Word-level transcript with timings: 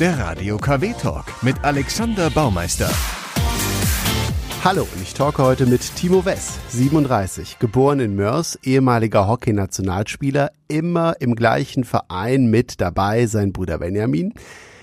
der 0.00 0.18
Radio 0.18 0.58
KW 0.58 0.92
Talk 0.92 1.24
mit 1.40 1.56
Alexander 1.64 2.28
Baumeister. 2.28 2.90
Hallo, 4.62 4.82
und 4.82 5.02
ich 5.02 5.14
talke 5.14 5.42
heute 5.42 5.64
mit 5.64 5.96
Timo 5.96 6.26
Wess, 6.26 6.58
37, 6.68 7.58
geboren 7.58 8.00
in 8.00 8.14
Mörs, 8.14 8.58
ehemaliger 8.62 9.26
Hockey-Nationalspieler, 9.26 10.50
immer 10.68 11.14
im 11.20 11.34
gleichen 11.34 11.84
Verein 11.84 12.50
mit 12.50 12.80
dabei, 12.82 13.24
sein 13.24 13.54
Bruder 13.54 13.78
Benjamin. 13.78 14.34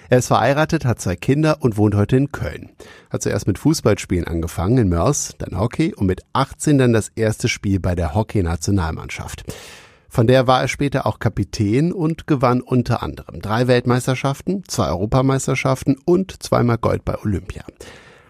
Er 0.09 0.17
ist 0.17 0.27
verheiratet, 0.27 0.83
hat 0.83 0.99
zwei 0.99 1.15
Kinder 1.15 1.57
und 1.59 1.77
wohnt 1.77 1.93
heute 1.93 2.17
in 2.17 2.31
Köln. 2.31 2.71
Hat 3.11 3.21
zuerst 3.21 3.45
mit 3.45 3.59
Fußballspielen 3.59 4.25
angefangen 4.25 4.79
in 4.79 4.89
Mörs, 4.89 5.35
dann 5.37 5.59
Hockey 5.59 5.93
und 5.93 6.07
mit 6.07 6.21
18 6.33 6.79
dann 6.79 6.93
das 6.93 7.09
erste 7.09 7.49
Spiel 7.49 7.79
bei 7.79 7.93
der 7.93 8.15
Hockey-Nationalmannschaft. 8.15 9.43
Von 10.13 10.27
der 10.27 10.45
war 10.45 10.61
er 10.61 10.67
später 10.67 11.07
auch 11.07 11.17
Kapitän 11.17 11.91
und 11.91 12.27
gewann 12.27 12.61
unter 12.61 13.01
anderem 13.01 13.41
drei 13.41 13.65
Weltmeisterschaften, 13.65 14.63
zwei 14.67 14.89
Europameisterschaften 14.89 15.97
und 16.05 16.43
zweimal 16.43 16.77
Gold 16.77 17.03
bei 17.03 17.17
Olympia. 17.17 17.63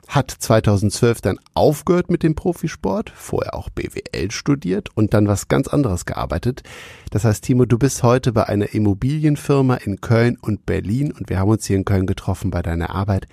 Hat 0.08 0.32
2012 0.32 1.20
dann 1.20 1.40
aufgehört 1.54 2.10
mit 2.10 2.24
dem 2.24 2.36
Profisport, 2.36 3.12
vorher 3.14 3.54
auch 3.54 3.70
BWL 3.70 4.32
studiert 4.32 4.96
und 4.96 5.14
dann 5.14 5.28
was 5.28 5.50
ganz 5.50 5.68
anderes 5.68 6.06
gearbeitet. 6.06 6.64
Das 7.12 7.26
heißt, 7.26 7.44
Timo, 7.44 7.66
du 7.66 7.78
bist 7.78 8.02
heute 8.02 8.32
bei 8.32 8.48
einer 8.48 8.74
Immobilienfirma 8.74 9.76
in 9.76 10.00
Köln 10.00 10.38
und 10.40 10.66
Berlin 10.66 11.12
und 11.12 11.30
wir 11.30 11.38
haben 11.38 11.50
uns 11.50 11.66
hier 11.66 11.76
in 11.76 11.84
Köln 11.84 12.08
getroffen 12.08 12.50
bei 12.50 12.62
deiner 12.62 12.92
Arbeit. 12.92 13.28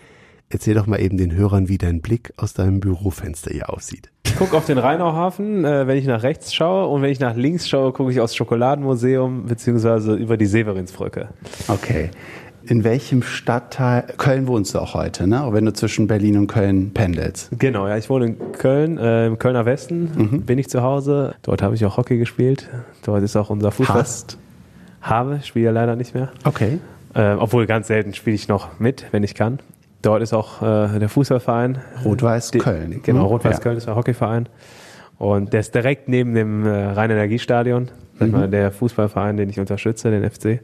Erzähl 0.49 0.75
doch 0.75 0.89
mal 0.89 1.01
eben 1.01 1.19
den 1.19 1.33
Hörern, 1.33 1.69
wie 1.69 1.79
dein 1.79 2.01
Blick 2.01 2.33
aus 2.37 2.53
deinem 2.53 2.81
Bürofenster 2.81 3.53
hier 3.53 3.71
aussieht. 3.71 4.11
Ich 4.31 4.37
gucke 4.37 4.57
auf 4.57 4.65
den 4.65 4.79
Rheinauhafen, 4.79 5.65
äh, 5.65 5.87
wenn 5.87 5.99
ich 5.99 6.07
nach 6.07 6.23
rechts 6.23 6.55
schaue 6.55 6.87
und 6.87 7.03
wenn 7.03 7.11
ich 7.11 7.19
nach 7.21 7.35
links 7.35 7.69
schaue, 7.69 7.93
gucke 7.93 8.13
ich 8.13 8.21
aufs 8.21 8.37
Schokoladenmuseum 8.37 9.47
beziehungsweise 9.47 10.15
über 10.15 10.37
die 10.37 10.47
Severinsbrücke. 10.47 11.29
Okay. 11.69 12.11
In 12.63 12.85
welchem 12.85 13.23
Stadtteil, 13.23 14.05
Köln 14.17 14.47
wohnst 14.47 14.75
du 14.75 14.79
auch 14.79 14.95
heute, 14.95 15.27
ne? 15.27 15.43
Auch 15.43 15.53
wenn 15.53 15.65
du 15.65 15.73
zwischen 15.73 16.07
Berlin 16.07 16.39
und 16.39 16.47
Köln 16.47 16.93
pendelst. 16.95 17.51
Genau, 17.59 17.89
ja, 17.89 17.97
ich 17.97 18.09
wohne 18.09 18.27
in 18.27 18.53
Köln, 18.53 18.99
äh, 18.99 19.27
im 19.27 19.39
Kölner 19.39 19.67
Westen, 19.67 20.11
mhm. 20.15 20.43
bin 20.43 20.59
ich 20.59 20.69
zu 20.69 20.81
Hause. 20.83 21.35
Dort 21.43 21.61
habe 21.61 21.75
ich 21.75 21.85
auch 21.85 21.97
Hockey 21.97 22.17
gespielt. 22.17 22.71
Dort 23.05 23.23
ist 23.23 23.37
auch 23.37 23.51
unser 23.51 23.73
Fußball. 23.73 23.97
Hast? 23.97 24.39
Habe, 25.03 25.41
spiele 25.43 25.73
leider 25.73 25.97
nicht 25.97 26.15
mehr. 26.15 26.31
Okay. 26.45 26.79
Äh, 27.15 27.33
obwohl 27.33 27.67
ganz 27.67 27.89
selten 27.89 28.15
spiele 28.15 28.37
ich 28.37 28.47
noch 28.47 28.79
mit, 28.79 29.07
wenn 29.11 29.25
ich 29.25 29.35
kann. 29.35 29.59
Dort 30.03 30.23
ist 30.23 30.33
auch 30.33 30.63
äh, 30.63 30.99
der 30.99 31.09
Fußballverein. 31.09 31.79
Rot-Weiß 32.05 32.53
Köln. 32.53 33.01
Genau, 33.03 33.27
Rot-Weiß 33.27 33.57
ja. 33.57 33.63
Köln 33.63 33.77
ist 33.77 33.87
der 33.87 33.97
Hockeyverein. 33.97 34.49
Und 35.19 35.53
der 35.53 35.61
ist 35.61 35.75
direkt 35.75 36.09
neben 36.09 36.35
dem 36.35 36.67
äh, 36.67 36.71
Rhein-Energiestadion. 36.71 37.91
Mhm. 38.19 38.31
mal, 38.31 38.49
der 38.49 38.71
Fußballverein, 38.71 39.37
den 39.37 39.51
ich 39.51 39.59
unterstütze, 39.59 40.11
den 40.11 40.29
FC. 40.29 40.61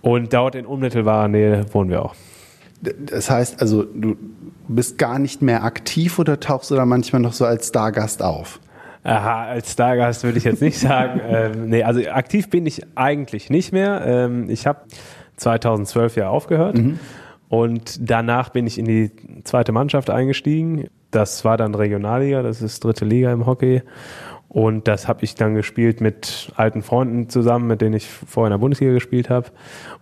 Und 0.00 0.32
dort 0.32 0.54
in 0.54 0.66
unmittelbarer 0.66 1.28
Nähe 1.28 1.66
wohnen 1.72 1.90
wir 1.90 2.04
auch. 2.04 2.14
Das 2.80 3.30
heißt 3.30 3.60
also, 3.60 3.82
du 3.82 4.16
bist 4.68 4.98
gar 4.98 5.18
nicht 5.18 5.42
mehr 5.42 5.64
aktiv 5.64 6.18
oder 6.18 6.38
tauchst 6.38 6.70
du 6.70 6.76
da 6.76 6.86
manchmal 6.86 7.20
noch 7.20 7.32
so 7.32 7.44
als 7.44 7.68
Stargast 7.68 8.22
auf? 8.22 8.60
Aha, 9.02 9.46
als 9.46 9.72
Stargast 9.72 10.22
würde 10.24 10.38
ich 10.38 10.44
jetzt 10.44 10.62
nicht 10.62 10.78
sagen. 10.78 11.20
ähm, 11.28 11.68
nee, 11.68 11.82
also 11.82 12.00
aktiv 12.08 12.50
bin 12.50 12.66
ich 12.66 12.82
eigentlich 12.94 13.50
nicht 13.50 13.72
mehr. 13.72 14.02
Ähm, 14.04 14.50
ich 14.50 14.66
habe 14.66 14.80
2012 15.36 16.16
ja 16.16 16.28
aufgehört. 16.28 16.76
Mhm. 16.76 16.98
Und 17.48 17.98
danach 18.10 18.50
bin 18.50 18.66
ich 18.66 18.78
in 18.78 18.84
die 18.84 19.10
zweite 19.44 19.72
Mannschaft 19.72 20.10
eingestiegen. 20.10 20.88
Das 21.10 21.44
war 21.44 21.56
dann 21.56 21.74
Regionalliga, 21.74 22.42
das 22.42 22.60
ist 22.60 22.84
dritte 22.84 23.04
Liga 23.04 23.32
im 23.32 23.46
Hockey. 23.46 23.82
Und 24.48 24.88
das 24.88 25.08
habe 25.08 25.24
ich 25.24 25.34
dann 25.34 25.54
gespielt 25.54 26.00
mit 26.00 26.52
alten 26.56 26.82
Freunden 26.82 27.28
zusammen, 27.28 27.66
mit 27.66 27.80
denen 27.82 27.94
ich 27.94 28.06
vorher 28.08 28.48
in 28.48 28.58
der 28.58 28.58
Bundesliga 28.58 28.92
gespielt 28.92 29.28
habe. 29.28 29.48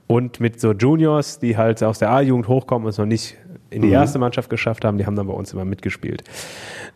Und 0.07 0.39
mit 0.39 0.61
so 0.61 0.73
Juniors, 0.73 1.41
die 1.41 1.57
halt 1.57 1.83
aus 1.83 1.99
der 1.99 2.11
A-Jugend 2.11 2.47
hochkommen 2.47 2.87
und 2.87 2.91
es 2.91 2.99
noch 2.99 3.07
nicht 3.07 3.37
in 3.71 3.83
die 3.83 3.89
mhm. 3.89 3.95
erste 3.95 4.19
Mannschaft 4.21 4.49
geschafft 4.49 4.85
haben, 4.85 4.99
die 4.99 5.07
haben 5.07 5.17
dann 5.17 5.27
bei 5.27 5.33
uns 5.33 5.53
immer 5.53 5.65
mitgespielt. 5.65 6.23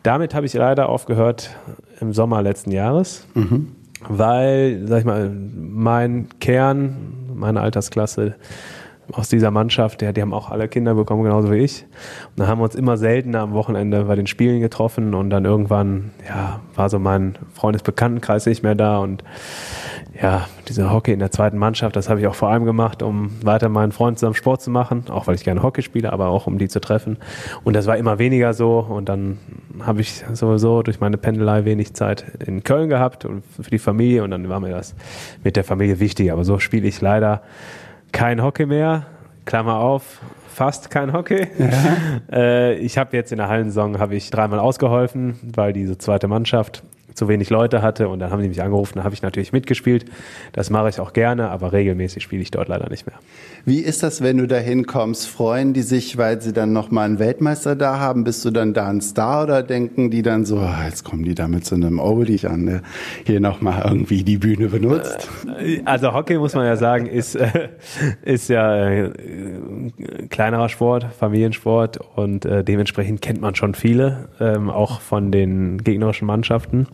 Damit 0.05 0.35
habe 0.35 0.47
ich 0.47 0.55
leider 0.55 0.89
aufgehört 0.89 1.51
im 2.01 2.13
Sommer 2.13 2.41
letzten 2.43 2.71
Jahres, 2.71 3.27
mhm. 3.35 3.73
weil, 4.09 4.83
sag 4.87 5.01
ich 5.01 5.05
mal, 5.05 5.31
mein 5.31 6.29
Kern, 6.39 6.97
meine 7.35 7.61
Altersklasse, 7.61 8.37
aus 9.13 9.29
dieser 9.29 9.51
Mannschaft, 9.51 10.03
ja, 10.03 10.13
die 10.13 10.23
haben 10.23 10.33
auch 10.33 10.51
alle 10.51 10.69
Kinder 10.69 10.95
bekommen, 10.95 11.23
genauso 11.23 11.51
wie 11.51 11.59
ich. 11.59 11.85
Und 12.31 12.41
dann 12.41 12.49
haben 12.49 12.59
wir 12.59 12.65
uns 12.65 12.75
immer 12.75 12.97
seltener 12.97 13.41
am 13.41 13.53
Wochenende 13.53 14.05
bei 14.05 14.17
den 14.17 14.27
Spielen 14.27 14.61
getroffen 14.61 15.15
und 15.15 15.31
dann 15.31 15.45
irgendwann, 15.45 16.11
ja, 16.29 16.61
war 16.75 16.89
so 16.89 16.99
mein 16.99 17.37
Freundesbekanntenkreis 17.55 18.47
nicht 18.47 18.63
mehr 18.63 18.75
da 18.75 18.99
und 18.99 19.25
ja, 20.21 20.47
diese 20.69 20.93
Hockey 20.93 21.13
in 21.13 21.19
der 21.19 21.31
zweiten 21.31 21.57
Mannschaft, 21.57 21.97
das 21.97 22.11
habe 22.11 22.21
ich 22.21 22.27
auch 22.27 22.35
vor 22.35 22.51
allem 22.51 22.65
gemacht, 22.65 23.03
um 23.03 23.31
weiter 23.43 23.69
meinen 23.69 23.93
Freunden 23.93 24.19
zusammen 24.19 24.35
Sport 24.35 24.61
zu 24.61 24.71
machen, 24.71 25.05
auch 25.09 25.27
weil 25.27 25.35
ich 25.35 25.45
gerne 25.45 25.63
Hockey 25.63 25.83
spiele, 25.83 26.13
aber 26.13 26.29
auch 26.29 26.47
um 26.47 26.59
die 26.59 26.69
zu 26.69 26.81
treffen. 26.81 27.17
Und 27.65 27.75
das 27.75 27.87
war 27.87 27.97
immer 27.97 28.19
weniger 28.19 28.53
so 28.53 28.81
und 28.81 29.09
dann 29.09 29.39
habe 29.81 30.03
ich 30.03 30.25
sowieso 30.33 30.83
durch 30.83 31.01
meine 31.01 31.17
Pendelei 31.17 31.65
wenig 31.65 31.95
Zeit 31.95 32.25
in 32.47 32.65
Köln 32.65 32.89
gehabt 32.89 33.25
und 33.25 33.43
für 33.45 33.71
die 33.71 33.79
Familie 33.79 34.23
und 34.23 34.31
dann 34.31 34.49
war 34.49 34.61
mir 34.61 34.71
das 34.71 34.95
mit 35.43 35.57
der 35.57 35.65
Familie 35.65 36.01
wichtig. 36.01 36.33
Aber 36.33 36.45
so 36.45 36.59
spiele 36.59 36.87
ich 36.87 37.01
leider 37.01 37.43
kein 38.13 38.43
Hockey 38.43 38.67
mehr. 38.67 39.07
Klammer 39.45 39.77
auf, 39.77 40.21
fast 40.49 40.91
kein 40.91 41.13
Hockey. 41.13 41.47
Ja. 41.59 41.69
Äh, 42.33 42.75
ich 42.77 42.97
habe 42.97 43.17
jetzt 43.17 43.33
in 43.33 43.39
der 43.39 43.49
Hallensaison 43.49 43.99
habe 43.99 44.15
ich 44.15 44.31
dreimal 44.31 44.61
ausgeholfen, 44.61 45.41
weil 45.43 45.73
diese 45.73 45.99
zweite 45.99 46.29
Mannschaft 46.29 46.85
zu 47.15 47.29
wenig 47.29 47.51
Leute 47.51 47.83
hatte 47.83 48.09
und 48.09 48.21
dann 48.21 48.31
haben 48.31 48.41
die 48.41 48.49
mich 48.49 48.63
angerufen, 48.63 48.99
da 48.99 49.05
habe 49.05 49.15
ich 49.15 49.23
natürlich 49.23 49.53
mitgespielt. 49.53 50.05
Das 50.53 50.71
mache 50.71 50.89
ich 50.89 51.01
auch 51.01 51.13
gerne, 51.13 51.51
aber 51.51 51.73
regelmäßig 51.73 52.23
spiele 52.23 52.43
ich 52.43 52.53
dort 52.53 52.69
leider 52.69 52.89
nicht 52.89 53.07
mehr. 53.07 53.17
Wie 53.65 53.81
ist 53.81 54.03
das, 54.03 54.23
wenn 54.23 54.39
du 54.39 54.47
da 54.47 54.57
hinkommst? 54.57 55.29
Freuen 55.29 55.73
die 55.73 55.83
sich, 55.83 56.17
weil 56.17 56.41
sie 56.41 56.53
dann 56.53 56.73
nochmal 56.73 57.07
einen 57.07 57.19
Weltmeister 57.19 57.77
da 57.77 57.99
haben? 57.99 58.25
Bist 58.25 58.45
du 58.45 58.51
dann 58.51 58.73
da 58.73 58.89
ein 58.89 59.01
Star 59.01 59.45
oder 59.45 59.63
denken 59.63 60.11
die 60.11 60.23
dann 60.23 60.45
so, 60.45 60.59
ah, 60.59 60.85
jetzt 60.87 61.05
kommen 61.05 61.25
die 61.25 61.35
da 61.35 61.49
mit 61.49 61.65
so 61.65 61.75
einem 61.75 61.99
Oldie 61.99 62.47
an, 62.47 62.67
der 62.67 62.83
hier 63.25 63.41
nochmal 63.41 63.83
irgendwie 63.85 64.25
die 64.25 64.39
Bühne 64.39 64.69
benutzt? 64.69 65.29
Äh, 65.59 65.83
also 65.85 66.13
Hockey, 66.13 66.39
muss 66.39 66.55
man 66.55 66.65
ja 66.65 66.77
sagen, 66.77 67.07
ist, 67.07 67.35
äh, 67.35 67.69
ist 68.23 68.49
ja 68.49 68.89
äh, 68.89 69.11
kleinerer 70.31 70.69
Sport, 70.69 71.07
Familiensport 71.19 71.99
und 72.17 72.45
dementsprechend 72.45 73.21
kennt 73.23 73.41
man 73.41 73.55
schon 73.55 73.75
viele, 73.75 74.29
ähm, 74.41 74.71
auch 74.71 75.01
von 75.01 75.31
den 75.31 75.79
gegnerischen 75.79 76.27
Mannschaften. 76.27 76.87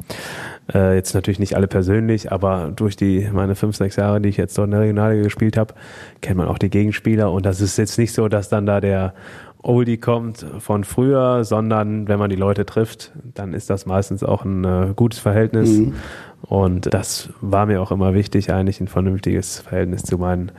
Jetzt 0.72 1.14
natürlich 1.14 1.38
nicht 1.38 1.54
alle 1.54 1.68
persönlich, 1.68 2.32
aber 2.32 2.72
durch 2.74 2.96
die 2.96 3.28
meine 3.32 3.54
fünf, 3.54 3.76
sechs 3.76 3.94
Jahre, 3.94 4.20
die 4.20 4.30
ich 4.30 4.36
jetzt 4.36 4.58
dort 4.58 4.66
in 4.66 4.72
der 4.72 4.80
Regionalliga 4.80 5.22
gespielt 5.22 5.56
habe, 5.56 5.74
kennt 6.22 6.38
man 6.38 6.48
auch 6.48 6.55
die 6.58 6.70
Gegenspieler. 6.70 7.32
Und 7.32 7.46
das 7.46 7.60
ist 7.60 7.76
jetzt 7.76 7.98
nicht 7.98 8.12
so, 8.12 8.28
dass 8.28 8.48
dann 8.48 8.66
da 8.66 8.80
der 8.80 9.14
Oldie 9.62 9.96
kommt 9.96 10.46
von 10.58 10.84
früher, 10.84 11.44
sondern 11.44 12.06
wenn 12.08 12.18
man 12.18 12.30
die 12.30 12.36
Leute 12.36 12.64
trifft, 12.66 13.12
dann 13.34 13.52
ist 13.52 13.68
das 13.68 13.84
meistens 13.84 14.22
auch 14.22 14.44
ein 14.44 14.64
äh, 14.64 14.92
gutes 14.94 15.18
Verhältnis. 15.18 15.70
Mhm. 15.70 15.94
Und 16.42 16.94
das 16.94 17.30
war 17.40 17.66
mir 17.66 17.82
auch 17.82 17.90
immer 17.90 18.14
wichtig, 18.14 18.52
eigentlich 18.52 18.80
ein 18.80 18.88
vernünftiges 18.88 19.60
Verhältnis 19.60 20.02
zu 20.02 20.18
meinen 20.18 20.52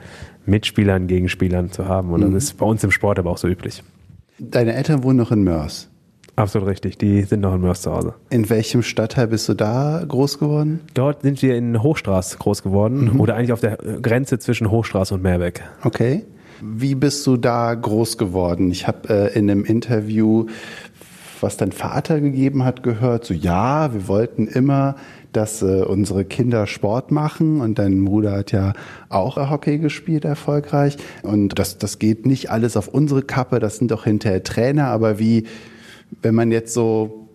Mitspielern, 0.46 1.08
Gegenspielern 1.08 1.72
zu 1.72 1.88
haben. 1.88 2.12
Und 2.12 2.28
mhm. 2.28 2.34
das 2.34 2.46
ist 2.46 2.58
bei 2.58 2.66
uns 2.66 2.84
im 2.84 2.92
Sport 2.92 3.20
aber 3.20 3.32
auch 3.32 3.38
so 3.38 3.48
üblich. 3.48 3.84
Deine 4.40 4.74
Eltern 4.74 5.04
wohnen 5.04 5.18
noch 5.18 5.32
in 5.32 5.44
Mörs. 5.44 5.90
Absolut 6.38 6.68
richtig, 6.68 7.00
die 7.00 7.24
sind 7.24 7.40
noch 7.40 7.56
in 7.56 7.62
Mörs 7.62 7.82
zu 7.82 7.92
Hause. 7.92 8.14
In 8.30 8.48
welchem 8.52 8.84
Stadtteil 8.84 9.26
bist 9.26 9.50
du 9.50 9.56
da 9.56 10.04
groß 10.08 10.38
geworden? 10.38 10.82
Dort 10.94 11.24
sind 11.24 11.42
wir 11.42 11.56
in 11.56 11.82
Hochstraß 11.82 12.38
groß 12.38 12.62
geworden 12.62 13.14
mhm. 13.14 13.20
oder 13.20 13.36
eigentlich 13.36 13.54
auf 13.54 13.60
der 13.60 13.78
Grenze 13.78 14.38
zwischen 14.38 14.70
Hochstraß 14.70 15.14
und 15.14 15.24
Meerbeck. 15.24 15.64
Okay. 15.84 16.26
Wie 16.62 16.94
bist 16.94 17.26
du 17.26 17.38
da 17.38 17.74
groß 17.74 18.20
geworden? 18.20 18.70
Ich 18.70 18.88
habe 18.88 19.10
äh, 19.10 19.38
in 19.38 19.50
einem 19.50 19.66
Interview, 19.66 20.46
was 21.42 21.58
dein 21.58 21.72
Vater 21.72 22.22
gegeben 22.22 22.64
hat, 22.64 22.84
gehört, 22.84 23.26
so 23.26 23.34
ja, 23.34 23.92
wir 23.92 24.08
wollten 24.08 24.46
immer, 24.46 24.96
dass 25.34 25.64
äh, 25.64 25.82
unsere 25.82 26.24
Kinder 26.24 26.68
Sport 26.68 27.10
machen 27.10 27.62
und 27.62 27.80
dein 27.80 28.06
Bruder 28.06 28.34
hat 28.34 28.52
ja 28.52 28.74
auch 29.10 29.38
Hockey 29.38 29.80
gespielt, 29.80 30.24
erfolgreich. 30.24 30.98
Und 31.24 31.58
das, 31.58 31.80
das 31.80 31.98
geht 31.98 32.28
nicht 32.28 32.52
alles 32.52 32.78
auf 32.78 32.88
unsere 32.88 33.24
Kappe, 33.24 33.58
das 33.58 33.78
sind 33.78 33.90
doch 33.90 34.04
hinterher 34.04 34.44
Trainer, 34.44 34.86
aber 34.86 35.18
wie 35.18 35.48
wenn 36.22 36.36
man 36.36 36.52
jetzt 36.52 36.74
so 36.74 37.28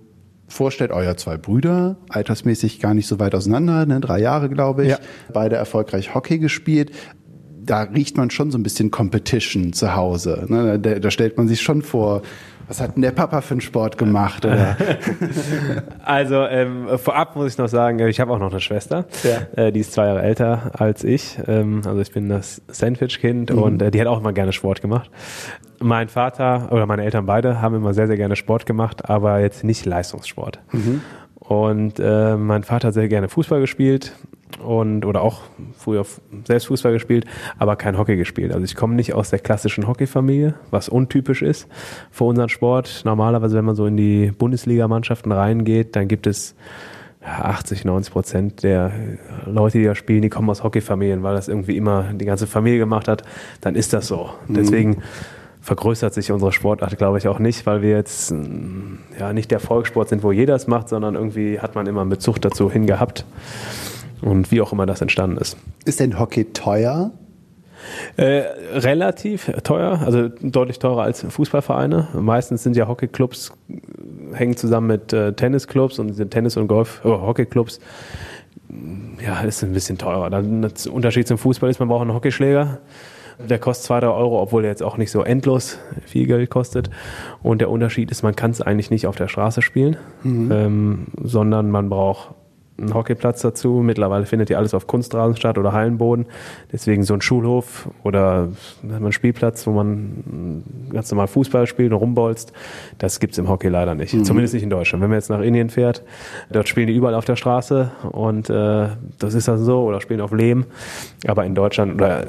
vorstellt, 0.48 0.90
euer 0.90 1.16
zwei 1.16 1.36
Brüder, 1.36 1.96
altersmäßig 2.08 2.80
gar 2.80 2.94
nicht 2.94 3.06
so 3.06 3.18
weit 3.18 3.34
auseinander, 3.34 3.86
ne, 3.86 4.00
drei 4.00 4.20
Jahre 4.20 4.48
glaube 4.48 4.84
ich, 4.84 4.90
ja. 4.90 4.98
beide 5.32 5.56
erfolgreich 5.56 6.14
Hockey 6.14 6.38
gespielt. 6.38 6.92
Da 7.64 7.82
riecht 7.82 8.16
man 8.16 8.30
schon 8.30 8.50
so 8.50 8.58
ein 8.58 8.62
bisschen 8.62 8.90
Competition 8.90 9.72
zu 9.72 9.94
Hause. 9.94 10.46
Ne? 10.48 10.80
Da, 10.80 10.98
da 10.98 11.10
stellt 11.10 11.36
man 11.36 11.46
sich 11.46 11.62
schon 11.62 11.82
vor, 11.82 12.22
was 12.72 12.80
hat 12.80 12.96
denn 12.96 13.02
der 13.02 13.10
Papa 13.10 13.42
für 13.42 13.52
einen 13.52 13.60
Sport 13.60 13.98
gemacht? 13.98 14.46
Oder? 14.46 14.78
also 16.04 16.36
ähm, 16.46 16.86
vorab 16.96 17.36
muss 17.36 17.52
ich 17.52 17.58
noch 17.58 17.68
sagen, 17.68 17.98
ich 17.98 18.18
habe 18.18 18.32
auch 18.32 18.38
noch 18.38 18.50
eine 18.50 18.60
Schwester, 18.60 19.04
ja. 19.24 19.62
äh, 19.62 19.72
die 19.72 19.80
ist 19.80 19.92
zwei 19.92 20.06
Jahre 20.06 20.22
älter 20.22 20.70
als 20.72 21.04
ich. 21.04 21.38
Ähm, 21.46 21.82
also 21.84 22.00
ich 22.00 22.12
bin 22.12 22.30
das 22.30 22.62
Sandwich-Kind 22.68 23.52
mhm. 23.52 23.58
und 23.58 23.82
äh, 23.82 23.90
die 23.90 24.00
hat 24.00 24.06
auch 24.06 24.20
immer 24.20 24.32
gerne 24.32 24.54
Sport 24.54 24.80
gemacht. 24.80 25.10
Mein 25.80 26.08
Vater 26.08 26.68
oder 26.70 26.86
meine 26.86 27.04
Eltern 27.04 27.26
beide 27.26 27.60
haben 27.60 27.74
immer 27.74 27.92
sehr, 27.92 28.06
sehr 28.06 28.16
gerne 28.16 28.36
Sport 28.36 28.64
gemacht, 28.64 29.10
aber 29.10 29.40
jetzt 29.40 29.64
nicht 29.64 29.84
Leistungssport. 29.84 30.58
Mhm. 30.72 31.02
Und 31.40 32.00
äh, 32.00 32.36
mein 32.38 32.62
Vater 32.62 32.88
hat 32.88 32.94
sehr 32.94 33.08
gerne 33.08 33.28
Fußball 33.28 33.60
gespielt 33.60 34.14
und 34.58 35.04
oder 35.04 35.22
auch 35.22 35.40
früher 35.76 36.04
selbst 36.44 36.66
Fußball 36.66 36.92
gespielt, 36.92 37.24
aber 37.58 37.76
kein 37.76 37.98
Hockey 37.98 38.16
gespielt. 38.16 38.52
Also 38.52 38.64
ich 38.64 38.74
komme 38.74 38.94
nicht 38.94 39.14
aus 39.14 39.30
der 39.30 39.38
klassischen 39.38 39.86
Hockeyfamilie, 39.86 40.54
was 40.70 40.88
untypisch 40.88 41.42
ist 41.42 41.68
für 42.10 42.24
unseren 42.24 42.48
Sport. 42.48 43.02
Normalerweise, 43.04 43.56
wenn 43.56 43.64
man 43.64 43.74
so 43.74 43.86
in 43.86 43.96
die 43.96 44.32
Bundesligamannschaften 44.36 45.32
reingeht, 45.32 45.96
dann 45.96 46.08
gibt 46.08 46.26
es 46.26 46.54
80, 47.24 47.84
90 47.84 48.12
Prozent 48.12 48.62
der 48.62 48.92
Leute, 49.46 49.78
die 49.78 49.84
da 49.84 49.94
spielen, 49.94 50.22
die 50.22 50.28
kommen 50.28 50.50
aus 50.50 50.64
Hockeyfamilien, 50.64 51.22
weil 51.22 51.34
das 51.34 51.48
irgendwie 51.48 51.76
immer 51.76 52.12
die 52.12 52.24
ganze 52.24 52.46
Familie 52.46 52.78
gemacht 52.78 53.08
hat. 53.08 53.22
Dann 53.60 53.74
ist 53.74 53.92
das 53.92 54.08
so. 54.08 54.30
Mhm. 54.48 54.54
Deswegen 54.54 55.02
vergrößert 55.60 56.12
sich 56.12 56.32
unsere 56.32 56.50
Sportart, 56.50 56.98
glaube 56.98 57.18
ich, 57.18 57.28
auch 57.28 57.38
nicht, 57.38 57.64
weil 57.66 57.82
wir 57.82 57.90
jetzt 57.90 58.34
ja 59.18 59.32
nicht 59.32 59.52
der 59.52 59.60
Volkssport 59.60 60.08
sind, 60.08 60.24
wo 60.24 60.32
jeder 60.32 60.56
es 60.56 60.66
macht, 60.66 60.88
sondern 60.88 61.14
irgendwie 61.14 61.60
hat 61.60 61.76
man 61.76 61.86
immer 61.86 62.00
einen 62.00 62.10
Bezug 62.10 62.40
dazu 62.40 62.70
hingehabt 62.70 63.24
und 64.22 64.50
wie 64.50 64.60
auch 64.60 64.72
immer 64.72 64.86
das 64.86 65.00
entstanden 65.00 65.36
ist. 65.36 65.56
Ist 65.84 66.00
denn 66.00 66.18
Hockey 66.18 66.44
teuer? 66.52 67.12
Äh, 68.16 68.44
relativ 68.74 69.50
teuer, 69.64 70.00
also 70.04 70.28
deutlich 70.28 70.78
teurer 70.78 71.02
als 71.02 71.22
Fußballvereine. 71.28 72.08
Meistens 72.14 72.62
sind 72.62 72.76
ja 72.76 72.86
Hockeyclubs, 72.86 73.52
hängen 74.32 74.56
zusammen 74.56 74.86
mit 74.86 75.12
äh, 75.12 75.32
Tennisclubs 75.32 75.98
und 75.98 76.08
diese 76.08 76.28
Tennis- 76.28 76.56
und 76.56 76.68
Golf, 76.68 77.00
oh, 77.04 77.20
Hockeyclubs, 77.22 77.80
ja, 79.24 79.40
ist 79.40 79.62
ein 79.62 79.72
bisschen 79.72 79.98
teurer. 79.98 80.30
Dann, 80.30 80.62
der 80.62 80.92
Unterschied 80.92 81.26
zum 81.26 81.38
Fußball 81.38 81.70
ist, 81.70 81.80
man 81.80 81.88
braucht 81.88 82.02
einen 82.02 82.14
Hockeyschläger. 82.14 82.78
Der 83.38 83.58
kostet 83.58 83.86
2, 83.86 84.00
3 84.00 84.08
Euro, 84.08 84.40
obwohl 84.40 84.62
der 84.62 84.70
jetzt 84.70 84.82
auch 84.82 84.96
nicht 84.96 85.10
so 85.10 85.22
endlos 85.22 85.78
viel 86.06 86.26
Geld 86.26 86.50
kostet. 86.50 86.90
Und 87.42 87.60
der 87.60 87.70
Unterschied 87.70 88.10
ist, 88.10 88.22
man 88.22 88.36
kann 88.36 88.52
es 88.52 88.60
eigentlich 88.60 88.90
nicht 88.90 89.06
auf 89.06 89.16
der 89.16 89.28
Straße 89.28 89.62
spielen, 89.62 89.96
mhm. 90.22 90.52
ähm, 90.52 91.06
sondern 91.22 91.70
man 91.70 91.88
braucht 91.88 92.34
einen 92.78 92.94
Hockeyplatz 92.94 93.42
dazu. 93.42 93.82
Mittlerweile 93.84 94.26
findet 94.26 94.50
ja 94.50 94.58
alles 94.58 94.74
auf 94.74 94.86
Kunstrasen 94.86 95.36
statt 95.36 95.58
oder 95.58 95.72
Hallenboden. 95.72 96.26
Deswegen 96.72 97.02
so 97.02 97.14
ein 97.14 97.20
Schulhof 97.20 97.88
oder 98.02 98.48
einen 98.82 99.12
Spielplatz, 99.12 99.66
wo 99.66 99.72
man 99.72 100.64
ganz 100.90 101.10
normal 101.10 101.28
Fußball 101.28 101.66
spielt 101.66 101.92
und 101.92 101.98
rumbolzt. 101.98 102.52
Das 102.98 103.20
gibt's 103.20 103.38
im 103.38 103.48
Hockey 103.48 103.68
leider 103.68 103.94
nicht. 103.94 104.14
Mhm. 104.14 104.24
Zumindest 104.24 104.54
nicht 104.54 104.62
in 104.62 104.70
Deutschland. 104.70 105.02
Wenn 105.02 105.10
man 105.10 105.18
jetzt 105.18 105.30
nach 105.30 105.40
Indien 105.40 105.70
fährt, 105.70 106.02
dort 106.50 106.68
spielen 106.68 106.86
die 106.86 106.94
überall 106.94 107.14
auf 107.14 107.24
der 107.24 107.36
Straße 107.36 107.92
und 108.10 108.50
äh, 108.50 108.88
das 109.18 109.34
ist 109.34 109.48
dann 109.48 109.58
so 109.58 109.82
oder 109.82 110.00
spielen 110.00 110.20
auf 110.20 110.32
Lehm. 110.32 110.66
Aber 111.26 111.44
in 111.44 111.54
Deutschland 111.54 111.94
oder 111.94 112.26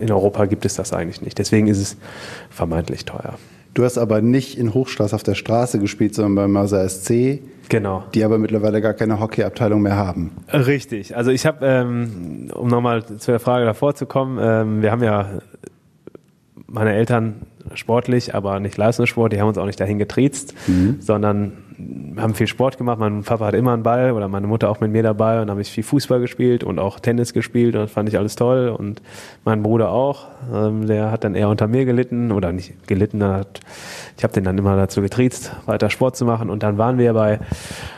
in 0.00 0.10
Europa 0.10 0.46
gibt 0.46 0.64
es 0.64 0.74
das 0.74 0.92
eigentlich 0.92 1.22
nicht. 1.22 1.38
Deswegen 1.38 1.66
ist 1.66 1.78
es 1.78 1.96
vermeintlich 2.50 3.04
teuer. 3.04 3.34
Du 3.74 3.84
hast 3.84 3.98
aber 3.98 4.22
nicht 4.22 4.56
in 4.56 4.72
Hochstraß 4.72 5.14
auf 5.14 5.24
der 5.24 5.34
Straße 5.34 5.80
gespielt, 5.80 6.14
sondern 6.14 6.36
beim 6.36 6.52
Mörser 6.52 6.88
SC. 6.88 7.40
Genau. 7.68 8.04
Die 8.14 8.22
aber 8.22 8.38
mittlerweile 8.38 8.80
gar 8.80 8.94
keine 8.94 9.18
Hockeyabteilung 9.18 9.82
mehr 9.82 9.96
haben. 9.96 10.30
Richtig. 10.52 11.16
Also 11.16 11.32
ich 11.32 11.44
habe, 11.44 11.66
ähm, 11.66 12.50
um 12.54 12.68
nochmal 12.68 13.04
zu 13.04 13.32
der 13.32 13.40
Frage 13.40 13.64
davor 13.64 13.94
zu 13.94 14.06
kommen, 14.06 14.38
ähm, 14.40 14.82
wir 14.82 14.92
haben 14.92 15.02
ja 15.02 15.40
meine 16.68 16.94
Eltern 16.94 17.46
sportlich, 17.74 18.34
aber 18.34 18.60
nicht 18.60 18.76
Leistungssport, 18.76 19.32
die 19.32 19.40
haben 19.40 19.48
uns 19.48 19.58
auch 19.58 19.66
nicht 19.66 19.80
dahin 19.80 19.98
getriezt, 19.98 20.54
mhm. 20.66 20.96
sondern 21.00 21.52
haben 22.16 22.34
viel 22.34 22.46
Sport 22.46 22.78
gemacht. 22.78 22.98
Mein 22.98 23.22
Papa 23.22 23.46
hatte 23.46 23.56
immer 23.56 23.72
einen 23.72 23.82
Ball 23.82 24.12
oder 24.12 24.28
meine 24.28 24.46
Mutter 24.46 24.68
auch 24.70 24.80
mit 24.80 24.92
mir 24.92 25.02
dabei 25.02 25.40
und 25.40 25.50
habe 25.50 25.60
ich 25.60 25.70
viel 25.70 25.82
Fußball 25.82 26.20
gespielt 26.20 26.62
und 26.62 26.78
auch 26.78 27.00
Tennis 27.00 27.32
gespielt 27.32 27.74
und 27.74 27.82
das 27.82 27.90
fand 27.90 28.08
ich 28.08 28.18
alles 28.18 28.36
toll 28.36 28.68
und 28.68 29.02
mein 29.44 29.62
Bruder 29.62 29.90
auch. 29.90 30.28
Ähm, 30.52 30.86
der 30.86 31.10
hat 31.10 31.24
dann 31.24 31.34
eher 31.34 31.48
unter 31.48 31.66
mir 31.66 31.84
gelitten 31.84 32.30
oder 32.32 32.52
nicht 32.52 32.86
gelitten, 32.86 33.24
hat, 33.24 33.60
ich 34.16 34.24
habe 34.24 34.32
den 34.32 34.44
dann 34.44 34.58
immer 34.58 34.76
dazu 34.76 35.00
getriezt, 35.00 35.52
weiter 35.66 35.90
Sport 35.90 36.16
zu 36.16 36.24
machen 36.24 36.50
und 36.50 36.62
dann 36.62 36.78
waren 36.78 36.98
wir 36.98 37.12
bei 37.14 37.40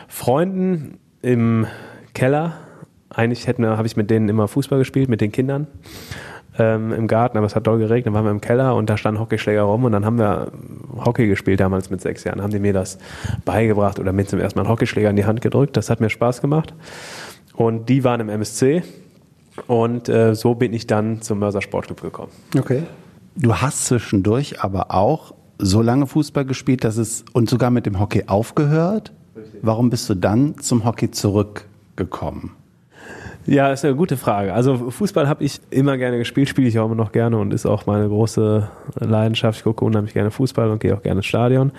Freunden 0.07 0.97
im 1.21 1.67
Keller. 2.13 2.53
Eigentlich 3.09 3.47
habe 3.47 3.87
ich 3.87 3.97
mit 3.97 4.09
denen 4.09 4.29
immer 4.29 4.47
Fußball 4.47 4.79
gespielt, 4.79 5.09
mit 5.09 5.21
den 5.21 5.31
Kindern 5.31 5.67
ähm, 6.57 6.93
im 6.93 7.07
Garten, 7.07 7.37
aber 7.37 7.47
es 7.47 7.55
hat 7.55 7.67
doll 7.67 7.79
geregnet, 7.79 8.07
dann 8.07 8.13
waren 8.13 8.25
wir 8.25 8.31
im 8.31 8.41
Keller 8.41 8.75
und 8.75 8.89
da 8.89 8.97
standen 8.97 9.19
Hockeyschläger 9.19 9.61
rum 9.61 9.85
und 9.85 9.91
dann 9.91 10.05
haben 10.05 10.17
wir 10.17 10.51
Hockey 11.05 11.27
gespielt 11.27 11.59
damals 11.59 11.89
mit 11.89 12.01
sechs 12.01 12.23
Jahren, 12.23 12.41
haben 12.41 12.51
die 12.51 12.59
mir 12.59 12.73
das 12.73 12.97
beigebracht 13.45 13.99
oder 13.99 14.13
mir 14.13 14.25
zum 14.25 14.39
ersten 14.39 14.59
Mal 14.59 14.63
einen 14.63 14.71
Hockeyschläger 14.71 15.09
in 15.09 15.15
die 15.15 15.25
Hand 15.25 15.41
gedrückt. 15.41 15.77
Das 15.77 15.89
hat 15.89 15.99
mir 15.99 16.09
Spaß 16.09 16.41
gemacht. 16.41 16.73
Und 17.55 17.89
die 17.89 18.03
waren 18.03 18.19
im 18.21 18.29
MSC 18.29 18.83
und 19.65 20.09
äh, 20.09 20.35
so 20.35 20.55
bin 20.55 20.73
ich 20.73 20.85
dann 20.87 21.21
zum 21.21 21.39
Mörser 21.39 21.61
Sportclub 21.61 22.01
gekommen. 22.01 22.31
Okay. 22.57 22.83
Du 23.35 23.55
hast 23.55 23.85
zwischendurch 23.85 24.61
aber 24.61 24.91
auch 24.91 25.33
so 25.57 25.81
lange 25.81 26.07
Fußball 26.07 26.45
gespielt, 26.45 26.83
dass 26.83 26.97
es 26.97 27.25
und 27.33 27.49
sogar 27.49 27.71
mit 27.71 27.85
dem 27.85 27.99
Hockey 27.99 28.25
aufgehört. 28.27 29.11
Richtig. 29.35 29.59
Warum 29.63 29.89
bist 29.89 30.09
du 30.09 30.15
dann 30.15 30.57
zum 30.59 30.85
Hockey 30.85 31.11
zurückgekommen? 31.11 32.51
Ja, 33.47 33.71
ist 33.71 33.85
eine 33.85 33.95
gute 33.95 34.17
Frage. 34.17 34.53
Also 34.53 34.91
Fußball 34.91 35.29
habe 35.29 35.41
ich 35.41 35.61
immer 35.69 35.97
gerne 35.97 36.17
gespielt, 36.17 36.49
spiele 36.49 36.67
ich 36.67 36.77
auch 36.79 36.85
immer 36.85 36.95
noch 36.95 37.13
gerne 37.13 37.37
und 37.37 37.53
ist 37.53 37.65
auch 37.65 37.85
meine 37.85 38.09
große 38.09 38.67
Leidenschaft. 38.99 39.59
Ich 39.59 39.63
gucke 39.63 39.85
unheimlich 39.85 40.13
gerne 40.13 40.31
Fußball 40.31 40.69
und 40.69 40.79
gehe 40.79 40.93
auch 40.93 41.01
gerne 41.01 41.19
ins 41.19 41.27
Stadion. 41.27 41.71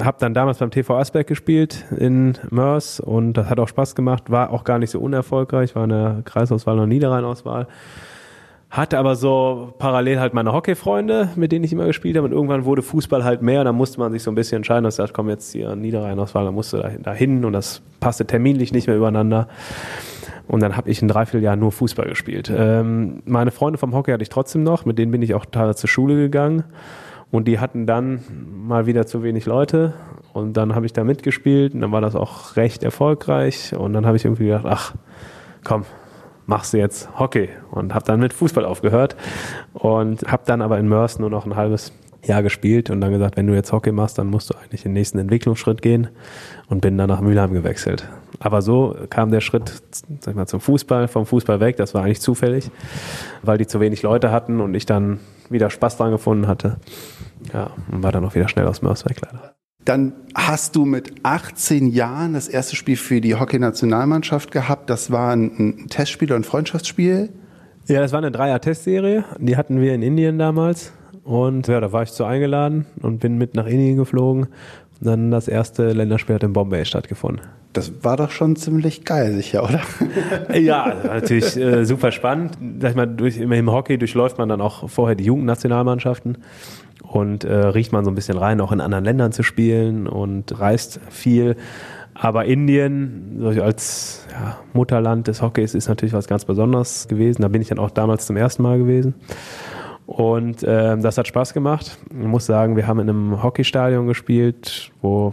Habe 0.00 0.16
dann 0.18 0.34
damals 0.34 0.58
beim 0.58 0.72
TV 0.72 0.98
Asberg 0.98 1.28
gespielt 1.28 1.84
in 1.96 2.36
Mörs 2.50 2.98
und 2.98 3.34
das 3.34 3.48
hat 3.48 3.60
auch 3.60 3.68
Spaß 3.68 3.94
gemacht. 3.94 4.32
War 4.32 4.50
auch 4.50 4.64
gar 4.64 4.80
nicht 4.80 4.90
so 4.90 4.98
unerfolgreich, 4.98 5.76
war 5.76 5.84
in 5.84 5.90
der 5.90 6.22
Kreisauswahl 6.24 6.80
und 6.80 6.88
Niederrheinauswahl. 6.88 7.68
Hatte 8.68 8.98
aber 8.98 9.14
so 9.14 9.74
parallel 9.78 10.18
halt 10.18 10.34
meine 10.34 10.52
Hockeyfreunde, 10.52 11.28
mit 11.36 11.52
denen 11.52 11.64
ich 11.64 11.72
immer 11.72 11.86
gespielt 11.86 12.16
habe. 12.16 12.26
Und 12.26 12.32
irgendwann 12.32 12.64
wurde 12.64 12.82
Fußball 12.82 13.22
halt 13.22 13.42
mehr. 13.42 13.62
Da 13.62 13.72
musste 13.72 14.00
man 14.00 14.10
sich 14.10 14.24
so 14.24 14.32
ein 14.32 14.34
bisschen 14.34 14.56
entscheiden. 14.56 14.82
dass 14.82 14.96
sagt, 14.96 15.14
komm 15.14 15.28
jetzt 15.28 15.52
hier 15.52 15.76
Niederrheinauswahl, 15.76 16.46
da 16.46 16.50
musste 16.50 16.78
da, 16.78 16.90
da 16.98 17.12
hin 17.12 17.44
und 17.44 17.52
das 17.52 17.80
passte 18.00 18.26
terminlich 18.26 18.72
nicht 18.72 18.88
mehr 18.88 18.96
übereinander. 18.96 19.46
Und 20.48 20.62
dann 20.62 20.76
habe 20.76 20.90
ich 20.90 21.00
ein 21.02 21.08
Dreivierteljahr 21.08 21.56
nur 21.56 21.72
Fußball 21.72 22.08
gespielt. 22.08 22.52
Ähm, 22.54 23.22
meine 23.24 23.50
Freunde 23.50 23.78
vom 23.78 23.94
Hockey 23.94 24.12
hatte 24.12 24.22
ich 24.22 24.28
trotzdem 24.28 24.62
noch, 24.62 24.84
mit 24.84 24.98
denen 24.98 25.12
bin 25.12 25.22
ich 25.22 25.34
auch 25.34 25.46
teilweise 25.46 25.78
zur 25.78 25.88
Schule 25.88 26.16
gegangen. 26.16 26.64
Und 27.30 27.48
die 27.48 27.58
hatten 27.58 27.86
dann 27.86 28.20
mal 28.66 28.86
wieder 28.86 29.06
zu 29.06 29.22
wenig 29.22 29.46
Leute. 29.46 29.94
Und 30.34 30.56
dann 30.56 30.74
habe 30.74 30.86
ich 30.86 30.92
da 30.92 31.04
mitgespielt 31.04 31.74
und 31.74 31.80
dann 31.80 31.92
war 31.92 32.00
das 32.02 32.14
auch 32.14 32.56
recht 32.56 32.82
erfolgreich. 32.82 33.74
Und 33.74 33.94
dann 33.94 34.04
habe 34.04 34.16
ich 34.16 34.24
irgendwie 34.24 34.46
gedacht, 34.46 34.66
ach, 34.66 34.94
komm, 35.64 35.84
machst 36.46 36.74
du 36.74 36.78
jetzt 36.78 37.18
Hockey. 37.18 37.48
Und 37.70 37.94
habe 37.94 38.04
dann 38.04 38.20
mit 38.20 38.34
Fußball 38.34 38.66
aufgehört. 38.66 39.16
Und 39.72 40.30
habe 40.30 40.42
dann 40.44 40.60
aber 40.60 40.78
in 40.78 40.88
Mörs 40.88 41.18
nur 41.18 41.30
noch 41.30 41.46
ein 41.46 41.56
halbes 41.56 41.92
Jahr 42.24 42.42
gespielt 42.42 42.90
und 42.90 43.00
dann 43.00 43.12
gesagt, 43.12 43.36
wenn 43.36 43.46
du 43.46 43.54
jetzt 43.54 43.72
Hockey 43.72 43.92
machst, 43.92 44.18
dann 44.18 44.28
musst 44.28 44.50
du 44.50 44.54
eigentlich 44.54 44.82
den 44.82 44.92
nächsten 44.92 45.18
Entwicklungsschritt 45.18 45.82
gehen 45.82 46.08
und 46.68 46.80
bin 46.80 46.96
dann 46.96 47.08
nach 47.08 47.20
Mülheim 47.20 47.52
gewechselt. 47.52 48.08
Aber 48.38 48.62
so 48.62 48.96
kam 49.10 49.30
der 49.30 49.40
Schritt 49.40 49.82
sag 50.20 50.32
ich 50.32 50.36
mal, 50.36 50.46
zum 50.46 50.60
Fußball, 50.60 51.08
vom 51.08 51.26
Fußball 51.26 51.60
weg. 51.60 51.76
Das 51.76 51.94
war 51.94 52.04
eigentlich 52.04 52.20
zufällig, 52.20 52.70
weil 53.42 53.58
die 53.58 53.66
zu 53.66 53.80
wenig 53.80 54.02
Leute 54.02 54.30
hatten 54.30 54.60
und 54.60 54.74
ich 54.74 54.86
dann 54.86 55.20
wieder 55.50 55.70
Spaß 55.70 55.96
dran 55.96 56.10
gefunden 56.10 56.46
hatte. 56.46 56.76
Ja, 57.52 57.70
und 57.90 58.02
war 58.02 58.12
dann 58.12 58.24
auch 58.24 58.34
wieder 58.34 58.48
schnell 58.48 58.66
aus 58.66 58.82
Mörs 58.82 59.04
weg, 59.04 59.20
leider. 59.20 59.54
Dann 59.84 60.12
hast 60.34 60.76
du 60.76 60.84
mit 60.84 61.12
18 61.24 61.88
Jahren 61.88 62.34
das 62.34 62.46
erste 62.46 62.76
Spiel 62.76 62.96
für 62.96 63.20
die 63.20 63.34
Hockey-Nationalmannschaft 63.34 64.52
gehabt. 64.52 64.88
Das 64.88 65.10
war 65.10 65.34
ein 65.34 65.86
Testspiel 65.90 66.28
oder 66.28 66.36
ein 66.36 66.44
Freundschaftsspiel. 66.44 67.30
Ja, 67.88 68.00
das 68.00 68.12
war 68.12 68.18
eine 68.18 68.30
Dreier-Testserie. 68.30 69.24
Die 69.38 69.56
hatten 69.56 69.80
wir 69.80 69.92
in 69.92 70.02
Indien 70.02 70.38
damals. 70.38 70.92
Und 71.24 71.68
ja, 71.68 71.80
da 71.80 71.92
war 71.92 72.02
ich 72.02 72.12
zu 72.12 72.24
eingeladen 72.24 72.86
und 73.00 73.20
bin 73.20 73.38
mit 73.38 73.54
nach 73.54 73.66
Indien 73.66 73.96
geflogen. 73.96 74.46
Und 75.00 75.06
dann 75.06 75.30
das 75.30 75.48
erste 75.48 75.92
Länderspiel 75.92 76.34
hat 76.34 76.42
in 76.42 76.52
Bombay 76.52 76.84
stattgefunden. 76.84 77.46
Das 77.72 78.04
war 78.04 78.16
doch 78.16 78.30
schon 78.30 78.56
ziemlich 78.56 79.04
geil, 79.04 79.32
sicher, 79.32 79.64
oder? 79.64 79.80
ja, 80.58 80.94
natürlich 81.04 81.56
äh, 81.56 81.84
super 81.84 82.12
spannend. 82.12 82.58
Sag 82.80 82.90
ich 82.90 82.96
mal, 82.96 83.06
durch, 83.06 83.38
im 83.38 83.72
Hockey 83.72 83.96
durchläuft 83.96 84.36
man 84.38 84.48
dann 84.48 84.60
auch 84.60 84.90
vorher 84.90 85.14
die 85.14 85.24
Jugendnationalmannschaften 85.24 86.38
und 87.02 87.44
äh, 87.44 87.54
riecht 87.54 87.92
man 87.92 88.04
so 88.04 88.10
ein 88.10 88.14
bisschen 88.14 88.36
rein, 88.36 88.60
auch 88.60 88.72
in 88.72 88.80
anderen 88.80 89.04
Ländern 89.04 89.32
zu 89.32 89.42
spielen 89.42 90.06
und 90.06 90.58
reist 90.60 91.00
viel. 91.08 91.56
Aber 92.14 92.44
Indien, 92.44 93.42
als 93.58 94.26
ja, 94.30 94.58
Mutterland 94.74 95.28
des 95.28 95.40
Hockeys, 95.40 95.74
ist 95.74 95.88
natürlich 95.88 96.12
was 96.12 96.26
ganz 96.26 96.44
Besonderes 96.44 97.08
gewesen. 97.08 97.40
Da 97.40 97.48
bin 97.48 97.62
ich 97.62 97.68
dann 97.68 97.78
auch 97.78 97.90
damals 97.90 98.26
zum 98.26 98.36
ersten 98.36 98.62
Mal 98.62 98.78
gewesen. 98.78 99.14
Und 100.12 100.62
äh, 100.62 100.98
das 100.98 101.16
hat 101.16 101.26
Spaß 101.26 101.54
gemacht. 101.54 101.96
Ich 102.10 102.26
muss 102.26 102.44
sagen, 102.44 102.76
wir 102.76 102.86
haben 102.86 103.00
in 103.00 103.08
einem 103.08 103.42
Hockeystadion 103.42 104.06
gespielt, 104.06 104.92
wo 105.00 105.32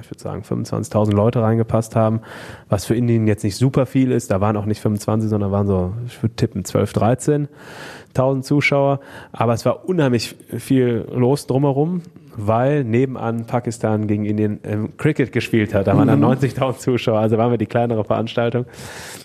ich 0.00 0.10
würde 0.10 0.20
sagen 0.20 0.42
25.000 0.42 1.12
Leute 1.12 1.40
reingepasst 1.40 1.94
haben, 1.94 2.22
was 2.68 2.84
für 2.84 2.96
Indien 2.96 3.28
jetzt 3.28 3.44
nicht 3.44 3.54
super 3.54 3.86
viel 3.86 4.10
ist. 4.10 4.32
Da 4.32 4.40
waren 4.40 4.56
auch 4.56 4.64
nicht 4.64 4.80
25, 4.80 5.30
sondern 5.30 5.52
waren 5.52 5.68
so, 5.68 5.92
ich 6.08 6.20
würde 6.20 6.34
tippen, 6.34 6.64
12, 6.64 6.92
13.000 6.94 8.42
Zuschauer. 8.42 8.98
Aber 9.30 9.52
es 9.52 9.64
war 9.64 9.88
unheimlich 9.88 10.34
viel 10.56 11.06
los 11.14 11.46
drumherum 11.46 12.02
weil 12.38 12.84
nebenan 12.84 13.46
Pakistan 13.46 14.06
gegen 14.06 14.24
Indien 14.24 14.60
ähm, 14.64 14.96
Cricket 14.96 15.32
gespielt 15.32 15.74
hat. 15.74 15.88
Da 15.88 15.96
waren 15.96 16.08
dann 16.08 16.24
90.000 16.24 16.66
mhm. 16.66 16.78
Zuschauer, 16.78 17.18
also 17.18 17.36
waren 17.36 17.50
wir 17.50 17.58
die 17.58 17.66
kleinere 17.66 18.04
Veranstaltung. 18.04 18.64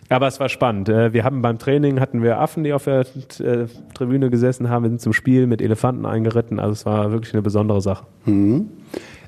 Aber 0.10 0.27
es 0.27 0.39
war 0.39 0.50
spannend. 0.50 0.89
Äh, 0.89 1.13
wir 1.13 1.24
haben 1.24 1.41
beim 1.41 1.60
Training 1.60 2.00
hatten 2.00 2.24
wir 2.24 2.39
Affen, 2.39 2.63
die 2.63 2.74
auf 2.74 2.86
der 2.86 3.01
äh, 3.39 3.67
Tribüne 3.93 4.29
gesessen 4.29 4.70
haben. 4.70 4.84
Wir 4.84 4.89
sind 4.89 5.01
zum 5.01 5.13
Spiel 5.13 5.48
mit 5.48 5.62
Elefanten 5.62 6.05
eingeritten. 6.05 6.60
Also 6.60 6.74
es 6.74 6.86
war 6.86 7.12
wirklich 7.12 7.34
eine 7.34 7.43
besondere 7.43 7.82
Sache. 7.82 8.05
Mhm. 8.25 8.70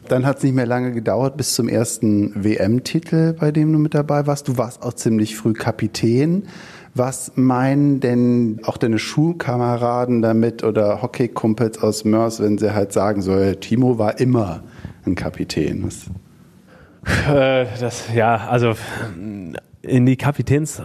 Dann 0.07 0.25
hat 0.25 0.37
es 0.37 0.43
nicht 0.43 0.55
mehr 0.55 0.67
lange 0.67 0.91
gedauert 0.91 1.35
bis 1.35 1.55
zum 1.55 1.67
ersten 1.67 2.31
WM-Titel, 2.35 3.33
bei 3.33 3.51
dem 3.51 3.71
du 3.71 3.79
mit 3.79 3.95
dabei 3.95 4.27
warst. 4.27 4.47
Du 4.47 4.57
warst 4.57 4.83
auch 4.83 4.93
ziemlich 4.93 5.35
früh 5.35 5.53
Kapitän. 5.53 6.43
Was 6.97 7.33
meinen 7.35 7.99
denn 7.99 8.61
auch 8.63 8.77
deine 8.77 8.99
Schulkameraden 8.99 10.21
damit 10.21 10.63
oder 10.63 11.01
Hockeykumpels 11.01 11.83
aus 11.83 12.05
Mörs, 12.05 12.41
wenn 12.41 12.57
sie 12.57 12.73
halt 12.73 12.93
sagen, 12.93 13.21
so, 13.21 13.53
Timo 13.55 13.97
war 13.99 14.17
immer 14.21 14.63
ein 15.05 15.15
Kapitän? 15.15 15.83
Was? 15.83 16.09
Äh, 17.29 17.65
das, 17.79 18.05
ja, 18.15 18.47
also 18.47 18.75
in 19.81 20.05
die 20.05 20.15
Kapitäns 20.15 20.81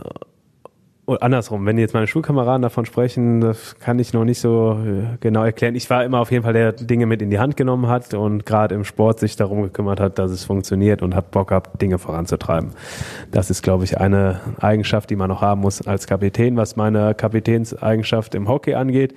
andersrum, 1.18 1.66
wenn 1.66 1.78
jetzt 1.78 1.94
meine 1.94 2.06
Schulkameraden 2.06 2.62
davon 2.62 2.86
sprechen, 2.86 3.40
das 3.40 3.78
kann 3.78 3.98
ich 3.98 4.12
noch 4.12 4.24
nicht 4.24 4.40
so 4.40 4.78
äh, 4.84 5.16
genau 5.20 5.44
erklären. 5.44 5.74
Ich 5.74 5.88
war 5.90 6.04
immer 6.04 6.20
auf 6.20 6.30
jeden 6.30 6.44
Fall 6.44 6.52
der 6.52 6.72
Dinge 6.72 7.06
mit 7.06 7.22
in 7.22 7.30
die 7.30 7.38
Hand 7.38 7.56
genommen 7.56 7.88
hat 7.88 8.14
und 8.14 8.46
gerade 8.46 8.74
im 8.74 8.84
Sport 8.84 9.20
sich 9.20 9.36
darum 9.36 9.62
gekümmert 9.62 10.00
hat, 10.00 10.18
dass 10.18 10.30
es 10.30 10.44
funktioniert 10.44 11.02
und 11.02 11.14
hat 11.14 11.30
Bock 11.30 11.48
gehabt, 11.48 11.80
Dinge 11.80 11.98
voranzutreiben. 11.98 12.70
Das 13.30 13.50
ist, 13.50 13.62
glaube 13.62 13.84
ich, 13.84 13.98
eine 13.98 14.40
Eigenschaft, 14.60 15.10
die 15.10 15.16
man 15.16 15.28
noch 15.28 15.42
haben 15.42 15.60
muss 15.60 15.86
als 15.86 16.06
Kapitän. 16.06 16.56
Was 16.56 16.76
meine 16.76 17.14
Kapitänseigenschaft 17.14 18.34
im 18.34 18.48
Hockey 18.48 18.74
angeht, 18.74 19.14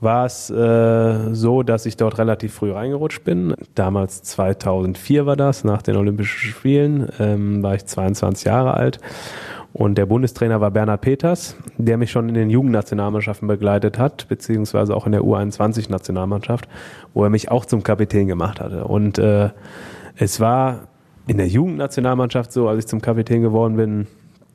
war 0.00 0.26
es 0.26 0.50
äh, 0.50 1.34
so, 1.34 1.62
dass 1.62 1.86
ich 1.86 1.96
dort 1.96 2.18
relativ 2.18 2.54
früh 2.54 2.72
reingerutscht 2.72 3.24
bin. 3.24 3.54
Damals 3.74 4.22
2004 4.22 5.26
war 5.26 5.36
das, 5.36 5.64
nach 5.64 5.82
den 5.82 5.96
Olympischen 5.96 6.50
Spielen, 6.50 7.08
ähm, 7.20 7.62
war 7.62 7.74
ich 7.74 7.84
22 7.84 8.46
Jahre 8.46 8.74
alt 8.74 9.00
und 9.72 9.96
der 9.96 10.06
Bundestrainer 10.06 10.60
war 10.60 10.70
Bernhard 10.70 11.00
Peters, 11.00 11.56
der 11.78 11.96
mich 11.96 12.10
schon 12.10 12.28
in 12.28 12.34
den 12.34 12.50
Jugendnationalmannschaften 12.50 13.48
begleitet 13.48 13.98
hat, 13.98 14.28
beziehungsweise 14.28 14.94
auch 14.94 15.06
in 15.06 15.12
der 15.12 15.22
U21-Nationalmannschaft, 15.22 16.68
wo 17.14 17.24
er 17.24 17.30
mich 17.30 17.50
auch 17.50 17.64
zum 17.64 17.82
Kapitän 17.82 18.26
gemacht 18.26 18.60
hatte. 18.60 18.84
Und 18.84 19.18
äh, 19.18 19.50
es 20.16 20.40
war 20.40 20.88
in 21.26 21.38
der 21.38 21.48
Jugendnationalmannschaft 21.48 22.52
so, 22.52 22.68
als 22.68 22.80
ich 22.80 22.86
zum 22.86 23.00
Kapitän 23.00 23.42
geworden 23.42 23.76
bin, 23.76 24.06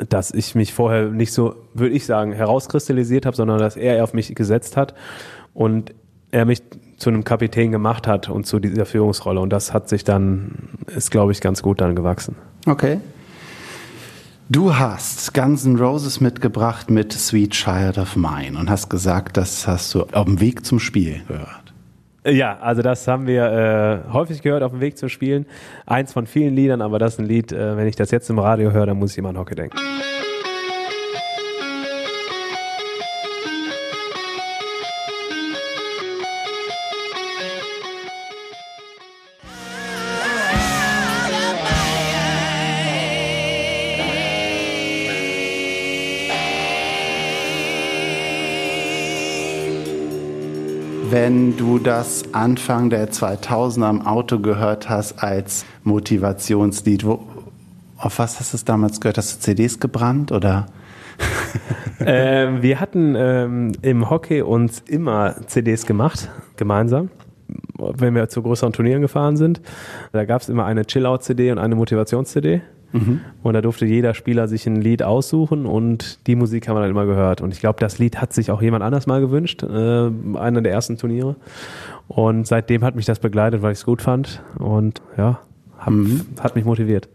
dass 0.09 0.31
ich 0.31 0.53
mich 0.53 0.73
vorher 0.73 1.05
nicht 1.07 1.33
so, 1.33 1.55
würde 1.73 1.95
ich 1.95 2.05
sagen, 2.05 2.31
herauskristallisiert 2.31 3.25
habe, 3.25 3.35
sondern 3.35 3.57
dass 3.57 3.75
er 3.75 4.03
auf 4.03 4.13
mich 4.13 4.35
gesetzt 4.35 4.77
hat 4.77 4.93
und 5.55 5.95
er 6.29 6.45
mich 6.45 6.61
zu 6.97 7.09
einem 7.09 7.23
Kapitän 7.23 7.71
gemacht 7.71 8.07
hat 8.07 8.29
und 8.29 8.45
zu 8.45 8.59
dieser 8.59 8.85
Führungsrolle. 8.85 9.39
Und 9.39 9.49
das 9.51 9.73
hat 9.73 9.89
sich 9.89 10.03
dann, 10.03 10.69
ist 10.95 11.09
glaube 11.09 11.31
ich, 11.31 11.41
ganz 11.41 11.63
gut 11.63 11.81
dann 11.81 11.95
gewachsen. 11.95 12.35
Okay. 12.67 12.99
Du 14.49 14.73
hast 14.73 15.33
Guns 15.33 15.65
N' 15.65 15.75
Roses 15.75 16.21
mitgebracht 16.21 16.89
mit 16.89 17.11
Sweet 17.11 17.51
Child 17.51 17.97
of 17.97 18.15
Mine 18.15 18.57
und 18.57 18.69
hast 18.69 18.87
gesagt, 18.89 19.35
das 19.35 19.67
hast 19.67 19.93
du 19.93 20.03
auf 20.13 20.23
dem 20.23 20.39
Weg 20.39 20.65
zum 20.65 20.79
Spiel 20.79 21.21
gehört. 21.27 21.73
Ja, 22.25 22.57
also 22.59 22.81
das 22.81 23.05
haben 23.09 23.27
wir 23.27 24.05
äh, 24.07 24.13
häufig 24.13 24.41
gehört 24.41 24.63
auf 24.63 24.71
dem 24.71 24.79
Weg 24.79 24.97
zum 24.97 25.09
Spielen. 25.09 25.47
Eins 25.85 26.13
von 26.13 26.27
vielen 26.27 26.55
Liedern, 26.55 26.81
aber 26.81 26.97
das 26.97 27.15
ist 27.15 27.19
ein 27.19 27.25
Lied, 27.25 27.51
äh, 27.51 27.75
wenn 27.75 27.87
ich 27.87 27.97
das 27.97 28.09
jetzt 28.11 28.29
im 28.29 28.39
Radio 28.39 28.71
höre, 28.71 28.85
dann 28.85 28.97
muss 28.97 29.11
ich 29.11 29.17
immer 29.17 29.29
an 29.29 29.37
Hockey 29.37 29.55
denken. 29.55 29.77
Wenn 51.19 51.57
du 51.57 51.79
das 51.79 52.31
Anfang 52.35 52.91
der 52.91 53.09
2000er 53.09 53.89
im 53.89 54.05
Auto 54.05 54.37
gehört 54.37 54.87
hast 54.87 55.23
als 55.23 55.65
Motivationslied? 55.83 57.07
Wo, 57.07 57.23
auf 57.97 58.19
was 58.19 58.39
hast 58.39 58.53
du 58.53 58.57
es 58.57 58.65
damals 58.65 59.01
gehört? 59.01 59.17
Hast 59.17 59.37
du 59.37 59.39
CDs 59.39 59.79
gebrannt 59.79 60.31
oder? 60.31 60.67
ähm, 62.05 62.61
wir 62.61 62.79
hatten 62.79 63.15
ähm, 63.17 63.71
im 63.81 64.11
Hockey 64.11 64.43
uns 64.43 64.81
immer 64.81 65.33
CDs 65.47 65.87
gemacht, 65.87 66.29
gemeinsam 66.55 67.09
wenn 67.79 68.15
wir 68.15 68.27
zu 68.27 68.41
größeren 68.41 68.73
Turnieren 68.73 69.01
gefahren 69.01 69.37
sind. 69.37 69.61
Da 70.11 70.25
gab 70.25 70.41
es 70.41 70.49
immer 70.49 70.65
eine 70.65 70.85
Chill-Out-CD 70.85 71.51
und 71.51 71.59
eine 71.59 71.75
Motivations-CD. 71.75 72.61
Mhm. 72.91 73.21
Und 73.43 73.53
da 73.53 73.61
durfte 73.61 73.85
jeder 73.85 74.13
Spieler 74.13 74.47
sich 74.47 74.65
ein 74.65 74.81
Lied 74.81 75.03
aussuchen 75.03 75.65
und 75.65 76.25
die 76.27 76.35
Musik 76.35 76.67
haben 76.67 76.75
wir 76.75 76.81
dann 76.81 76.91
immer 76.91 77.05
gehört. 77.05 77.41
Und 77.41 77.53
ich 77.53 77.59
glaube, 77.59 77.79
das 77.79 77.99
Lied 77.99 78.21
hat 78.21 78.33
sich 78.33 78.51
auch 78.51 78.61
jemand 78.61 78.83
anders 78.83 79.07
mal 79.07 79.19
gewünscht, 79.19 79.63
äh, 79.63 79.67
einer 80.37 80.61
der 80.61 80.71
ersten 80.71 80.97
Turniere. 80.97 81.35
Und 82.07 82.47
seitdem 82.47 82.83
hat 82.83 82.95
mich 82.95 83.05
das 83.05 83.19
begleitet, 83.19 83.61
weil 83.61 83.73
ich 83.73 83.79
es 83.79 83.85
gut 83.85 84.01
fand 84.01 84.41
und 84.57 85.01
ja, 85.17 85.39
hab, 85.77 85.93
mhm. 85.93 86.21
hat 86.39 86.55
mich 86.55 86.65
motiviert. 86.65 87.09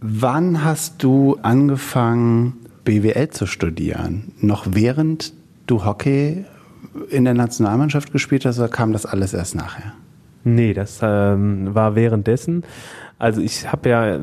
Wann 0.00 0.64
hast 0.64 1.02
du 1.02 1.38
angefangen, 1.42 2.54
BWL 2.84 3.30
zu 3.30 3.46
studieren? 3.46 4.32
Noch 4.40 4.66
während 4.70 5.32
du 5.66 5.84
Hockey 5.84 6.44
in 7.10 7.24
der 7.24 7.34
Nationalmannschaft 7.34 8.12
gespielt 8.12 8.44
hast 8.44 8.58
oder 8.58 8.68
kam 8.68 8.92
das 8.92 9.06
alles 9.06 9.32
erst 9.34 9.54
nachher? 9.54 9.92
Nee, 10.44 10.74
das 10.74 11.00
ähm, 11.02 11.74
war 11.74 11.94
währenddessen. 11.94 12.64
Also 13.18 13.40
ich 13.40 13.70
habe 13.70 13.88
ja 13.88 14.18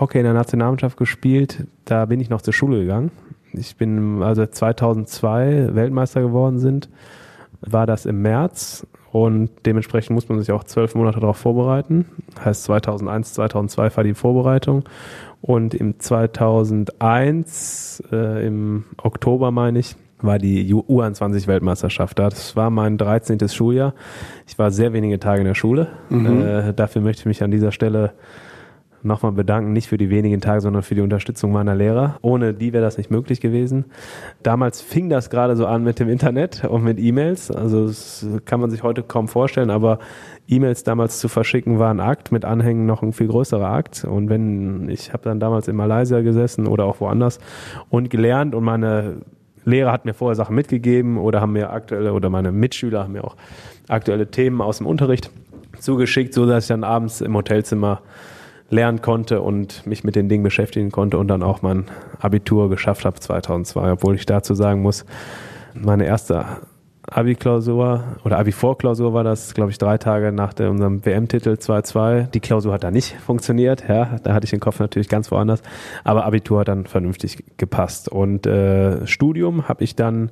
Hockey 0.00 0.18
in 0.18 0.24
der 0.24 0.34
Nationalmannschaft 0.34 0.96
gespielt, 0.96 1.66
da 1.84 2.06
bin 2.06 2.20
ich 2.20 2.30
noch 2.30 2.42
zur 2.42 2.54
Schule 2.54 2.80
gegangen. 2.80 3.10
Ich 3.52 3.76
bin 3.76 4.22
also 4.22 4.46
2002 4.46 5.74
Weltmeister 5.74 6.22
geworden 6.22 6.58
sind, 6.58 6.88
war 7.60 7.86
das 7.86 8.06
im 8.06 8.22
März 8.22 8.86
und 9.12 9.50
dementsprechend 9.66 10.14
muss 10.14 10.28
man 10.28 10.40
sich 10.40 10.50
auch 10.52 10.64
zwölf 10.64 10.94
Monate 10.94 11.20
darauf 11.20 11.36
vorbereiten. 11.36 12.06
Heißt 12.42 12.64
2001, 12.64 13.34
2002 13.34 13.96
war 13.96 14.04
die 14.04 14.14
Vorbereitung 14.14 14.84
und 15.42 15.74
im 15.74 16.00
2001 16.00 18.02
äh, 18.10 18.46
im 18.46 18.86
Oktober 18.96 19.50
meine 19.50 19.80
ich 19.80 19.96
war 20.22 20.38
die 20.38 20.72
U21-Weltmeisterschaft. 20.72 22.18
Das 22.18 22.56
war 22.56 22.70
mein 22.70 22.98
13. 22.98 23.48
Schuljahr. 23.48 23.94
Ich 24.46 24.58
war 24.58 24.70
sehr 24.70 24.92
wenige 24.92 25.18
Tage 25.18 25.40
in 25.40 25.46
der 25.46 25.54
Schule. 25.54 25.88
Mhm. 26.08 26.42
Äh, 26.42 26.72
dafür 26.74 27.02
möchte 27.02 27.20
ich 27.20 27.26
mich 27.26 27.42
an 27.42 27.50
dieser 27.50 27.72
Stelle 27.72 28.12
nochmal 29.04 29.32
bedanken, 29.32 29.72
nicht 29.72 29.88
für 29.88 29.98
die 29.98 30.10
wenigen 30.10 30.40
Tage, 30.40 30.60
sondern 30.60 30.82
für 30.82 30.94
die 30.94 31.00
Unterstützung 31.00 31.52
meiner 31.52 31.74
Lehrer. 31.74 32.18
Ohne 32.22 32.54
die 32.54 32.72
wäre 32.72 32.84
das 32.84 32.98
nicht 32.98 33.10
möglich 33.10 33.40
gewesen. 33.40 33.86
Damals 34.42 34.80
fing 34.80 35.08
das 35.08 35.30
gerade 35.30 35.56
so 35.56 35.66
an 35.66 35.82
mit 35.82 35.98
dem 35.98 36.08
Internet 36.08 36.64
und 36.64 36.84
mit 36.84 36.98
E-Mails. 36.98 37.50
Also 37.50 37.86
das 37.86 38.26
kann 38.44 38.60
man 38.60 38.70
sich 38.70 38.82
heute 38.82 39.02
kaum 39.02 39.28
vorstellen, 39.28 39.70
aber 39.70 39.98
E-Mails 40.48 40.84
damals 40.84 41.18
zu 41.18 41.28
verschicken 41.28 41.78
war 41.78 41.90
ein 41.90 42.00
Akt, 42.00 42.32
mit 42.32 42.44
Anhängen 42.44 42.86
noch 42.86 43.02
ein 43.02 43.12
viel 43.12 43.28
größerer 43.28 43.68
Akt. 43.68 44.04
Und 44.04 44.28
wenn 44.28 44.88
ich 44.88 45.12
habe 45.12 45.24
dann 45.24 45.40
damals 45.40 45.68
in 45.68 45.76
Malaysia 45.76 46.20
gesessen 46.20 46.66
oder 46.66 46.84
auch 46.84 47.00
woanders 47.00 47.38
und 47.90 48.10
gelernt 48.10 48.54
und 48.54 48.64
meine 48.64 49.16
Lehrer 49.64 49.92
hat 49.92 50.04
mir 50.04 50.14
vorher 50.14 50.34
Sachen 50.34 50.54
mitgegeben 50.54 51.18
oder 51.18 51.40
haben 51.40 51.52
mir 51.52 51.70
aktuelle 51.70 52.12
oder 52.12 52.30
meine 52.30 52.52
Mitschüler 52.52 53.04
haben 53.04 53.12
mir 53.12 53.24
auch 53.24 53.36
aktuelle 53.88 54.30
Themen 54.30 54.60
aus 54.60 54.78
dem 54.78 54.86
Unterricht 54.86 55.30
zugeschickt, 55.78 56.34
so 56.34 56.46
dass 56.46 56.64
ich 56.64 56.68
dann 56.68 56.84
abends 56.84 57.20
im 57.20 57.36
Hotelzimmer 57.36 58.00
lernen 58.70 59.02
konnte 59.02 59.42
und 59.42 59.86
mich 59.86 60.02
mit 60.02 60.16
den 60.16 60.28
Dingen 60.28 60.42
beschäftigen 60.42 60.90
konnte 60.90 61.18
und 61.18 61.28
dann 61.28 61.42
auch 61.42 61.62
mein 61.62 61.84
Abitur 62.20 62.70
geschafft 62.70 63.04
habe 63.04 63.20
2002, 63.20 63.92
obwohl 63.92 64.14
ich 64.14 64.26
dazu 64.26 64.54
sagen 64.54 64.80
muss, 64.80 65.04
meine 65.74 66.06
erste 66.06 66.44
Abi-Klausur 67.14 68.04
oder 68.24 68.38
Abi-Vorklausur 68.38 69.12
war 69.12 69.24
das, 69.24 69.54
glaube 69.54 69.70
ich, 69.70 69.78
drei 69.78 69.98
Tage 69.98 70.32
nach 70.32 70.52
der, 70.52 70.70
unserem 70.70 71.04
WM-Titel 71.04 71.50
2-2. 71.50 72.30
Die 72.30 72.40
Klausur 72.40 72.72
hat 72.72 72.84
da 72.84 72.90
nicht 72.90 73.16
funktioniert, 73.20 73.84
ja, 73.88 74.18
da 74.22 74.34
hatte 74.34 74.44
ich 74.44 74.50
den 74.50 74.60
Kopf 74.60 74.80
natürlich 74.80 75.08
ganz 75.08 75.30
woanders, 75.30 75.62
aber 76.04 76.24
Abitur 76.24 76.60
hat 76.60 76.68
dann 76.68 76.86
vernünftig 76.86 77.44
gepasst. 77.56 78.08
Und 78.08 78.46
äh, 78.46 79.06
Studium 79.06 79.68
habe 79.68 79.84
ich 79.84 79.94
dann 79.94 80.30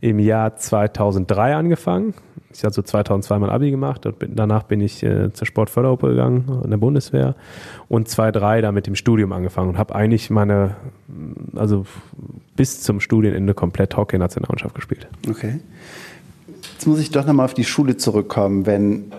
im 0.00 0.18
Jahr 0.18 0.56
2003 0.56 1.56
angefangen. 1.56 2.14
Ich 2.52 2.64
habe 2.64 2.74
so 2.74 2.82
2002 2.82 3.38
mein 3.38 3.50
Abi 3.50 3.70
gemacht 3.70 4.06
und 4.06 4.18
bin, 4.18 4.34
danach 4.34 4.64
bin 4.64 4.80
ich 4.80 5.02
äh, 5.02 5.32
zur 5.32 5.46
Sportfördergruppe 5.46 6.08
gegangen 6.08 6.62
in 6.64 6.70
der 6.70 6.78
Bundeswehr 6.78 7.36
und 7.88 8.08
2003 8.08 8.62
dann 8.62 8.74
mit 8.74 8.86
dem 8.86 8.96
Studium 8.96 9.32
angefangen 9.32 9.68
und 9.68 9.78
habe 9.78 9.94
eigentlich 9.94 10.30
meine, 10.30 10.74
also 11.54 11.86
bis 12.56 12.82
zum 12.82 13.00
Studienende 13.00 13.54
komplett 13.54 13.96
Hockey-Nationalmannschaft 13.96 14.74
gespielt. 14.74 15.08
Okay. 15.28 15.60
Jetzt 16.80 16.86
muss 16.86 17.00
ich 17.00 17.10
doch 17.10 17.26
nochmal 17.26 17.44
auf 17.44 17.52
die 17.52 17.64
Schule 17.64 17.98
zurückkommen, 17.98 18.64
wenn 18.64 19.12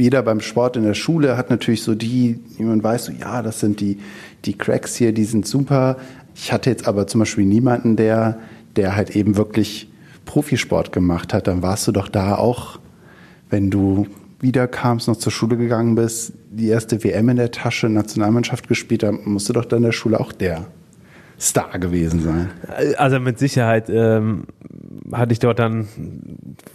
jeder 0.00 0.22
beim 0.22 0.40
Sport 0.40 0.78
in 0.78 0.84
der 0.84 0.94
Schule 0.94 1.36
hat 1.36 1.50
natürlich 1.50 1.82
so 1.82 1.94
die, 1.94 2.40
wie 2.56 2.62
man 2.62 2.82
weiß, 2.82 3.04
so, 3.04 3.12
ja, 3.12 3.42
das 3.42 3.60
sind 3.60 3.78
die, 3.80 3.98
die 4.46 4.56
Cracks 4.56 4.96
hier, 4.96 5.12
die 5.12 5.26
sind 5.26 5.46
super. 5.46 5.98
Ich 6.34 6.52
hatte 6.52 6.70
jetzt 6.70 6.88
aber 6.88 7.06
zum 7.08 7.18
Beispiel 7.18 7.44
niemanden, 7.44 7.96
der, 7.96 8.38
der 8.74 8.96
halt 8.96 9.14
eben 9.14 9.36
wirklich 9.36 9.90
Profisport 10.24 10.92
gemacht 10.92 11.34
hat. 11.34 11.46
Dann 11.46 11.60
warst 11.60 11.86
du 11.88 11.92
doch 11.92 12.08
da 12.08 12.36
auch, 12.36 12.78
wenn 13.50 13.70
du 13.70 14.06
wiederkamst, 14.40 15.08
noch 15.08 15.16
zur 15.16 15.32
Schule 15.32 15.58
gegangen 15.58 15.94
bist, 15.94 16.32
die 16.50 16.68
erste 16.68 17.04
WM 17.04 17.28
in 17.28 17.36
der 17.36 17.50
Tasche, 17.50 17.90
Nationalmannschaft 17.90 18.66
gespielt, 18.66 19.02
dann 19.02 19.18
musst 19.26 19.46
du 19.50 19.52
doch 19.52 19.66
dann 19.66 19.80
in 19.80 19.84
der 19.84 19.92
Schule 19.92 20.18
auch 20.18 20.32
der 20.32 20.64
Star 21.38 21.78
gewesen 21.78 22.20
sein. 22.20 22.50
Also 22.96 23.20
mit 23.20 23.38
Sicherheit 23.38 23.90
ähm, 23.90 24.44
hatte 25.12 25.32
ich 25.32 25.38
dort 25.38 25.58
dann, 25.58 25.86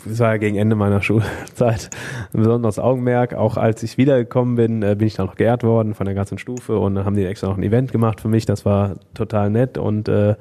das 0.06 0.20
war 0.20 0.32
ja 0.32 0.38
gegen 0.38 0.58
Ende 0.58 0.76
meiner 0.76 1.02
Schulzeit, 1.02 1.90
ein 2.34 2.40
besonderes 2.40 2.80
Augenmerk. 2.80 3.34
Auch 3.34 3.58
als 3.58 3.82
ich 3.84 3.98
wiedergekommen 3.98 4.56
bin, 4.56 4.84
äh, 4.84 4.96
bin 4.96 5.08
ich 5.08 5.16
dann 5.16 5.26
noch 5.26 5.36
geehrt 5.36 5.64
worden 5.64 5.96
von 5.96 6.06
der 6.06 6.16
ganzen 6.16 6.38
Stufe 6.38 6.78
und 6.78 6.96
dann 6.96 7.06
haben 7.06 7.16
die 7.16 7.26
extra 7.26 7.48
noch 7.48 7.58
ein 7.58 7.64
Event 7.64 7.92
gemacht 7.92 8.22
für 8.22 8.28
mich. 8.28 8.46
Das 8.46 8.66
war 8.66 8.96
total 9.14 9.50
nett 9.50 9.78
und 9.78 10.08
äh, 10.08 10.36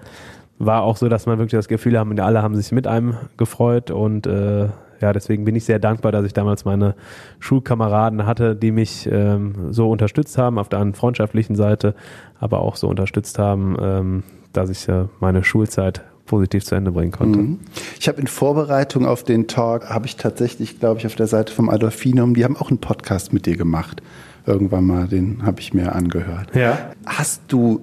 war 0.58 0.82
auch 0.82 0.98
so, 0.98 1.08
dass 1.08 1.24
man 1.26 1.38
wirklich 1.38 1.58
das 1.58 1.68
Gefühl 1.68 1.98
haben, 1.98 2.18
alle 2.20 2.42
haben 2.42 2.54
sich 2.54 2.70
mit 2.70 2.86
einem 2.86 3.16
gefreut 3.38 3.90
und 3.90 4.26
äh, 4.26 4.68
ja, 5.00 5.12
deswegen 5.12 5.44
bin 5.44 5.56
ich 5.56 5.64
sehr 5.64 5.78
dankbar, 5.78 6.12
dass 6.12 6.24
ich 6.24 6.32
damals 6.32 6.64
meine 6.64 6.94
Schulkameraden 7.38 8.26
hatte, 8.26 8.54
die 8.54 8.70
mich 8.72 9.08
ähm, 9.10 9.72
so 9.72 9.90
unterstützt 9.90 10.36
haben, 10.38 10.58
auf 10.58 10.68
der 10.68 10.80
einen 10.80 10.94
freundschaftlichen 10.94 11.56
Seite, 11.56 11.94
aber 12.38 12.60
auch 12.60 12.76
so 12.76 12.88
unterstützt 12.88 13.38
haben, 13.38 13.76
ähm, 13.80 14.22
dass 14.52 14.70
ich 14.70 14.88
äh, 14.88 15.06
meine 15.20 15.44
Schulzeit 15.44 16.02
positiv 16.26 16.64
zu 16.64 16.76
Ende 16.76 16.92
bringen 16.92 17.10
konnte. 17.10 17.40
Mhm. 17.40 17.58
Ich 17.98 18.06
habe 18.06 18.20
in 18.20 18.28
Vorbereitung 18.28 19.04
auf 19.04 19.24
den 19.24 19.48
Talk, 19.48 19.90
habe 19.90 20.06
ich 20.06 20.16
tatsächlich, 20.16 20.78
glaube 20.78 21.00
ich, 21.00 21.06
auf 21.06 21.16
der 21.16 21.26
Seite 21.26 21.52
vom 21.52 21.68
Adolfinum, 21.68 22.34
die 22.34 22.44
haben 22.44 22.56
auch 22.56 22.70
einen 22.70 22.78
Podcast 22.78 23.32
mit 23.32 23.46
dir 23.46 23.56
gemacht. 23.56 24.00
Irgendwann 24.46 24.84
mal, 24.84 25.08
den 25.08 25.44
habe 25.44 25.60
ich 25.60 25.74
mir 25.74 25.92
angehört. 25.94 26.54
Ja. 26.54 26.78
Hast 27.04 27.42
du 27.48 27.80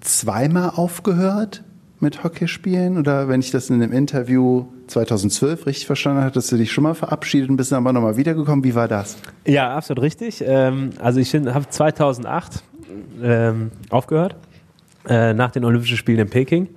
zweimal 0.00 0.72
aufgehört 0.76 1.64
mit 2.00 2.22
Hockeyspielen? 2.22 2.98
Oder 2.98 3.28
wenn 3.28 3.40
ich 3.40 3.50
das 3.50 3.70
in 3.70 3.80
dem 3.80 3.92
Interview 3.92 4.66
2012 4.86 5.66
richtig 5.66 5.86
verstanden 5.86 6.30
dass 6.32 6.48
du 6.48 6.56
dich 6.56 6.72
schon 6.72 6.84
mal 6.84 6.94
verabschiedet 6.94 7.50
und 7.50 7.56
bist 7.56 7.72
dann 7.72 7.78
aber 7.78 7.92
nochmal 7.92 8.16
wiedergekommen. 8.16 8.64
Wie 8.64 8.74
war 8.74 8.88
das? 8.88 9.16
Ja, 9.46 9.74
absolut 9.76 10.02
richtig. 10.02 10.42
Ähm, 10.46 10.90
also 11.00 11.20
ich 11.20 11.34
habe 11.34 11.68
2008 11.68 12.62
ähm, 13.22 13.70
aufgehört, 13.90 14.36
äh, 15.08 15.34
nach 15.34 15.50
den 15.50 15.64
Olympischen 15.64 15.96
Spielen 15.96 16.18
in 16.18 16.30
Peking 16.30 16.68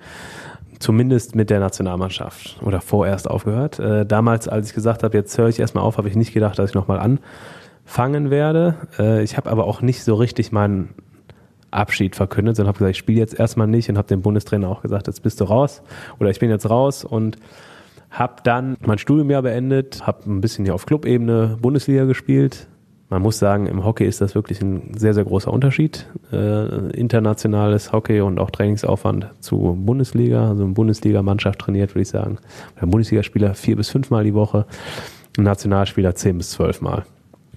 zumindest 0.80 1.36
mit 1.36 1.50
der 1.50 1.60
Nationalmannschaft 1.60 2.58
oder 2.62 2.82
vorerst 2.82 3.30
aufgehört. 3.30 3.80
Äh, 3.80 4.06
damals, 4.06 4.48
als 4.48 4.70
ich 4.70 4.76
gesagt 4.76 5.04
habe, 5.04 5.18
jetzt 5.18 5.38
höre 5.38 5.50
ich 5.50 5.60
erstmal 5.60 5.84
auf, 5.84 5.98
habe 5.98 6.08
ich 6.10 6.16
nicht 6.16 6.34
gedacht, 6.34 6.60
dass 6.60 6.70
ich 6.70 6.76
nochmal 6.76 7.00
anfangen 7.00 8.30
werde. 8.30 8.76
Äh, 9.00 9.24
ich 9.24 9.38
habe 9.38 9.50
aber 9.50 9.66
auch 9.66 9.82
nicht 9.82 10.04
so 10.04 10.16
richtig 10.16 10.52
meinen 10.52 10.90
Abschied 11.72 12.16
verkündet, 12.16 12.56
sondern 12.56 12.70
habe 12.70 12.80
gesagt, 12.80 12.92
ich 12.92 12.98
spiele 12.98 13.20
jetzt 13.20 13.38
erstmal 13.38 13.68
nicht 13.68 13.90
und 13.90 13.98
habe 13.98 14.08
dem 14.08 14.22
Bundestrainer 14.22 14.70
auch 14.70 14.82
gesagt, 14.82 15.08
jetzt 15.08 15.22
bist 15.24 15.42
du 15.42 15.46
raus 15.46 15.82
oder 16.20 16.30
ich 16.30 16.40
bin 16.40 16.50
jetzt 16.50 16.70
raus 16.70 17.04
und 17.04 17.38
habe 18.20 18.36
dann 18.44 18.78
mein 18.86 18.98
Studiumjahr 18.98 19.42
beendet, 19.42 20.06
habe 20.06 20.30
ein 20.30 20.42
bisschen 20.42 20.66
hier 20.66 20.76
auf 20.76 20.86
Clubebene 20.86 21.58
Bundesliga 21.62 22.06
gespielt, 22.06 22.68
man 23.10 23.22
muss 23.22 23.40
sagen, 23.40 23.68
im 23.68 23.86
Hockey 23.86 24.06
ist 24.06 24.20
das 24.20 24.36
wirklich 24.36 24.62
ein 24.62 24.92
sehr, 24.98 25.14
sehr 25.14 25.24
großer 25.24 25.52
Unterschied. 25.52 26.08
Äh, 26.32 26.92
internationales 26.92 27.94
Hockey 27.94 28.20
und 28.20 28.38
auch 28.38 28.52
Trainingsaufwand 28.52 29.30
zu 29.40 29.78
Bundesliga. 29.80 30.50
Also 30.50 30.66
eine 30.66 30.74
Bundesliga-Mannschaft 30.74 31.60
trainiert, 31.60 31.92
würde 31.92 32.02
ich 32.02 32.10
sagen. 32.10 32.38
Ein 32.76 32.90
Bundesligaspieler 32.90 33.54
vier 33.54 33.78
bis 33.78 33.90
fünfmal 33.90 34.26
die 34.26 34.34
Woche, 34.34 34.66
ein 35.38 35.44
Nationalspieler 35.44 36.16
zehn 36.16 36.38
bis 36.38 36.52
zwölfmal. 36.52 37.06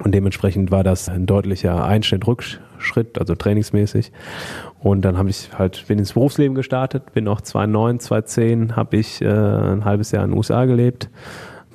Und 0.04 0.14
dementsprechend 0.14 0.70
war 0.70 0.84
das 0.84 1.08
ein 1.08 1.26
deutlicher 1.26 1.84
Einschnitt, 1.84 2.26
Rückschritt, 2.26 2.62
also 3.18 3.34
trainingsmäßig. 3.34 4.12
Und 4.80 5.04
dann 5.04 5.18
habe 5.18 5.30
ich 5.30 5.50
halt, 5.58 5.86
bin 5.88 5.98
ins 5.98 6.14
Berufsleben 6.14 6.54
gestartet, 6.54 7.12
bin 7.12 7.28
auch 7.28 7.40
2009, 7.40 8.00
2010, 8.00 8.76
habe 8.76 8.96
ich 8.96 9.20
äh, 9.20 9.26
ein 9.26 9.84
halbes 9.84 10.10
Jahr 10.10 10.24
in 10.24 10.30
den 10.30 10.36
USA 10.36 10.64
gelebt 10.64 11.10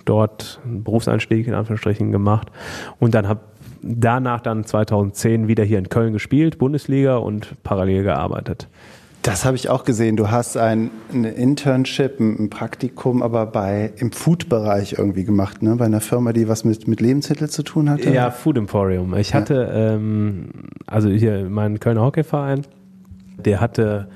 dort 0.06 0.62
einen 0.64 0.84
Berufseinstieg 0.84 1.48
in 1.48 1.54
Anführungsstrichen 1.54 2.12
gemacht 2.12 2.52
und 3.00 3.14
dann 3.14 3.28
habe 3.28 3.42
danach 3.82 4.42
dann 4.42 4.64
2010 4.64 5.48
wieder 5.48 5.64
hier 5.64 5.80
in 5.80 5.90
Köln 5.90 6.14
gespielt, 6.14 6.58
Bundesliga 6.58 7.18
und 7.18 7.62
parallel 7.64 8.04
gearbeitet. 8.04 8.68
Das 9.26 9.44
habe 9.44 9.56
ich 9.56 9.70
auch 9.70 9.86
gesehen. 9.86 10.18
Du 10.18 10.30
hast 10.30 10.56
ein, 10.56 10.92
ein 11.12 11.24
Internship, 11.24 12.20
ein, 12.20 12.52
Praktikum, 12.52 13.24
aber 13.24 13.48
bei 13.48 13.92
im 13.98 14.12
Food-Bereich 14.12 15.00
irgendwie 15.00 15.24
gemacht, 15.24 15.64
ne? 15.64 15.76
Bei 15.78 15.86
einer 15.86 16.00
Firma, 16.00 16.32
die 16.32 16.48
was 16.48 16.64
mit, 16.64 16.88
mit 16.88 17.02
Lebensmittel 17.02 17.50
zu 17.50 17.64
tun 17.64 17.90
hatte. 17.90 18.12
Ja, 18.12 18.30
Food 18.30 18.56
Emporium. 18.56 19.16
Ich 19.16 19.34
hatte, 19.34 19.68
ähm, 19.74 20.50
also 20.86 21.10
hier 21.10 21.50
meinen 21.50 21.80
Kölner 21.80 22.04
Hockeyverein, 22.04 22.68
der 23.44 23.62
hatte 23.62 24.10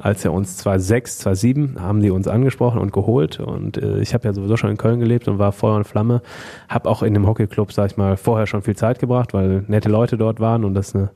als 0.00 0.24
er 0.24 0.32
uns 0.32 0.56
2006, 0.58 1.18
2007 1.18 1.82
haben 1.82 2.00
die 2.00 2.10
uns 2.10 2.26
angesprochen 2.28 2.80
und 2.80 2.92
geholt 2.92 3.40
und 3.40 3.78
äh, 3.78 3.98
ich 3.98 4.14
habe 4.14 4.28
ja 4.28 4.32
sowieso 4.32 4.56
schon 4.56 4.70
in 4.70 4.76
Köln 4.76 5.00
gelebt 5.00 5.26
und 5.26 5.40
war 5.40 5.50
Feuer 5.50 5.74
und 5.74 5.88
Flamme, 5.88 6.22
habe 6.68 6.88
auch 6.88 7.02
in 7.02 7.14
dem 7.14 7.26
Hockeyclub, 7.26 7.72
sag 7.72 7.90
ich 7.90 7.96
mal, 7.96 8.16
vorher 8.16 8.46
schon 8.46 8.62
viel 8.62 8.76
Zeit 8.76 9.00
gebracht, 9.00 9.34
weil 9.34 9.64
nette 9.66 9.88
Leute 9.88 10.16
dort 10.16 10.38
waren 10.38 10.64
und 10.64 10.74
das 10.74 10.94
eine, 10.94 11.10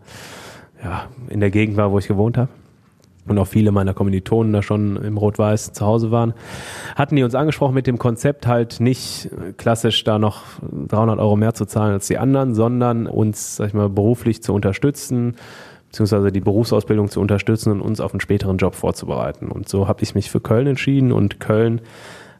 ja, 0.82 1.04
in 1.28 1.38
der 1.38 1.52
Gegend 1.52 1.76
war, 1.76 1.92
wo 1.92 1.98
ich 2.00 2.08
gewohnt 2.08 2.36
habe 2.36 2.48
und 3.26 3.38
auch 3.38 3.46
viele 3.46 3.70
meiner 3.70 3.94
Kommilitonen 3.94 4.52
da 4.52 4.62
schon 4.62 4.96
im 4.96 5.16
Rot-Weiß 5.16 5.72
zu 5.72 5.86
Hause 5.86 6.10
waren, 6.10 6.34
hatten 6.96 7.16
die 7.16 7.22
uns 7.22 7.34
angesprochen 7.34 7.74
mit 7.74 7.86
dem 7.86 7.98
Konzept 7.98 8.46
halt 8.46 8.80
nicht 8.80 9.30
klassisch 9.56 10.02
da 10.04 10.18
noch 10.18 10.42
300 10.88 11.18
Euro 11.18 11.36
mehr 11.36 11.54
zu 11.54 11.64
zahlen 11.66 11.92
als 11.92 12.08
die 12.08 12.18
anderen, 12.18 12.54
sondern 12.54 13.06
uns, 13.06 13.56
sag 13.56 13.68
ich 13.68 13.74
mal, 13.74 13.88
beruflich 13.88 14.42
zu 14.42 14.52
unterstützen, 14.52 15.36
beziehungsweise 15.88 16.32
die 16.32 16.40
Berufsausbildung 16.40 17.10
zu 17.10 17.20
unterstützen 17.20 17.72
und 17.72 17.80
uns 17.80 18.00
auf 18.00 18.12
einen 18.12 18.20
späteren 18.20 18.56
Job 18.56 18.74
vorzubereiten. 18.74 19.48
Und 19.48 19.68
so 19.68 19.86
habe 19.88 20.02
ich 20.02 20.14
mich 20.14 20.30
für 20.30 20.40
Köln 20.40 20.66
entschieden 20.66 21.12
und 21.12 21.38
Köln 21.38 21.80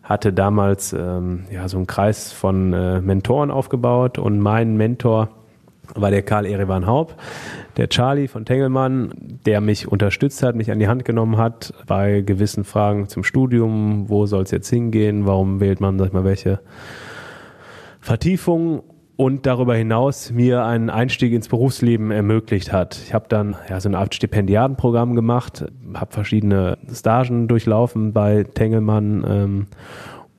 hatte 0.02 0.32
damals 0.32 0.92
ähm, 0.92 1.44
ja 1.52 1.68
so 1.68 1.76
einen 1.76 1.86
Kreis 1.86 2.32
von 2.32 2.72
äh, 2.72 3.00
Mentoren 3.00 3.50
aufgebaut 3.50 4.18
und 4.18 4.40
mein 4.40 4.76
Mentor 4.76 5.28
war 5.94 6.10
der 6.10 6.22
Karl 6.22 6.46
Erevan 6.46 6.86
Haub, 6.86 7.16
der 7.76 7.88
Charlie 7.88 8.28
von 8.28 8.44
Tengelmann, 8.44 9.12
der 9.46 9.60
mich 9.60 9.88
unterstützt 9.88 10.42
hat, 10.42 10.54
mich 10.54 10.70
an 10.70 10.78
die 10.78 10.88
Hand 10.88 11.04
genommen 11.04 11.36
hat 11.36 11.74
bei 11.86 12.20
gewissen 12.20 12.64
Fragen 12.64 13.08
zum 13.08 13.24
Studium, 13.24 14.08
wo 14.08 14.26
soll 14.26 14.42
es 14.44 14.50
jetzt 14.50 14.70
hingehen, 14.70 15.26
warum 15.26 15.60
wählt 15.60 15.80
man, 15.80 15.98
sag 15.98 16.08
ich 16.08 16.12
mal, 16.12 16.24
welche 16.24 16.60
Vertiefungen 18.00 18.82
und 19.16 19.46
darüber 19.46 19.76
hinaus 19.76 20.32
mir 20.32 20.64
einen 20.64 20.90
Einstieg 20.90 21.32
ins 21.32 21.48
Berufsleben 21.48 22.10
ermöglicht 22.10 22.72
hat. 22.72 22.98
Ich 23.04 23.14
habe 23.14 23.26
dann 23.28 23.56
ja, 23.68 23.78
so 23.80 23.88
eine 23.88 23.98
Art 23.98 24.14
Stipendiatenprogramm 24.14 25.14
gemacht, 25.14 25.64
habe 25.94 26.12
verschiedene 26.12 26.78
Stagen 26.92 27.46
durchlaufen 27.46 28.12
bei 28.12 28.44
Tengelmann 28.44 29.24
ähm, 29.28 29.66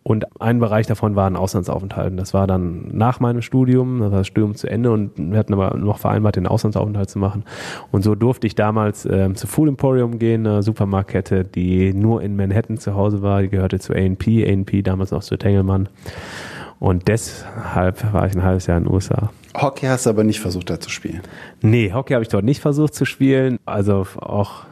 und 0.04 0.26
ein 0.42 0.60
Bereich 0.60 0.86
davon 0.86 1.16
war 1.16 1.28
ein 1.28 1.38
Auslandsaufenthalt. 1.38 2.20
Das 2.20 2.34
war 2.34 2.46
dann 2.46 2.90
nach 2.92 3.22
meinem 3.22 3.42
Studium, 3.42 4.00
das 4.00 4.12
war 4.12 4.18
das 4.20 4.28
Studium 4.28 4.54
zu 4.56 4.68
Ende 4.68 4.92
und 4.92 5.12
wir 5.18 5.40
hatten 5.40 5.54
aber 5.54 5.78
noch 5.78 5.98
vereinbart, 5.98 6.36
den 6.36 6.46
Auslandsaufenthalt 6.46 7.10
zu 7.10 7.20
machen. 7.20 7.46
Und 7.92 8.04
so 8.04 8.14
durfte 8.14 8.46
ich 8.46 8.56
damals 8.56 9.06
ähm, 9.06 9.36
zu 9.36 9.48
Food 9.48 9.70
Emporium 9.70 10.20
gehen, 10.20 10.46
eine 10.46 10.62
Supermarktkette, 10.62 11.46
die 11.46 11.94
nur 11.94 12.22
in 12.22 12.36
Manhattan 12.36 12.78
zu 12.78 12.96
Hause 12.96 13.22
war. 13.22 13.42
Die 13.42 13.50
gehörte 13.50 13.80
zu 13.80 13.94
A&P, 13.94 14.46
A&P 14.52 14.82
damals 14.82 15.12
noch 15.12 15.24
zu 15.24 15.38
Tengelmann. 15.38 15.88
Und 16.80 17.08
deshalb 17.08 18.12
war 18.12 18.28
ich 18.28 18.36
ein 18.36 18.44
halbes 18.44 18.68
Jahr 18.68 18.78
in 18.78 18.84
den 18.84 18.94
USA. 18.94 19.32
Hockey 19.56 19.86
hast 19.86 20.06
du 20.06 20.10
aber 20.10 20.26
nicht 20.26 20.42
versucht, 20.42 20.70
da 20.70 20.82
zu 20.82 20.90
spielen? 20.90 21.22
Nee, 21.62 21.94
Hockey 21.94 22.14
habe 22.14 22.24
ich 22.24 22.30
dort 22.30 22.44
nicht 22.44 22.60
versucht 22.60 22.94
zu 22.94 23.06
spielen. 23.06 23.58
Also 23.66 24.06
auch 24.20 24.66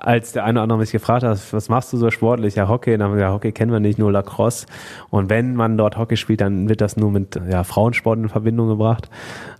als 0.00 0.32
der 0.32 0.44
eine 0.44 0.58
oder 0.58 0.62
andere 0.64 0.78
mich 0.78 0.92
gefragt 0.92 1.24
hat, 1.24 1.52
was 1.52 1.68
machst 1.68 1.92
du 1.92 1.96
so 1.96 2.10
sportlich? 2.10 2.54
Ja, 2.54 2.68
Hockey. 2.68 2.92
Dann 2.92 3.02
haben 3.02 3.12
wir 3.12 3.16
gesagt, 3.16 3.34
Hockey 3.34 3.52
kennen 3.52 3.72
wir 3.72 3.80
nicht, 3.80 3.98
nur 3.98 4.12
Lacrosse. 4.12 4.66
Und 5.10 5.30
wenn 5.30 5.54
man 5.54 5.76
dort 5.76 5.96
Hockey 5.96 6.16
spielt, 6.16 6.40
dann 6.40 6.68
wird 6.68 6.80
das 6.80 6.96
nur 6.96 7.10
mit 7.10 7.40
ja, 7.50 7.64
Frauensport 7.64 8.18
in 8.18 8.28
Verbindung 8.28 8.68
gebracht. 8.68 9.10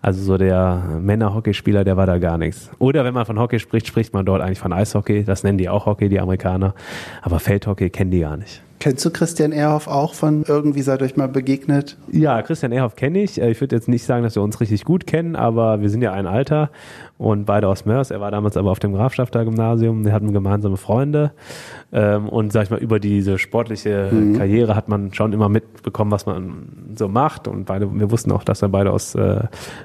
Also 0.00 0.22
so 0.22 0.38
der 0.38 0.82
Männer-Hockeyspieler, 1.00 1.84
der 1.84 1.96
war 1.96 2.06
da 2.06 2.18
gar 2.18 2.38
nichts. 2.38 2.70
Oder 2.78 3.04
wenn 3.04 3.14
man 3.14 3.26
von 3.26 3.38
Hockey 3.38 3.58
spricht, 3.58 3.86
spricht 3.86 4.14
man 4.14 4.24
dort 4.24 4.40
eigentlich 4.40 4.60
von 4.60 4.72
Eishockey. 4.72 5.24
Das 5.24 5.42
nennen 5.42 5.58
die 5.58 5.68
auch 5.68 5.86
Hockey, 5.86 6.08
die 6.08 6.20
Amerikaner. 6.20 6.74
Aber 7.22 7.40
Feldhockey 7.40 7.90
kennen 7.90 8.10
die 8.10 8.20
gar 8.20 8.36
nicht. 8.36 8.62
Kennst 8.80 9.04
du 9.04 9.10
Christian 9.10 9.50
Ehrhoff 9.50 9.88
auch 9.88 10.14
von 10.14 10.44
irgendwie 10.46 10.82
seid 10.82 11.02
euch 11.02 11.16
mal 11.16 11.26
begegnet? 11.26 11.96
Ja, 12.12 12.40
Christian 12.42 12.70
Ehrhoff 12.70 12.94
kenne 12.94 13.20
ich. 13.22 13.40
Äh, 13.40 13.50
ich 13.50 13.60
würde 13.60 13.74
jetzt 13.74 13.88
nicht 13.88 14.04
sagen, 14.04 14.22
dass 14.22 14.36
wir 14.36 14.42
uns 14.42 14.60
richtig 14.60 14.84
gut 14.84 15.06
kennen, 15.06 15.34
aber 15.34 15.80
wir 15.80 15.90
sind 15.90 16.00
ja 16.00 16.12
ein 16.12 16.26
Alter 16.26 16.70
und 17.16 17.44
beide 17.44 17.66
aus 17.66 17.86
Mörs. 17.86 18.12
Er 18.12 18.20
war 18.20 18.30
damals 18.30 18.56
aber 18.56 18.70
auf 18.70 18.78
dem 18.78 18.92
Grafschafter 18.92 19.44
Gymnasium. 19.44 20.04
Wir 20.04 20.12
hatten 20.12 20.32
gemeinsame 20.32 20.76
Freunde. 20.76 21.32
Ähm, 21.92 22.28
und 22.28 22.52
sag 22.52 22.64
ich 22.64 22.70
mal, 22.70 22.78
über 22.78 23.00
diese 23.00 23.38
sportliche 23.38 24.10
mhm. 24.12 24.38
Karriere 24.38 24.76
hat 24.76 24.88
man 24.88 25.12
schon 25.12 25.32
immer 25.32 25.48
mitbekommen, 25.48 26.12
was 26.12 26.26
man 26.26 26.94
so 26.96 27.08
macht. 27.08 27.48
Und 27.48 27.64
beide, 27.64 27.92
wir 27.92 28.10
wussten 28.12 28.30
auch, 28.30 28.44
dass 28.44 28.62
wir 28.62 28.68
beide 28.68 28.92
aus 28.92 29.16
äh, 29.16 29.40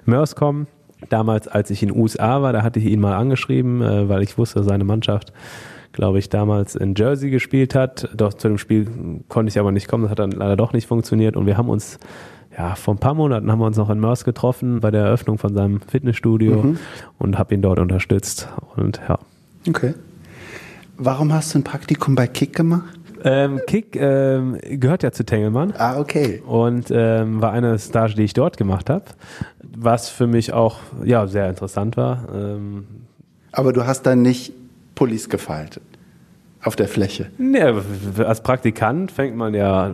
Mörs 0.05 0.35
kommen. 0.35 0.67
Damals, 1.09 1.47
als 1.47 1.71
ich 1.71 1.81
in 1.81 1.89
den 1.89 1.97
USA 1.97 2.43
war, 2.43 2.53
da 2.53 2.61
hatte 2.61 2.79
ich 2.79 2.85
ihn 2.85 2.99
mal 2.99 3.15
angeschrieben, 3.15 3.81
äh, 3.81 4.07
weil 4.07 4.21
ich 4.21 4.37
wusste, 4.37 4.63
seine 4.63 4.83
Mannschaft 4.83 5.33
glaube 5.93 6.19
ich, 6.19 6.29
damals 6.29 6.75
in 6.75 6.95
Jersey 6.95 7.29
gespielt 7.29 7.75
hat. 7.75 8.09
Doch 8.15 8.33
zu 8.33 8.49
dem 8.49 8.57
Spiel 8.57 9.21
konnte 9.29 9.49
ich 9.49 9.59
aber 9.59 9.71
nicht 9.71 9.87
kommen, 9.87 10.03
das 10.03 10.11
hat 10.11 10.19
dann 10.19 10.31
leider 10.31 10.57
doch 10.57 10.73
nicht 10.73 10.87
funktioniert 10.87 11.37
und 11.37 11.45
wir 11.45 11.57
haben 11.57 11.69
uns 11.69 11.97
ja, 12.57 12.75
vor 12.75 12.93
ein 12.93 12.99
paar 12.99 13.13
Monaten 13.13 13.51
haben 13.51 13.59
wir 13.59 13.65
uns 13.65 13.77
noch 13.77 13.89
in 13.89 13.99
Mörs 13.99 14.25
getroffen 14.25 14.79
bei 14.79 14.91
der 14.91 15.05
Eröffnung 15.05 15.37
von 15.37 15.53
seinem 15.53 15.81
Fitnessstudio 15.81 16.61
mhm. 16.61 16.79
und 17.17 17.37
habe 17.39 17.55
ihn 17.55 17.61
dort 17.61 17.79
unterstützt. 17.79 18.47
Und 18.75 19.01
ja. 19.07 19.17
Okay. 19.67 19.95
Warum 20.97 21.33
hast 21.33 21.53
du 21.53 21.59
ein 21.59 21.63
Praktikum 21.63 22.13
bei 22.13 22.27
Kick 22.27 22.55
gemacht? 22.55 22.99
Ähm, 23.23 23.61
Kick 23.65 23.95
ähm, 23.95 24.57
gehört 24.61 25.01
ja 25.01 25.11
zu 25.11 25.25
Tengelmann. 25.25 25.73
Ah, 25.77 25.99
okay. 25.99 26.43
Und 26.45 26.91
ähm, 26.91 27.41
war 27.41 27.53
eine 27.53 27.79
Stage, 27.79 28.15
die 28.15 28.23
ich 28.23 28.33
dort 28.33 28.57
gemacht 28.57 28.89
habe, 28.89 29.05
was 29.75 30.09
für 30.09 30.27
mich 30.27 30.53
auch 30.53 30.77
ja 31.03 31.25
sehr 31.27 31.49
interessant 31.49 31.97
war. 31.97 32.27
Ähm, 32.35 32.85
Aber 33.51 33.73
du 33.73 33.87
hast 33.87 34.03
dann 34.03 34.21
nicht 34.21 34.53
Pullis 34.95 35.29
gefaltet. 35.29 35.83
auf 36.63 36.75
der 36.75 36.87
Fläche? 36.87 37.29
Ja, 37.37 37.73
als 38.23 38.41
Praktikant 38.41 39.11
fängt 39.11 39.35
man 39.35 39.53
ja 39.53 39.93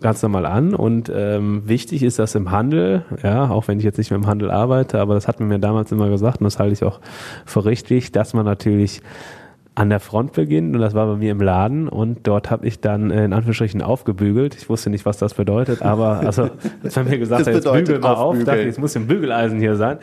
ganz 0.00 0.22
normal 0.22 0.46
an 0.46 0.74
und 0.74 1.10
ähm, 1.14 1.62
wichtig 1.66 2.02
ist 2.02 2.18
das 2.18 2.34
im 2.34 2.50
Handel, 2.50 3.04
ja, 3.22 3.50
auch 3.50 3.68
wenn 3.68 3.78
ich 3.78 3.84
jetzt 3.84 3.98
nicht 3.98 4.10
mehr 4.10 4.18
im 4.18 4.26
Handel 4.26 4.50
arbeite, 4.50 4.98
aber 4.98 5.14
das 5.14 5.28
hat 5.28 5.40
man 5.40 5.48
mir 5.48 5.58
damals 5.58 5.92
immer 5.92 6.08
gesagt 6.08 6.40
und 6.40 6.44
das 6.44 6.58
halte 6.58 6.72
ich 6.72 6.84
auch 6.84 7.00
für 7.44 7.64
richtig, 7.64 8.12
dass 8.12 8.32
man 8.32 8.44
natürlich 8.44 9.02
an 9.76 9.90
der 9.90 10.00
Front 10.00 10.32
beginnt 10.32 10.74
und 10.74 10.80
das 10.80 10.94
war 10.94 11.06
bei 11.06 11.16
mir 11.16 11.30
im 11.30 11.40
Laden 11.40 11.86
und 11.86 12.26
dort 12.26 12.50
habe 12.50 12.66
ich 12.66 12.80
dann 12.80 13.10
äh, 13.10 13.26
in 13.26 13.34
Anführungsstrichen 13.34 13.82
aufgebügelt. 13.82 14.56
Ich 14.56 14.70
wusste 14.70 14.88
nicht, 14.88 15.04
was 15.04 15.18
das 15.18 15.34
bedeutet, 15.34 15.82
aber 15.82 16.20
also 16.20 16.48
als 16.82 16.96
man 16.96 17.10
mir 17.10 17.18
gesagt 17.18 17.46
hat, 17.46 17.54
jetzt 17.54 17.70
bügel 17.70 17.98
mal 17.98 18.14
auf, 18.14 18.42
dachte 18.42 18.62
ich, 18.62 18.68
es 18.68 18.78
muss 18.78 18.96
ein 18.96 19.06
Bügeleisen 19.06 19.60
hier 19.60 19.76
sein. 19.76 19.98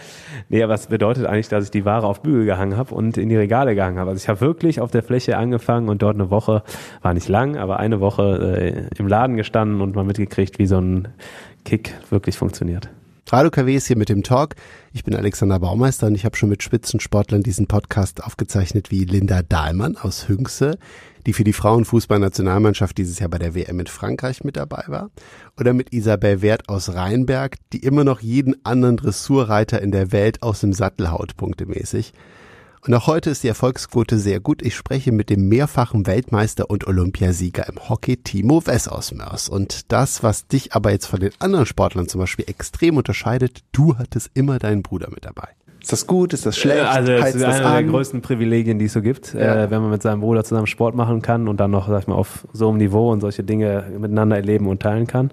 Nee, 0.50 0.62
aber 0.62 0.76
es 0.76 0.86
bedeutet 0.86 1.26
eigentlich, 1.26 1.50
dass 1.50 1.66
ich 1.66 1.72
die 1.72 1.86
Ware 1.86 2.06
auf 2.06 2.22
Bügel 2.22 2.46
gehangen 2.46 2.78
habe 2.78 2.94
und 2.94 3.18
in 3.18 3.30
die 3.30 3.36
Regale 3.36 3.74
gehangen 3.74 3.98
habe. 3.98 4.12
Also 4.12 4.22
ich 4.22 4.30
habe 4.30 4.42
wirklich 4.42 4.80
auf 4.80 4.92
der 4.92 5.02
Fläche 5.02 5.38
angefangen 5.38 5.90
und 5.90 6.04
dort 6.04 6.16
eine 6.16 6.30
Woche, 6.30 6.62
war 7.02 7.16
nicht 7.16 7.28
lang, 7.28 7.58
aber 7.58 7.80
eine 7.80 8.00
Woche 8.00 8.56
äh, 8.56 9.00
im 9.00 9.08
Laden 9.08 9.38
gestanden 9.38 9.82
und 9.82 9.96
mal 9.96 10.04
mitgekriegt, 10.04 10.60
wie 10.60 10.68
so 10.68 10.78
ein 10.78 11.08
Kick 11.66 11.96
wirklich 12.12 12.38
funktioniert. 12.38 12.90
Radio 13.34 13.50
KW 13.50 13.76
ist 13.76 13.88
hier 13.88 13.98
mit 13.98 14.10
dem 14.10 14.22
Talk. 14.22 14.54
Ich 14.92 15.04
bin 15.04 15.16
Alexander 15.16 15.58
Baumeister 15.58 16.06
und 16.06 16.14
ich 16.14 16.24
habe 16.24 16.38
schon 16.38 16.50
mit 16.50 16.62
Spitzensportlern 16.62 17.42
diesen 17.42 17.66
Podcast 17.66 18.24
aufgezeichnet 18.24 18.92
wie 18.92 19.06
Linda 19.06 19.42
Dahlmann 19.42 19.98
aus 19.98 20.30
Hüngse, 20.30 20.78
die 21.26 21.34
für 21.34 21.44
die 21.44 21.52
Frauenfußballnationalmannschaft 21.52 22.96
dieses 22.96 23.18
Jahr 23.18 23.30
bei 23.30 23.40
der 23.40 23.56
WM 23.56 23.80
in 23.80 23.88
Frankreich 23.88 24.44
mit 24.44 24.56
dabei 24.56 24.84
war. 24.86 25.10
Oder 25.60 25.74
mit 25.74 25.94
Isabel 25.94 26.44
Wert 26.44 26.70
aus 26.70 26.94
Rheinberg, 26.94 27.56
die 27.72 27.80
immer 27.80 28.04
noch 28.04 28.20
jeden 28.20 28.64
anderen 28.64 28.98
Dressurreiter 28.98 29.82
in 29.82 29.90
der 29.90 30.12
Welt 30.12 30.44
aus 30.44 30.60
dem 30.60 30.72
Sattel 30.72 31.10
haut, 31.10 31.36
punktemäßig. 31.36 32.14
Und 32.86 32.94
auch 32.94 33.08
heute 33.08 33.30
ist 33.30 33.44
die 33.44 33.48
Erfolgsquote 33.48 34.18
sehr 34.18 34.42
gut. 34.42 34.62
Ich 34.62 34.76
spreche 34.76 35.14
mit 35.14 35.30
dem 35.30 35.48
mehrfachen 35.48 36.06
Weltmeister 36.06 36.70
und 36.70 36.86
Olympiasieger 36.86 37.66
im 37.70 37.88
Hockey 37.88 38.18
Timo 38.18 38.66
Wess 38.66 38.90
aus 38.90 39.14
Mörs. 39.14 39.48
Und 39.48 39.90
das, 39.94 40.22
was 40.22 40.48
dich 40.48 40.74
aber 40.74 40.92
jetzt 40.92 41.06
von 41.06 41.22
den 41.22 41.32
anderen 41.40 41.66
Sportlern 41.66 42.10
zum 42.10 42.20
Beispiel 42.20 42.44
extrem 42.50 42.98
unterscheidet, 42.98 43.62
du 43.72 43.98
hattest 43.98 44.32
immer 44.34 44.60
deinen 44.60 44.84
Bruder 44.84 45.10
mit 45.12 45.24
dabei. 45.24 45.48
Ist 45.82 45.94
das 45.94 46.08
gut? 46.08 46.34
Ist 46.34 46.46
das 46.46 46.58
schlecht? 46.58 46.84
Also 46.84 47.14
das 47.14 47.36
ist 47.36 47.44
eine 47.44 47.84
der 47.84 47.84
größten 47.84 48.22
Privilegien, 48.22 48.80
die 48.80 48.86
es 48.86 48.94
so 48.94 49.02
gibt, 49.02 49.34
ja. 49.34 49.64
äh, 49.64 49.72
wenn 49.72 49.82
man 49.82 49.92
mit 49.92 50.02
seinem 50.02 50.20
Bruder 50.20 50.44
zusammen 50.44 50.68
Sport 50.68 50.94
machen 50.94 51.22
kann 51.22 51.48
und 51.48 51.62
dann 51.62 51.72
noch, 51.72 51.88
sag 51.88 52.02
ich 52.02 52.08
mal, 52.08 52.16
auf 52.16 52.46
so 52.52 52.68
einem 52.68 52.80
Niveau 52.80 53.14
und 53.14 53.22
solche 53.22 53.46
Dinge 53.46 53.86
miteinander 53.98 54.36
erleben 54.36 54.68
und 54.68 54.82
teilen 54.82 55.08
kann. 55.08 55.32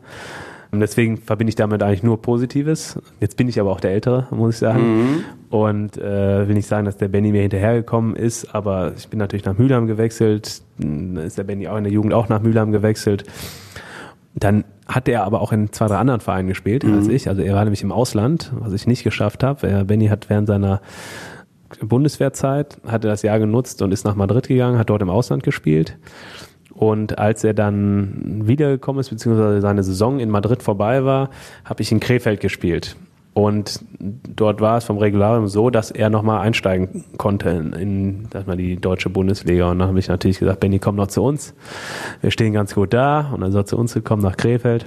Deswegen 0.72 1.16
verbinde 1.16 1.48
ich 1.48 1.56
damit 1.56 1.82
eigentlich 1.82 2.04
nur 2.04 2.22
Positives. 2.22 2.98
Jetzt 3.18 3.36
bin 3.36 3.48
ich 3.48 3.58
aber 3.58 3.72
auch 3.72 3.80
der 3.80 3.90
Ältere, 3.90 4.28
muss 4.30 4.54
ich 4.54 4.58
sagen. 4.60 4.98
Mhm. 4.98 5.24
Und 5.50 5.98
äh, 5.98 6.46
will 6.46 6.54
nicht 6.54 6.68
sagen, 6.68 6.84
dass 6.84 6.96
der 6.96 7.08
Benny 7.08 7.32
mir 7.32 7.42
hinterhergekommen 7.42 8.14
ist, 8.14 8.54
aber 8.54 8.92
ich 8.96 9.08
bin 9.08 9.18
natürlich 9.18 9.44
nach 9.44 9.58
Mülheim 9.58 9.88
gewechselt. 9.88 10.62
Dann 10.78 11.16
ist 11.16 11.38
der 11.38 11.44
Benny 11.44 11.66
auch 11.66 11.76
in 11.76 11.84
der 11.84 11.92
Jugend 11.92 12.14
auch 12.14 12.28
nach 12.28 12.40
Mülheim 12.40 12.70
gewechselt. 12.70 13.24
Dann 14.34 14.64
hat 14.86 15.08
er 15.08 15.24
aber 15.24 15.40
auch 15.40 15.52
in 15.52 15.72
zwei, 15.72 15.88
drei 15.88 15.96
anderen 15.96 16.20
Vereinen 16.20 16.46
gespielt 16.46 16.84
mhm. 16.84 16.94
als 16.94 17.08
ich. 17.08 17.28
Also 17.28 17.42
er 17.42 17.54
war 17.54 17.64
nämlich 17.64 17.82
im 17.82 17.90
Ausland, 17.90 18.52
was 18.54 18.72
ich 18.72 18.86
nicht 18.86 19.02
geschafft 19.02 19.42
habe. 19.42 19.84
Benny 19.84 20.06
hat 20.06 20.30
während 20.30 20.46
seiner 20.46 20.80
Bundeswehrzeit, 21.80 22.78
hatte 22.86 23.08
das 23.08 23.22
Jahr 23.22 23.38
genutzt 23.38 23.82
und 23.82 23.92
ist 23.92 24.04
nach 24.04 24.14
Madrid 24.14 24.48
gegangen, 24.48 24.78
hat 24.78 24.90
dort 24.90 25.02
im 25.02 25.10
Ausland 25.10 25.42
gespielt. 25.42 25.98
Und 26.80 27.18
als 27.18 27.44
er 27.44 27.52
dann 27.52 28.48
wiedergekommen 28.48 29.00
ist, 29.00 29.10
beziehungsweise 29.10 29.60
seine 29.60 29.82
Saison 29.82 30.18
in 30.18 30.30
Madrid 30.30 30.62
vorbei 30.62 31.04
war, 31.04 31.28
habe 31.62 31.82
ich 31.82 31.92
in 31.92 32.00
Krefeld 32.00 32.40
gespielt. 32.40 32.96
Und 33.34 33.84
dort 33.98 34.62
war 34.62 34.78
es 34.78 34.84
vom 34.84 34.96
Regularium 34.96 35.46
so, 35.46 35.68
dass 35.68 35.90
er 35.90 36.08
nochmal 36.08 36.40
einsteigen 36.40 37.04
konnte 37.18 37.50
in, 37.50 37.72
in 37.74 38.28
sag 38.32 38.46
mal, 38.46 38.56
die 38.56 38.76
deutsche 38.76 39.10
Bundesliga. 39.10 39.70
Und 39.70 39.80
dann 39.80 39.88
habe 39.88 39.98
ich 39.98 40.08
natürlich 40.08 40.38
gesagt, 40.38 40.60
Benny, 40.60 40.78
komm 40.78 40.96
noch 40.96 41.08
zu 41.08 41.22
uns. 41.22 41.52
Wir 42.22 42.30
stehen 42.30 42.54
ganz 42.54 42.74
gut 42.74 42.94
da. 42.94 43.30
Und 43.34 43.42
dann 43.42 43.52
soll 43.52 43.60
er 43.60 43.66
zu 43.66 43.76
uns 43.76 43.92
gekommen 43.92 44.22
nach 44.22 44.38
Krefeld. 44.38 44.86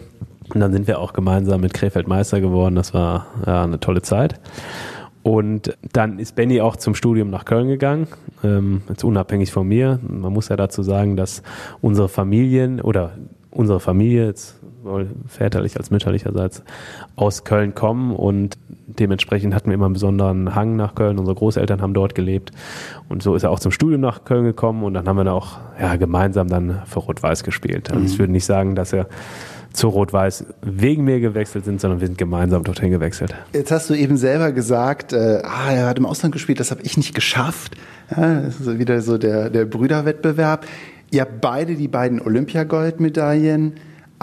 Und 0.51 0.61
dann 0.61 0.73
sind 0.73 0.87
wir 0.87 0.97
auch 0.97 1.13
gemeinsam 1.13 1.61
mit 1.61 1.75
Krefeld 1.75 2.07
Meister 2.07 2.41
geworden. 2.41 2.73
Das 2.73 2.95
war 2.95 3.27
ja, 3.45 3.65
eine 3.65 3.79
tolle 3.79 4.01
Zeit. 4.01 4.39
Und 5.23 5.77
dann 5.93 6.19
ist 6.19 6.35
Benny 6.35 6.59
auch 6.59 6.75
zum 6.75 6.95
Studium 6.95 7.29
nach 7.29 7.45
Köln 7.45 7.69
gegangen, 7.69 8.07
ähm, 8.43 8.81
jetzt 8.89 9.05
unabhängig 9.05 9.51
von 9.51 9.67
mir. 9.67 9.99
Man 10.05 10.33
muss 10.33 10.49
ja 10.49 10.57
dazu 10.57 10.83
sagen, 10.83 11.15
dass 11.15 11.43
unsere 11.81 12.09
Familien 12.09 12.81
oder 12.81 13.11
unsere 13.49 13.79
Familie, 13.79 14.25
jetzt 14.25 14.59
sowohl 14.83 15.07
väterlich 15.27 15.77
als 15.77 15.91
mütterlicherseits, 15.91 16.63
aus 17.15 17.43
Köln 17.43 17.73
kommen 17.73 18.13
und 18.13 18.57
dementsprechend 18.87 19.55
hatten 19.55 19.69
wir 19.69 19.75
immer 19.75 19.85
einen 19.85 19.93
besonderen 19.93 20.55
Hang 20.55 20.75
nach 20.75 20.95
Köln. 20.95 21.17
Unsere 21.17 21.35
Großeltern 21.35 21.81
haben 21.81 21.93
dort 21.93 22.15
gelebt 22.15 22.51
und 23.09 23.23
so 23.23 23.35
ist 23.35 23.43
er 23.43 23.51
auch 23.51 23.59
zum 23.59 23.71
Studium 23.71 24.01
nach 24.01 24.25
Köln 24.25 24.43
gekommen 24.43 24.83
und 24.83 24.93
dann 24.93 25.07
haben 25.07 25.17
wir 25.17 25.23
da 25.23 25.33
auch 25.33 25.57
ja, 25.79 25.95
gemeinsam 25.95 26.47
dann 26.47 26.81
für 26.85 26.99
Rot-Weiß 26.99 27.43
gespielt. 27.43 27.89
Also 27.89 28.01
mhm. 28.01 28.05
ich 28.07 28.19
würde 28.19 28.33
nicht 28.33 28.45
sagen, 28.45 28.75
dass 28.75 28.91
er 28.93 29.07
zu 29.73 29.87
Rot-Weiß 29.87 30.45
wegen 30.61 31.03
mir 31.03 31.19
gewechselt 31.19 31.65
sind, 31.65 31.81
sondern 31.81 31.99
wir 31.99 32.07
sind 32.07 32.17
gemeinsam 32.17 32.63
dorthin 32.63 32.91
gewechselt. 32.91 33.35
Jetzt 33.53 33.71
hast 33.71 33.89
du 33.89 33.95
eben 33.95 34.17
selber 34.17 34.51
gesagt, 34.51 35.13
äh, 35.13 35.41
ah, 35.43 35.71
er 35.71 35.87
hat 35.87 35.97
im 35.97 36.05
Ausland 36.05 36.33
gespielt, 36.33 36.59
das 36.59 36.71
habe 36.71 36.81
ich 36.83 36.95
nicht 36.95 37.13
geschafft. 37.13 37.75
Ja, 38.15 38.41
das 38.41 38.59
ist 38.59 38.79
wieder 38.79 39.01
so 39.01 39.17
der, 39.17 39.49
der 39.49 39.65
Brüderwettbewerb. 39.65 40.65
Ihr 41.11 41.21
habt 41.21 41.41
beide 41.41 41.75
die 41.75 41.87
beiden 41.87 42.21
Olympiagoldmedaillen 42.21 43.73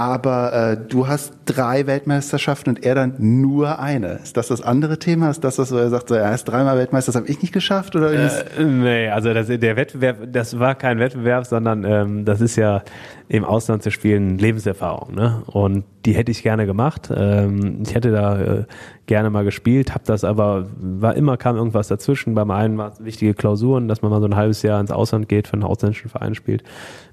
aber 0.00 0.52
äh, 0.54 0.76
du 0.88 1.08
hast 1.08 1.34
drei 1.44 1.86
Weltmeisterschaften 1.86 2.70
und 2.70 2.84
er 2.86 2.94
dann 2.94 3.16
nur 3.18 3.80
eine. 3.80 4.12
Ist 4.22 4.34
das 4.34 4.48
das 4.48 4.62
andere 4.62 4.98
Thema? 4.98 5.28
Ist 5.28 5.44
das 5.44 5.56
das, 5.56 5.72
wo 5.72 5.76
er 5.76 5.90
sagt, 5.90 6.08
so, 6.08 6.14
er 6.14 6.34
ist 6.34 6.44
dreimal 6.44 6.78
Weltmeister, 6.78 7.12
das 7.12 7.20
habe 7.20 7.30
ich 7.30 7.42
nicht 7.42 7.52
geschafft? 7.52 7.94
Oder 7.94 8.10
äh, 8.10 8.64
nee, 8.64 9.08
also 9.08 9.34
das, 9.34 9.48
der 9.48 9.76
Wettbewerb, 9.76 10.32
das 10.32 10.58
war 10.58 10.74
kein 10.74 10.98
Wettbewerb, 11.00 11.44
sondern 11.44 11.84
ähm, 11.84 12.24
das 12.24 12.40
ist 12.40 12.56
ja 12.56 12.82
im 13.30 13.44
Ausland 13.44 13.84
zu 13.84 13.92
spielen 13.92 14.38
Lebenserfahrung. 14.38 15.14
Ne? 15.14 15.44
Und 15.46 15.84
die 16.04 16.14
hätte 16.14 16.32
ich 16.32 16.42
gerne 16.42 16.66
gemacht. 16.66 17.12
Ähm, 17.14 17.84
ich 17.86 17.94
hätte 17.94 18.10
da 18.10 18.40
äh, 18.40 18.64
gerne 19.06 19.30
mal 19.30 19.44
gespielt, 19.44 19.94
habe 19.94 20.02
das 20.04 20.24
aber, 20.24 20.66
war 20.80 21.14
immer 21.14 21.36
kam 21.36 21.54
irgendwas 21.54 21.86
dazwischen. 21.86 22.34
Beim 22.34 22.50
einen 22.50 22.76
war 22.76 22.90
es 22.90 23.04
wichtige 23.04 23.34
Klausuren, 23.34 23.86
dass 23.86 24.02
man 24.02 24.10
mal 24.10 24.20
so 24.20 24.26
ein 24.26 24.34
halbes 24.34 24.62
Jahr 24.62 24.80
ins 24.80 24.90
Ausland 24.90 25.28
geht, 25.28 25.46
für 25.46 25.52
einen 25.52 25.62
ausländischen 25.62 26.10
Verein 26.10 26.34
spielt. 26.34 26.64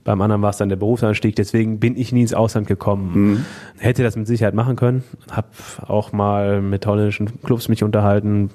Beim 0.04 0.20
anderen 0.20 0.42
war 0.42 0.50
es 0.50 0.58
dann 0.58 0.70
der 0.70 0.76
Berufsanstieg, 0.78 1.36
deswegen 1.36 1.80
bin 1.80 1.96
ich 1.96 2.12
nie 2.12 2.22
ins 2.22 2.34
Ausland 2.34 2.66
gekommen. 2.66 3.12
Mhm. 3.14 3.46
Hätte 3.78 4.02
das 4.02 4.16
mit 4.16 4.26
Sicherheit 4.26 4.56
machen 4.56 4.76
können. 4.76 5.04
Hab 5.30 5.52
auch 5.88 6.14
mal 6.14 6.64
mit 6.64 6.88
holländischen 6.88 7.44
Clubs 7.44 7.70
mich 7.70 7.84
unterhalten, 7.84 8.50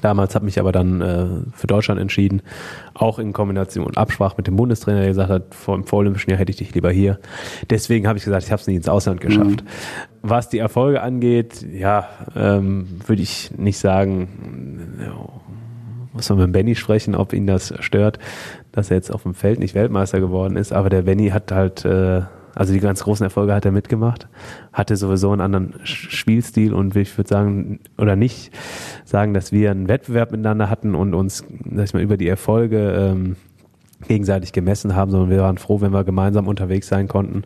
Damals 0.00 0.34
habe 0.34 0.44
mich 0.44 0.58
aber 0.60 0.72
dann 0.72 1.00
äh, 1.00 1.26
für 1.52 1.66
Deutschland 1.66 2.00
entschieden, 2.00 2.42
auch 2.94 3.18
in 3.18 3.32
Kombination 3.32 3.96
Absprache 3.96 4.34
mit 4.36 4.46
dem 4.46 4.56
Bundestrainer, 4.56 5.00
der 5.00 5.08
gesagt 5.08 5.30
hat, 5.30 5.54
vor 5.54 5.76
dem 5.76 5.84
Vorolympischen 5.84 6.30
Jahr 6.30 6.38
hätte 6.38 6.50
ich 6.50 6.56
dich 6.58 6.74
lieber 6.74 6.90
hier. 6.90 7.18
Deswegen 7.70 8.06
habe 8.06 8.18
ich 8.18 8.24
gesagt, 8.24 8.44
ich 8.44 8.52
habe 8.52 8.60
es 8.60 8.66
nicht 8.66 8.76
ins 8.76 8.88
Ausland 8.88 9.20
geschafft. 9.20 9.62
Mhm. 9.62 9.68
Was 10.22 10.48
die 10.48 10.58
Erfolge 10.58 11.02
angeht, 11.02 11.64
ja, 11.72 12.08
ähm, 12.36 13.00
würde 13.06 13.22
ich 13.22 13.50
nicht 13.56 13.78
sagen, 13.78 14.28
muss 16.12 16.28
man 16.28 16.38
mit 16.38 16.52
Benny 16.52 16.74
sprechen, 16.74 17.14
ob 17.14 17.32
ihn 17.32 17.46
das 17.46 17.72
stört, 17.80 18.18
dass 18.72 18.90
er 18.90 18.96
jetzt 18.96 19.10
auf 19.10 19.22
dem 19.22 19.34
Feld 19.34 19.60
nicht 19.60 19.74
Weltmeister 19.74 20.20
geworden 20.20 20.56
ist. 20.56 20.72
Aber 20.72 20.90
der 20.90 21.02
Benny 21.02 21.28
hat 21.28 21.52
halt 21.52 21.84
äh, 21.84 22.22
also 22.58 22.72
die 22.72 22.80
ganz 22.80 23.04
großen 23.04 23.22
Erfolge 23.22 23.54
hat 23.54 23.64
er 23.64 23.70
mitgemacht, 23.70 24.26
hatte 24.72 24.96
sowieso 24.96 25.30
einen 25.30 25.42
anderen 25.42 25.74
Spielstil 25.84 26.74
und 26.74 26.96
ich 26.96 27.16
würde 27.16 27.28
sagen, 27.28 27.78
oder 27.96 28.16
nicht 28.16 28.50
sagen, 29.04 29.32
dass 29.32 29.52
wir 29.52 29.70
einen 29.70 29.86
Wettbewerb 29.86 30.32
miteinander 30.32 30.68
hatten 30.68 30.96
und 30.96 31.14
uns, 31.14 31.44
sag 31.72 31.84
ich 31.84 31.94
mal, 31.94 32.02
über 32.02 32.16
die 32.16 32.26
Erfolge 32.26 33.14
ähm, 33.14 33.36
gegenseitig 34.08 34.52
gemessen 34.52 34.96
haben, 34.96 35.12
sondern 35.12 35.30
wir 35.30 35.38
waren 35.38 35.56
froh, 35.56 35.80
wenn 35.80 35.92
wir 35.92 36.02
gemeinsam 36.02 36.48
unterwegs 36.48 36.88
sein 36.88 37.06
konnten 37.06 37.44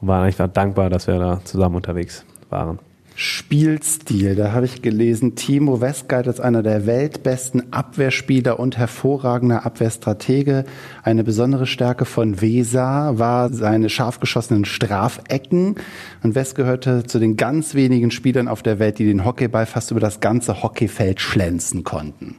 und 0.00 0.06
waren 0.06 0.22
einfach 0.22 0.46
dankbar, 0.46 0.90
dass 0.90 1.08
wir 1.08 1.18
da 1.18 1.40
zusammen 1.42 1.74
unterwegs 1.74 2.24
waren. 2.48 2.78
Spielstil. 3.18 4.34
Da 4.34 4.52
habe 4.52 4.66
ich 4.66 4.82
gelesen, 4.82 5.36
Timo 5.36 5.80
Westgeit 5.80 6.26
ist 6.26 6.38
einer 6.38 6.62
der 6.62 6.84
weltbesten 6.84 7.72
Abwehrspieler 7.72 8.60
und 8.60 8.76
hervorragender 8.76 9.64
Abwehrstratege. 9.64 10.66
Eine 11.02 11.24
besondere 11.24 11.66
Stärke 11.66 12.04
von 12.04 12.42
Weser 12.42 13.18
war 13.18 13.48
seine 13.48 13.88
scharf 13.88 14.20
geschossenen 14.20 14.66
Strafecken. 14.66 15.76
Und 16.22 16.34
West 16.34 16.56
gehörte 16.56 17.04
zu 17.04 17.18
den 17.18 17.38
ganz 17.38 17.74
wenigen 17.74 18.10
Spielern 18.10 18.48
auf 18.48 18.62
der 18.62 18.78
Welt, 18.78 18.98
die 18.98 19.06
den 19.06 19.24
Hockeyball 19.24 19.64
fast 19.64 19.90
über 19.90 20.00
das 20.00 20.20
ganze 20.20 20.62
Hockeyfeld 20.62 21.18
schlänzen 21.18 21.84
konnten. 21.84 22.36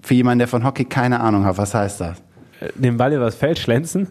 Für 0.00 0.14
jemanden, 0.14 0.38
der 0.38 0.48
von 0.48 0.64
Hockey 0.64 0.86
keine 0.86 1.20
Ahnung 1.20 1.44
hat, 1.44 1.58
was 1.58 1.74
heißt 1.74 2.00
das? 2.00 2.22
Den 2.74 2.96
Ball 2.96 3.12
übers 3.12 3.34
Feld 3.34 3.58
schlänzen. 3.58 4.08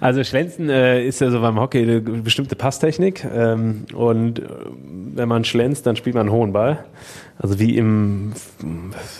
Also 0.00 0.22
schlänzen 0.24 0.68
äh, 0.70 1.04
ist 1.04 1.20
ja 1.20 1.30
so 1.30 1.40
beim 1.40 1.58
Hockey 1.58 1.82
eine 1.82 2.00
bestimmte 2.00 2.56
Passtechnik 2.56 3.24
ähm, 3.24 3.84
und 3.94 4.38
äh, 4.38 4.42
wenn 5.14 5.28
man 5.28 5.44
schlänzt, 5.44 5.86
dann 5.86 5.96
spielt 5.96 6.14
man 6.14 6.28
einen 6.28 6.36
hohen 6.36 6.52
Ball. 6.52 6.84
Also 7.38 7.58
wie 7.58 7.76
im 7.76 8.32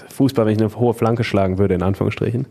Fußball, 0.08 0.46
wenn 0.46 0.54
ich 0.54 0.60
eine 0.60 0.74
hohe 0.74 0.94
Flanke 0.94 1.24
schlagen 1.24 1.58
würde, 1.58 1.74
in 1.74 1.82
Anführungsstrichen. 1.82 2.46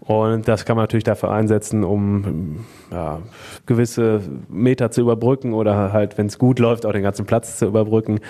Und 0.00 0.46
das 0.46 0.64
kann 0.64 0.76
man 0.76 0.84
natürlich 0.84 1.04
dafür 1.04 1.32
einsetzen, 1.32 1.82
um 1.82 2.64
ja, 2.92 3.20
gewisse 3.66 4.20
Meter 4.48 4.92
zu 4.92 5.00
überbrücken 5.00 5.52
oder 5.52 5.92
halt, 5.92 6.16
wenn 6.16 6.26
es 6.26 6.38
gut 6.38 6.60
läuft, 6.60 6.86
auch 6.86 6.92
den 6.92 7.02
ganzen 7.02 7.26
Platz 7.26 7.58
zu 7.58 7.66
überbrücken. 7.66 8.20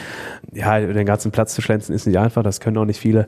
Ja, 0.53 0.81
den 0.81 1.05
ganzen 1.05 1.33
Platz 1.33 1.55
zu 1.55 1.61
schlänzen 1.61 1.95
ist 1.95 2.07
nicht 2.07 2.19
einfach, 2.19 2.43
das 2.43 2.61
können 2.61 2.79
auch 2.79 2.87
nicht 2.87 3.01
viele. 3.01 3.27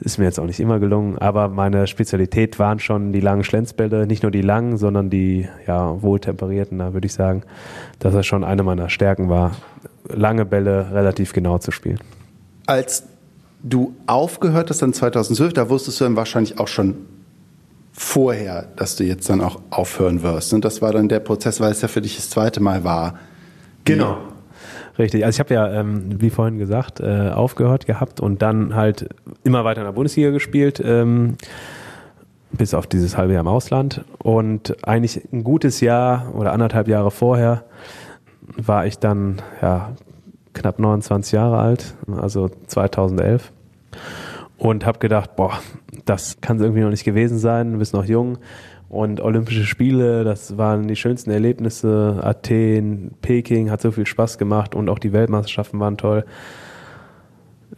Ist 0.00 0.18
mir 0.18 0.24
jetzt 0.24 0.40
auch 0.40 0.46
nicht 0.46 0.60
immer 0.60 0.78
gelungen, 0.78 1.18
aber 1.18 1.48
meine 1.48 1.86
Spezialität 1.86 2.58
waren 2.58 2.78
schon 2.78 3.12
die 3.12 3.20
langen 3.20 3.44
Schlenzbälle, 3.44 4.06
nicht 4.06 4.22
nur 4.22 4.32
die 4.32 4.40
langen, 4.40 4.78
sondern 4.78 5.10
die 5.10 5.46
ja, 5.66 6.00
wohltemperierten, 6.00 6.78
da 6.78 6.94
würde 6.94 7.06
ich 7.06 7.12
sagen, 7.12 7.42
dass 7.98 8.14
das 8.14 8.26
schon 8.26 8.42
eine 8.42 8.62
meiner 8.62 8.88
Stärken 8.88 9.28
war, 9.28 9.52
lange 10.08 10.46
Bälle 10.46 10.92
relativ 10.92 11.34
genau 11.34 11.58
zu 11.58 11.70
spielen. 11.70 12.00
Als 12.66 13.04
du 13.62 13.94
aufgehört 14.06 14.70
hast 14.70 14.80
dann 14.80 14.94
2012, 14.94 15.52
da 15.52 15.68
wusstest 15.68 16.00
du 16.00 16.04
dann 16.04 16.16
wahrscheinlich 16.16 16.58
auch 16.58 16.68
schon 16.68 16.94
vorher, 17.92 18.68
dass 18.76 18.96
du 18.96 19.04
jetzt 19.04 19.28
dann 19.28 19.42
auch 19.42 19.60
aufhören 19.68 20.22
wirst. 20.22 20.54
Und 20.54 20.64
das 20.64 20.80
war 20.80 20.92
dann 20.92 21.08
der 21.08 21.20
Prozess, 21.20 21.60
weil 21.60 21.72
es 21.72 21.82
ja 21.82 21.88
für 21.88 22.00
dich 22.00 22.16
das 22.16 22.30
zweite 22.30 22.60
Mal 22.60 22.84
war. 22.84 23.18
Genau. 23.84 24.16
Richtig. 25.00 25.24
Also 25.24 25.36
ich 25.36 25.40
habe 25.40 25.54
ja, 25.54 25.80
ähm, 25.80 26.20
wie 26.20 26.28
vorhin 26.28 26.58
gesagt, 26.58 27.00
äh, 27.00 27.30
aufgehört 27.30 27.86
gehabt 27.86 28.20
und 28.20 28.42
dann 28.42 28.74
halt 28.74 29.08
immer 29.44 29.64
weiter 29.64 29.80
in 29.80 29.86
der 29.86 29.92
Bundesliga 29.92 30.28
gespielt, 30.30 30.80
ähm, 30.84 31.36
bis 32.52 32.74
auf 32.74 32.86
dieses 32.86 33.16
halbe 33.16 33.32
Jahr 33.32 33.40
im 33.40 33.48
Ausland. 33.48 34.04
Und 34.18 34.76
eigentlich 34.86 35.26
ein 35.32 35.42
gutes 35.42 35.80
Jahr 35.80 36.34
oder 36.34 36.52
anderthalb 36.52 36.86
Jahre 36.86 37.10
vorher 37.10 37.64
war 38.56 38.84
ich 38.84 38.98
dann 38.98 39.40
ja 39.62 39.92
knapp 40.52 40.78
29 40.78 41.32
Jahre 41.32 41.58
alt, 41.58 41.94
also 42.20 42.50
2011 42.66 43.52
und 44.58 44.84
habe 44.84 44.98
gedacht, 44.98 45.34
boah, 45.36 45.60
das 46.04 46.42
kann 46.42 46.58
es 46.58 46.62
irgendwie 46.62 46.82
noch 46.82 46.90
nicht 46.90 47.04
gewesen 47.04 47.38
sein, 47.38 47.72
du 47.72 47.78
bist 47.78 47.94
noch 47.94 48.04
jung. 48.04 48.36
Und 48.90 49.20
Olympische 49.20 49.64
Spiele, 49.64 50.24
das 50.24 50.58
waren 50.58 50.88
die 50.88 50.96
schönsten 50.96 51.30
Erlebnisse. 51.30 52.18
Athen, 52.22 53.12
Peking 53.22 53.70
hat 53.70 53.80
so 53.80 53.92
viel 53.92 54.04
Spaß 54.04 54.36
gemacht 54.36 54.74
und 54.74 54.88
auch 54.88 54.98
die 54.98 55.12
Weltmeisterschaften 55.12 55.78
waren 55.78 55.96
toll. 55.96 56.24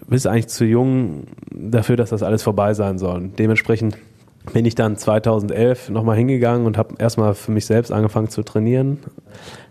Bist 0.09 0.27
eigentlich 0.27 0.49
zu 0.49 0.65
jung 0.65 1.25
dafür, 1.55 1.97
dass 1.97 2.11
das 2.11 2.23
alles 2.23 2.43
vorbei 2.43 2.73
sein 2.73 2.97
soll. 2.97 3.29
Dementsprechend 3.39 3.99
bin 4.55 4.65
ich 4.65 4.75
dann 4.75 4.97
2011 4.97 5.91
nochmal 5.91 6.17
hingegangen 6.17 6.67
und 6.67 6.79
habe 6.79 6.95
erstmal 6.99 7.35
für 7.35 7.53
mich 7.53 7.67
selbst 7.67 7.93
angefangen 7.93 8.31
zu 8.31 8.43
trainieren. 8.43 8.99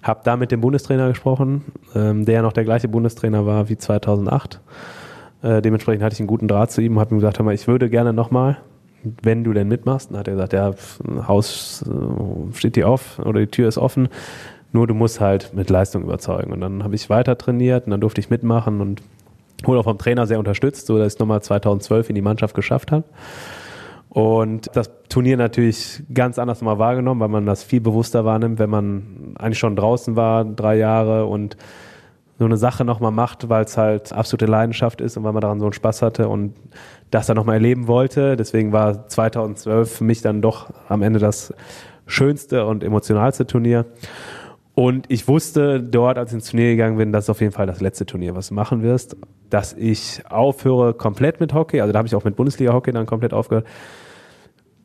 Habe 0.03 0.21
da 0.23 0.37
mit 0.37 0.51
dem 0.51 0.61
Bundestrainer 0.61 1.09
gesprochen, 1.09 1.65
ähm, 1.95 2.23
der 2.23 2.35
ja 2.35 2.41
noch 2.43 2.53
der 2.53 2.65
gleiche 2.65 2.87
Bundestrainer 2.87 3.47
war 3.47 3.67
wie 3.67 3.77
2008 3.77 4.61
äh, 5.43 5.61
dementsprechend 5.61 6.03
hatte 6.03 6.13
ich 6.13 6.19
einen 6.19 6.27
guten 6.27 6.47
Draht 6.47 6.71
zu 6.71 6.81
ihm 6.81 6.93
und 6.93 6.99
habe 6.99 7.15
ihm 7.15 7.19
gesagt, 7.19 7.39
hör 7.39 7.45
mal, 7.45 7.53
ich 7.53 7.67
würde 7.67 7.89
gerne 7.89 8.13
nochmal, 8.13 8.57
wenn 9.03 9.43
du 9.43 9.53
denn 9.53 9.67
mitmachst. 9.67 10.11
Dann 10.11 10.19
hat 10.19 10.27
er 10.27 10.33
gesagt, 10.33 10.53
ja, 10.53 10.73
Haus 11.27 11.83
äh, 11.87 12.55
steht 12.55 12.75
dir 12.75 12.87
auf 12.89 13.19
oder 13.19 13.39
die 13.39 13.47
Tür 13.47 13.67
ist 13.67 13.77
offen. 13.77 14.09
Nur 14.73 14.87
du 14.87 14.93
musst 14.93 15.19
halt 15.19 15.53
mit 15.53 15.69
Leistung 15.69 16.03
überzeugen. 16.03 16.53
Und 16.53 16.61
dann 16.61 16.83
habe 16.83 16.95
ich 16.95 17.09
weiter 17.09 17.37
trainiert 17.37 17.85
und 17.85 17.91
dann 17.91 18.01
durfte 18.01 18.21
ich 18.21 18.29
mitmachen 18.29 18.79
und 18.79 19.01
wurde 19.63 19.79
auch 19.79 19.83
vom 19.83 19.97
Trainer 19.97 20.27
sehr 20.27 20.39
unterstützt, 20.39 20.87
so 20.87 20.97
dass 20.97 21.13
ich 21.13 21.19
nochmal 21.19 21.41
2012 21.41 22.09
in 22.09 22.15
die 22.15 22.21
Mannschaft 22.21 22.55
geschafft 22.55 22.91
habe. 22.91 23.03
Und 24.09 24.69
das 24.73 24.91
Turnier 25.07 25.37
natürlich 25.37 26.03
ganz 26.13 26.37
anders 26.37 26.61
mal 26.61 26.79
wahrgenommen, 26.79 27.21
weil 27.21 27.29
man 27.29 27.45
das 27.45 27.63
viel 27.63 27.79
bewusster 27.79 28.25
wahrnimmt, 28.25 28.59
wenn 28.59 28.69
man 28.69 29.35
eigentlich 29.37 29.59
schon 29.59 29.75
draußen 29.75 30.17
war, 30.17 30.43
drei 30.43 30.75
Jahre 30.75 31.25
und 31.25 31.55
so 32.37 32.45
eine 32.45 32.57
Sache 32.57 32.83
nochmal 32.83 33.11
macht, 33.11 33.49
weil 33.49 33.63
es 33.63 33.77
halt 33.77 34.11
absolute 34.11 34.47
Leidenschaft 34.47 34.99
ist 34.99 35.15
und 35.15 35.23
weil 35.23 35.31
man 35.31 35.41
daran 35.41 35.59
so 35.59 35.65
einen 35.65 35.73
Spaß 35.73 36.01
hatte 36.01 36.27
und 36.27 36.55
das 37.11 37.27
dann 37.27 37.35
nochmal 37.35 37.55
erleben 37.55 37.87
wollte. 37.87 38.35
Deswegen 38.37 38.71
war 38.71 39.07
2012 39.07 39.97
für 39.97 40.03
mich 40.03 40.21
dann 40.21 40.41
doch 40.41 40.71
am 40.87 41.01
Ende 41.01 41.19
das 41.19 41.53
schönste 42.07 42.65
und 42.65 42.83
emotionalste 42.83 43.45
Turnier. 43.45 43.85
Und 44.73 45.05
ich 45.09 45.27
wusste 45.27 45.81
dort, 45.81 46.17
als 46.17 46.31
ich 46.31 46.35
ins 46.35 46.49
Turnier 46.49 46.71
gegangen 46.71 46.97
bin, 46.97 47.11
das 47.11 47.25
ist 47.25 47.29
auf 47.29 47.41
jeden 47.41 47.51
Fall 47.51 47.67
das 47.67 47.81
letzte 47.81 48.05
Turnier, 48.05 48.35
was 48.35 48.47
du 48.47 48.53
machen 48.53 48.81
wirst. 48.81 49.17
Dass 49.49 49.73
ich 49.73 50.23
aufhöre 50.29 50.93
komplett 50.93 51.41
mit 51.41 51.53
Hockey, 51.53 51.81
also 51.81 51.91
da 51.91 51.99
habe 51.99 52.07
ich 52.07 52.15
auch 52.15 52.23
mit 52.23 52.37
Bundesliga-Hockey 52.37 52.93
dann 52.93 53.05
komplett 53.05 53.33
aufgehört. 53.33 53.67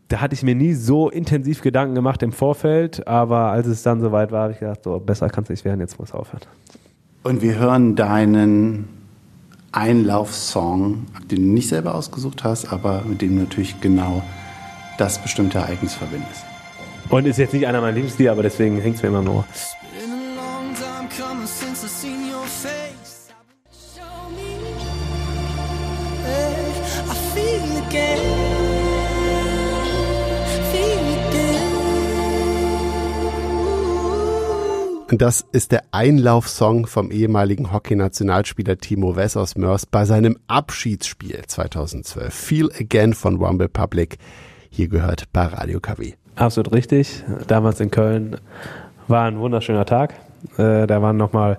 Da 0.09 0.21
hatte 0.21 0.35
ich 0.35 0.43
mir 0.43 0.55
nie 0.55 0.75
so 0.75 1.09
intensiv 1.09 1.63
Gedanken 1.63 1.95
gemacht 1.95 2.23
im 2.23 2.33
Vorfeld, 2.33 3.07
aber 3.07 3.51
als 3.51 3.67
es 3.67 3.83
dann 3.83 4.01
soweit 4.01 4.33
war, 4.33 4.43
habe 4.43 4.53
ich 4.53 4.61
gedacht, 4.61 4.85
so 4.85 4.99
besser 5.01 5.29
kann 5.29 5.45
es 5.45 5.51
nicht 5.51 5.65
werden, 5.65 5.81
jetzt 5.81 5.99
muss 5.99 6.11
es 6.11 6.15
aufhören. 6.15 6.43
Und 7.23 7.43
wir 7.43 7.59
hören 7.59 7.97
deinen 7.97 8.96
Einlaufsong, 9.77 11.07
den 11.31 11.43
du 11.43 11.53
nicht 11.53 11.69
selber 11.69 11.95
ausgesucht 11.95 12.45
hast, 12.45 12.73
aber 12.73 13.03
mit 13.03 13.21
dem 13.21 13.37
du 13.37 13.43
natürlich 13.43 13.81
genau 13.81 14.23
das 14.97 15.21
bestimmte 15.21 15.59
Ereignis 15.59 15.95
verbindest. 15.95 16.45
Und 17.11 17.27
ist 17.27 17.39
jetzt 17.39 17.53
nicht 17.53 17.67
einer 17.67 17.81
meiner 17.81 17.93
Lieblingslieder, 17.93 18.33
aber 18.33 18.43
deswegen 18.43 18.81
hängt 18.81 18.97
es 18.97 19.03
mir 19.03 19.09
immer 19.09 19.23
nur. 19.23 19.45
again 27.97 28.56
Und 35.09 35.23
das 35.23 35.47
ist 35.53 35.71
der 35.71 35.85
Einlaufsong 35.93 36.89
vom 36.89 37.13
ehemaligen 37.13 37.73
Hockey-Nationalspieler 37.73 38.79
Timo 38.79 39.15
Wess 39.15 39.37
aus 39.37 39.55
Mörs 39.57 39.87
bei 39.87 40.05
seinem 40.05 40.37
Abschiedsspiel 40.49 41.43
2012. 41.47 42.35
Feel 42.35 42.71
Again 42.77 43.15
von 43.15 43.41
One 43.41 43.63
Republic. 43.63 44.19
Hier 44.69 44.89
gehört 44.89 45.33
bei 45.33 45.45
Radio 45.45 45.79
KW. 45.79 46.15
Absolut 46.35 46.73
richtig. 46.73 47.23
Damals 47.47 47.79
in 47.79 47.93
Köln 47.93 48.39
war 49.07 49.27
ein 49.27 49.39
wunderschöner 49.39 49.85
Tag. 49.85 50.15
Äh, 50.59 50.89
da 50.89 51.01
waren 51.01 51.17
nochmal 51.17 51.59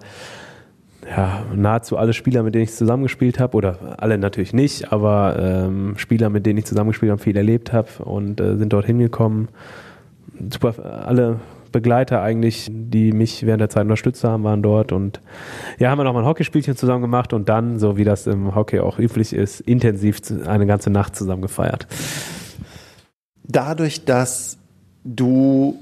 ja, 1.10 1.45
nahezu 1.55 1.95
alle 1.95 2.12
Spieler, 2.12 2.43
mit 2.43 2.53
denen 2.53 2.65
ich 2.65 2.73
zusammengespielt 2.73 3.39
habe, 3.39 3.55
oder 3.55 3.95
alle 3.97 4.17
natürlich 4.17 4.51
nicht, 4.51 4.91
aber 4.91 5.38
ähm, 5.39 5.93
Spieler, 5.97 6.29
mit 6.29 6.45
denen 6.45 6.60
ich 6.60 6.65
zusammengespielt 6.65 7.13
habe, 7.13 7.21
viel 7.21 7.38
erlebt 7.38 7.71
habe 7.71 8.03
und 8.03 8.41
äh, 8.41 8.57
sind 8.57 8.73
dort 8.73 8.86
hingekommen. 8.86 9.47
Super, 10.51 11.05
alle 11.07 11.39
Begleiter 11.71 12.21
eigentlich, 12.21 12.69
die 12.71 13.12
mich 13.12 13.45
während 13.45 13.62
der 13.62 13.69
Zeit 13.69 13.84
unterstützt 13.84 14.23
haben, 14.23 14.43
waren 14.43 14.62
dort 14.62 14.91
und 14.91 15.21
ja, 15.80 15.89
haben 15.89 15.99
wir 15.99 16.03
nochmal 16.03 16.23
ein 16.23 16.27
Hockeyspielchen 16.27 16.75
zusammen 16.75 17.01
gemacht 17.01 17.34
und 17.34 17.49
dann, 17.49 17.80
so 17.80 17.97
wie 17.97 18.03
das 18.03 18.27
im 18.27 18.56
Hockey 18.56 18.80
auch 18.80 18.99
üblich 18.99 19.34
ist, 19.34 19.62
intensiv 19.62 20.19
eine 20.45 20.65
ganze 20.65 20.89
Nacht 20.89 21.15
zusammen 21.15 21.41
gefeiert. 21.41 21.88
Dadurch, 23.43 24.06
dass 24.06 24.58
du 25.03 25.80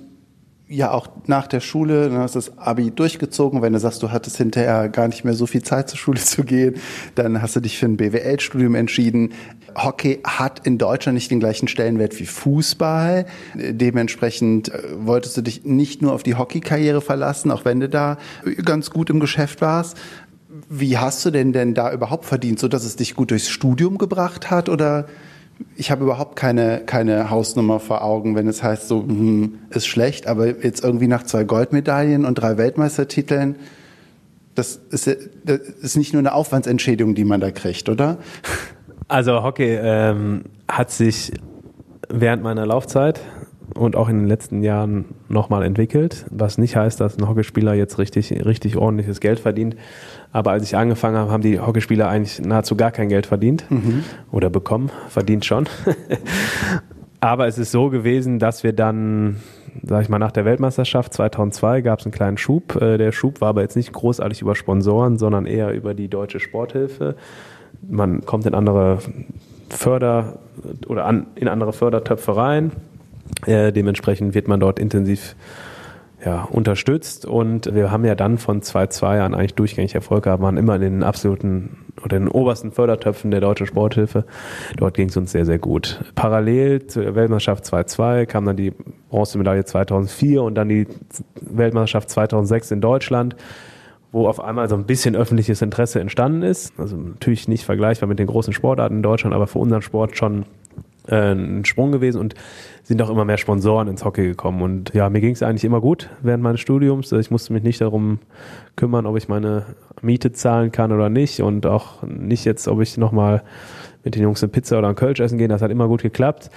ja 0.76 0.92
auch 0.92 1.08
nach 1.28 1.48
der 1.48 1.60
Schule, 1.60 2.10
dann 2.10 2.20
hast 2.20 2.36
du 2.36 2.40
das 2.40 2.58
Abi 2.58 2.92
durchgezogen. 2.92 3.62
Wenn 3.62 3.74
du 3.74 3.80
sagst, 3.80 4.04
du 4.04 4.12
hattest 4.12 4.38
hinterher 4.38 4.90
gar 4.90 5.08
nicht 5.08 5.24
mehr 5.24 5.34
so 5.34 5.46
viel 5.46 5.64
Zeit 5.64 5.90
zur 5.90 5.98
Schule 5.98 6.20
zu 6.20 6.44
gehen, 6.44 6.76
dann 7.16 7.42
hast 7.42 7.56
du 7.56 7.60
dich 7.60 7.78
für 7.78 7.86
ein 7.86 7.98
BWL-Studium 7.98 8.76
entschieden. 8.76 9.34
Hockey 9.76 10.20
hat 10.24 10.66
in 10.66 10.78
Deutschland 10.78 11.16
nicht 11.16 11.32
den 11.32 11.40
gleichen 11.40 11.68
Stellenwert 11.68 12.18
wie 12.20 12.26
Fußball. 12.26 13.26
Dementsprechend 13.56 14.70
äh, 14.70 14.82
wolltest 14.98 15.38
du 15.38 15.42
dich 15.42 15.66
nicht 15.66 16.02
nur 16.02 16.14
auf 16.14 16.24
die 16.24 16.36
Hockeykarriere 16.36 17.02
verlassen, 17.02 17.52
auch 17.52 17.66
wenn 17.66 17.80
du 17.80 17.90
da 17.90 18.18
ganz 18.64 18.90
gut 18.90 19.10
im 19.10 19.20
Geschäft 19.20 19.62
warst. 19.62 19.98
Wie 20.70 20.98
hast 20.98 21.26
du 21.26 21.32
denn 21.32 21.52
denn 21.52 21.74
da 21.74 21.92
überhaupt 21.92 22.26
verdient, 22.26 22.60
so 22.60 22.68
dass 22.68 22.86
es 22.86 22.96
dich 22.96 23.16
gut 23.16 23.32
durchs 23.32 23.50
Studium 23.50 23.98
gebracht 23.98 24.50
hat 24.50 24.70
oder 24.70 25.08
ich 25.76 25.92
habe 25.92 26.04
überhaupt 26.04 26.36
keine, 26.36 26.82
keine 26.86 27.30
Hausnummer 27.30 27.80
vor 27.80 28.04
Augen, 28.04 28.36
wenn 28.36 28.48
es 28.48 28.64
heißt, 28.64 28.88
so 28.88 29.02
hm, 29.04 29.60
ist 29.70 29.88
schlecht, 29.88 30.28
aber 30.28 30.48
jetzt 30.64 30.84
irgendwie 30.84 31.08
nach 31.08 31.24
zwei 31.24 31.44
Goldmedaillen 31.44 32.26
und 32.26 32.36
drei 32.36 32.58
Weltmeistertiteln, 32.58 33.56
das 34.56 34.80
ist, 34.90 35.08
das 35.44 35.60
ist 35.82 35.98
nicht 35.98 36.14
nur 36.14 36.22
eine 36.22 36.34
Aufwandsentschädigung, 36.34 37.14
die 37.14 37.26
man 37.26 37.42
da 37.42 37.52
kriegt, 37.52 37.90
oder? 37.90 38.18
Also 39.08 39.44
Hockey 39.44 39.78
ähm, 39.80 40.46
hat 40.68 40.92
sich 40.92 41.34
während 42.10 42.42
meiner 42.42 42.66
Laufzeit 42.66 43.20
und 43.78 43.96
auch 43.96 44.08
in 44.08 44.20
den 44.20 44.28
letzten 44.28 44.64
Jahren 44.64 45.06
nochmal 45.28 45.64
entwickelt, 45.64 46.26
was 46.32 46.58
nicht 46.58 46.76
heißt, 46.76 47.00
dass 47.02 47.18
ein 47.18 47.28
Hockeyspieler 47.28 47.74
jetzt 47.74 48.00
richtig, 48.00 48.32
richtig 48.46 48.78
ordentliches 48.78 49.20
Geld 49.20 49.40
verdient. 49.40 49.76
Aber 50.32 50.52
als 50.52 50.64
ich 50.64 50.78
angefangen 50.78 51.18
habe, 51.18 51.32
haben 51.32 51.44
die 51.44 51.60
Hockeyspieler 51.60 52.08
eigentlich 52.08 52.40
nahezu 52.40 52.76
gar 52.76 52.92
kein 52.92 53.10
Geld 53.10 53.26
verdient 53.26 53.70
mhm. 53.70 54.04
oder 54.32 54.50
bekommen, 54.50 54.92
verdient 55.10 55.46
schon. 55.46 55.66
aber 57.20 57.48
es 57.48 57.58
ist 57.58 57.72
so 57.72 57.90
gewesen, 57.90 58.40
dass 58.40 58.64
wir 58.64 58.72
dann, 58.72 59.38
sag 59.84 60.04
ich 60.04 60.10
mal, 60.10 60.20
nach 60.20 60.32
der 60.32 60.46
Weltmeisterschaft 60.46 61.14
2002 61.14 61.82
gab 61.82 62.00
es 62.00 62.06
einen 62.06 62.14
kleinen 62.14 62.38
Schub. 62.38 62.82
Äh, 62.82 62.98
der 62.98 63.12
Schub 63.12 63.42
war 63.42 63.50
aber 63.50 63.62
jetzt 63.62 63.76
nicht 63.76 63.92
großartig 63.92 64.42
über 64.42 64.56
Sponsoren, 64.56 65.18
sondern 65.18 65.46
eher 65.46 65.74
über 65.74 65.94
die 65.94 66.08
Deutsche 66.08 66.40
Sporthilfe. 66.40 67.16
Man 67.82 68.26
kommt 68.26 68.46
in 68.46 68.56
andere 68.56 69.00
Förder- 69.70 70.40
oder 70.88 71.06
an, 71.06 71.28
in 71.36 71.50
andere 71.50 71.74
Fördertöpfe 71.74 72.38
rein. 72.38 72.72
Äh, 73.46 73.72
dementsprechend 73.72 74.34
wird 74.34 74.48
man 74.48 74.60
dort 74.60 74.80
intensiv 74.80 75.36
ja, 76.24 76.44
unterstützt 76.44 77.26
und 77.26 77.74
wir 77.76 77.92
haben 77.92 78.04
ja 78.04 78.16
dann 78.16 78.38
von 78.38 78.62
2-2 78.62 79.20
an 79.20 79.36
eigentlich 79.36 79.54
durchgängig 79.54 79.94
Erfolg 79.94 80.24
gehabt, 80.24 80.42
waren 80.42 80.58
immer 80.58 80.76
in 80.76 80.82
den 80.82 81.04
absoluten 81.04 81.86
oder 82.04 82.18
in 82.18 82.24
den 82.24 82.32
obersten 82.32 82.72
Fördertöpfen 82.72 83.32
der 83.32 83.42
deutschen 83.42 83.68
Sporthilfe. 83.68 84.26
Dort 84.78 84.96
ging 84.96 85.10
es 85.10 85.18
uns 85.18 85.32
sehr, 85.32 85.46
sehr 85.46 85.60
gut. 85.60 86.04
Parallel 86.16 86.88
zur 86.88 87.16
Weltmeisterschaft 87.16 87.66
2-2 87.66 88.26
kam 88.26 88.46
dann 88.46 88.58
die 88.58 88.74
Bronzemedaille 89.10 89.66
2004 89.66 90.42
und 90.42 90.56
dann 90.56 90.70
die 90.70 90.88
Weltmeisterschaft 91.42 92.10
2006 92.10 92.72
in 92.72 92.82
Deutschland 92.82 93.36
wo 94.12 94.30
auf 94.30 94.40
einmal 94.40 94.70
so 94.70 94.76
ein 94.76 94.86
bisschen 94.86 95.14
öffentliches 95.14 95.62
Interesse 95.62 96.00
entstanden 96.00 96.42
ist. 96.42 96.80
Also 96.80 96.96
natürlich 96.96 97.50
nicht 97.50 97.66
vergleichbar 97.66 98.08
mit 98.08 98.18
den 98.18 98.28
großen 98.28 98.54
Sportarten 98.54 98.96
in 98.96 99.04
Deutschland, 99.04 99.36
aber 99.36 99.46
für 99.46 99.60
unseren 99.60 99.82
Sport 99.82 100.16
schon 100.16 100.46
äh, 101.08 101.34
ein 101.34 101.66
Sprung 101.66 101.92
gewesen 101.92 102.22
und 102.22 102.34
sind 102.86 103.02
auch 103.02 103.10
immer 103.10 103.26
mehr 103.26 103.40
Sponsoren 103.40 103.88
ins 103.88 104.06
Hockey 104.06 104.28
gekommen. 104.28 104.62
Und 104.62 104.94
ja, 104.94 105.10
mir 105.10 105.20
ging 105.20 105.32
es 105.32 105.42
eigentlich 105.42 105.66
immer 105.66 105.82
gut 105.82 106.10
während 106.22 106.44
meines 106.44 106.62
Studiums. 106.62 107.12
Ich 107.12 107.32
musste 107.32 107.52
mich 107.52 107.64
nicht 107.64 107.82
darum 107.82 108.20
kümmern, 108.76 109.08
ob 109.08 109.18
ich 109.18 109.28
meine 109.28 109.66
Miete 110.04 110.32
zahlen 110.32 110.72
kann 110.72 110.92
oder 110.92 111.10
nicht 111.10 111.42
und 111.42 111.66
auch 111.66 112.04
nicht 112.04 112.46
jetzt, 112.46 112.68
ob 112.68 112.82
ich 112.82 112.98
nochmal 112.98 113.42
mit 114.04 114.14
den 114.14 114.22
Jungs 114.22 114.44
eine 114.44 114.52
Pizza 114.52 114.78
oder 114.78 114.90
ein 114.90 114.96
Kölsch 114.96 115.20
essen 115.20 115.40
gehen. 115.40 115.50
Das 115.50 115.64
hat 115.64 115.72
immer 115.72 115.88
gut 115.88 116.04
geklappt. 116.04 116.52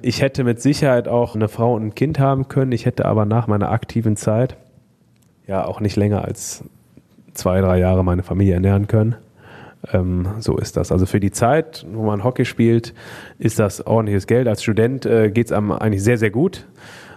Ich 0.00 0.22
hätte 0.22 0.42
mit 0.42 0.62
Sicherheit 0.62 1.06
auch 1.06 1.34
eine 1.34 1.48
Frau 1.48 1.74
und 1.74 1.84
ein 1.84 1.94
Kind 1.94 2.18
haben 2.18 2.48
können. 2.48 2.72
Ich 2.72 2.86
hätte 2.86 3.04
aber 3.04 3.26
nach 3.26 3.46
meiner 3.46 3.70
aktiven 3.70 4.16
Zeit 4.16 4.56
ja 5.46 5.66
auch 5.66 5.80
nicht 5.80 5.96
länger 5.96 6.24
als 6.24 6.64
zwei, 7.34 7.60
drei 7.60 7.78
Jahre 7.78 8.02
meine 8.02 8.22
Familie 8.22 8.54
ernähren 8.54 8.86
können. 8.86 9.16
Ähm, 9.92 10.26
so 10.40 10.56
ist 10.56 10.76
das. 10.76 10.92
Also 10.92 11.06
für 11.06 11.20
die 11.20 11.30
Zeit, 11.30 11.86
wo 11.92 12.04
man 12.04 12.24
Hockey 12.24 12.44
spielt, 12.44 12.94
ist 13.38 13.58
das 13.58 13.86
ordentliches 13.86 14.26
Geld. 14.26 14.48
Als 14.48 14.62
Student 14.62 15.06
äh, 15.06 15.30
geht 15.30 15.46
es 15.46 15.52
einem 15.52 15.72
eigentlich 15.72 16.02
sehr, 16.02 16.18
sehr 16.18 16.30
gut. 16.30 16.66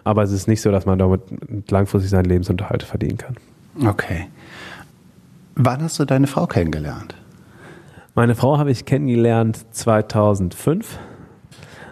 Aber 0.04 0.24
es 0.24 0.32
ist 0.32 0.48
nicht 0.48 0.62
so, 0.62 0.72
dass 0.72 0.86
man 0.86 1.00
damit 1.00 1.22
langfristig 1.70 2.10
seinen 2.10 2.26
Lebensunterhalt 2.26 2.84
verdienen 2.84 3.18
kann. 3.18 3.36
Okay. 3.86 4.28
Wann 5.56 5.82
hast 5.82 6.00
du 6.00 6.06
deine 6.06 6.28
Frau 6.28 6.48
kennengelernt? 6.48 7.16
Meine 8.16 8.36
Frau 8.36 8.58
habe 8.58 8.72
ich 8.72 8.86
kennengelernt 8.86 9.66
2005. 9.72 10.98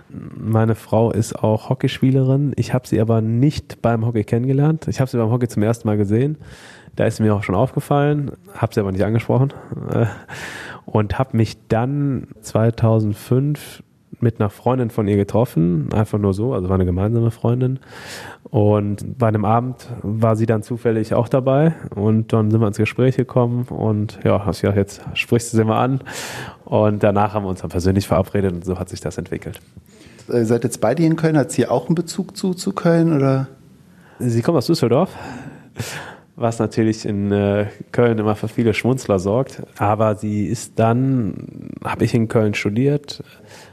Meine 0.10 0.76
Frau 0.76 1.12
ist 1.12 1.36
auch 1.44 1.70
Hockeyspielerin. 1.70 2.54
Ich 2.56 2.74
habe 2.74 2.88
sie 2.88 3.02
aber 3.02 3.22
nicht 3.22 3.82
beim 3.82 4.06
Hockey 4.06 4.24
kennengelernt. 4.24 4.88
Ich 4.88 5.00
habe 5.02 5.10
sie 5.10 5.18
beim 5.18 5.30
Hockey 5.30 5.48
zum 5.48 5.62
ersten 5.64 5.88
Mal 5.88 5.98
gesehen. 5.98 6.38
Da 6.96 7.06
ist 7.06 7.20
mir 7.20 7.36
auch 7.36 7.44
schon 7.44 7.56
aufgefallen, 7.56 8.32
habe 8.54 8.74
sie 8.74 8.80
aber 8.80 8.92
nicht 8.92 9.04
angesprochen 9.04 9.54
äh, 9.92 10.06
und 10.86 11.20
habe 11.20 11.36
mich 11.36 11.58
dann 11.68 12.28
2005 12.42 13.84
mit 14.22 14.40
einer 14.40 14.50
Freundin 14.50 14.90
von 14.90 15.08
ihr 15.08 15.18
getroffen, 15.18 15.90
einfach 15.94 16.18
nur 16.18 16.34
so, 16.34 16.54
also 16.54 16.70
war 16.70 16.76
eine 16.76 16.86
gemeinsame 16.86 17.32
Freundin. 17.32 17.80
Und 18.44 19.18
bei 19.18 19.28
einem 19.28 19.44
Abend 19.44 19.88
war 20.02 20.38
sie 20.38 20.46
dann 20.46 20.64
zufällig 20.64 21.14
auch 21.14 21.28
dabei 21.28 21.74
und 21.94 22.32
dann 22.32 22.50
sind 22.50 22.62
wir 22.62 22.68
ins 22.68 22.78
Gespräch 22.78 23.18
gekommen 23.18 23.66
und 23.70 24.20
ja, 24.24 24.46
hast 24.46 24.62
ja 24.62 24.74
jetzt 24.74 25.02
sprichst 25.14 25.52
du 25.52 25.58
sie 25.58 25.64
mal 25.66 25.84
an 25.84 26.00
und 26.64 27.04
danach 27.04 27.34
haben 27.34 27.44
wir 27.44 27.50
uns 27.50 27.62
dann 27.62 27.70
persönlich 27.70 28.08
verabredet 28.08 28.54
und 28.54 28.64
so 28.64 28.80
hat 28.80 28.88
sich 28.88 29.02
das 29.02 29.18
entwickelt. 29.18 29.60
Ihr 30.30 30.36
äh, 30.36 30.46
seid 30.46 30.64
jetzt 30.64 30.80
beide 30.80 31.04
in 31.04 31.18
Köln, 31.18 31.38
hat 31.38 31.52
sie 31.52 31.68
auch 31.68 31.88
einen 31.88 31.96
Bezug 31.96 32.38
zu, 32.38 32.54
zu 32.54 32.72
Köln 32.72 33.14
oder? 33.14 33.48
Sie 34.20 34.42
kommt 34.42 34.58
aus 34.58 34.68
Düsseldorf 34.68 35.10
was 36.38 36.60
natürlich 36.60 37.06
in 37.06 37.32
äh, 37.32 37.68
Köln 37.94 38.20
immer 38.20 38.36
für 38.36 38.50
viele 38.50 38.74
Schmunzler 38.74 39.20
sorgt. 39.20 39.64
Aber 39.78 40.16
sie 40.16 40.46
ist 40.46 40.78
dann, 40.78 41.72
habe 41.84 42.04
ich 42.04 42.14
in 42.14 42.28
Köln 42.28 42.54
studiert, 42.54 43.24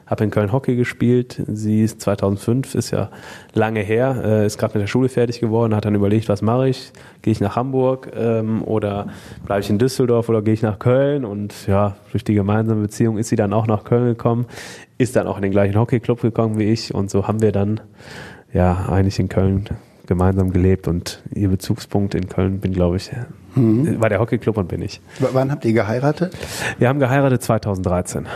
habe 0.06 0.22
in 0.24 0.30
Köln 0.30 0.52
Hockey 0.52 0.76
gespielt. 0.76 1.42
Sie 1.48 1.82
ist 1.82 2.00
2005, 2.00 2.76
ist 2.76 2.92
ja 2.92 3.10
lange 3.52 3.80
her, 3.80 4.22
äh, 4.24 4.46
ist 4.46 4.58
gerade 4.58 4.74
mit 4.74 4.82
der 4.82 4.86
Schule 4.86 5.08
fertig 5.08 5.40
geworden, 5.40 5.74
hat 5.74 5.86
dann 5.86 5.96
überlegt, 5.96 6.28
was 6.28 6.40
mache 6.40 6.68
ich? 6.68 6.92
Gehe 7.22 7.32
ich 7.32 7.40
nach 7.40 7.56
Hamburg 7.56 8.12
ähm, 8.14 8.62
oder 8.62 9.08
bleibe 9.44 9.62
ich 9.62 9.70
in 9.70 9.78
Düsseldorf 9.78 10.28
oder 10.28 10.40
gehe 10.40 10.54
ich 10.54 10.62
nach 10.62 10.78
Köln? 10.78 11.24
Und 11.24 11.66
ja, 11.66 11.96
durch 12.12 12.22
die 12.22 12.34
gemeinsame 12.34 12.82
Beziehung 12.82 13.18
ist 13.18 13.28
sie 13.28 13.36
dann 13.36 13.52
auch 13.52 13.66
nach 13.66 13.82
Köln 13.82 14.06
gekommen, 14.06 14.46
ist 14.98 15.16
dann 15.16 15.26
auch 15.26 15.36
in 15.36 15.42
den 15.42 15.52
gleichen 15.52 15.76
Hockeyclub 15.76 16.20
gekommen 16.20 16.58
wie 16.58 16.70
ich 16.70 16.94
und 16.94 17.10
so 17.10 17.26
haben 17.26 17.42
wir 17.42 17.50
dann 17.50 17.80
ja 18.52 18.86
eigentlich 18.88 19.18
in 19.18 19.28
Köln 19.28 19.68
gemeinsam 20.06 20.52
gelebt 20.52 20.88
und 20.88 21.22
ihr 21.34 21.48
Bezugspunkt 21.48 22.14
in 22.14 22.28
Köln 22.28 22.60
bin, 22.60 22.72
glaube 22.72 22.96
ich, 22.96 23.10
mhm. 23.54 24.00
war 24.00 24.08
der 24.08 24.20
Hockeyclub 24.20 24.56
und 24.56 24.68
bin 24.68 24.82
ich. 24.82 25.00
W 25.18 25.26
wann 25.32 25.50
habt 25.50 25.64
ihr 25.64 25.72
geheiratet? 25.72 26.36
Wir 26.78 26.88
haben 26.88 26.98
geheiratet 26.98 27.42
2013. 27.42 28.26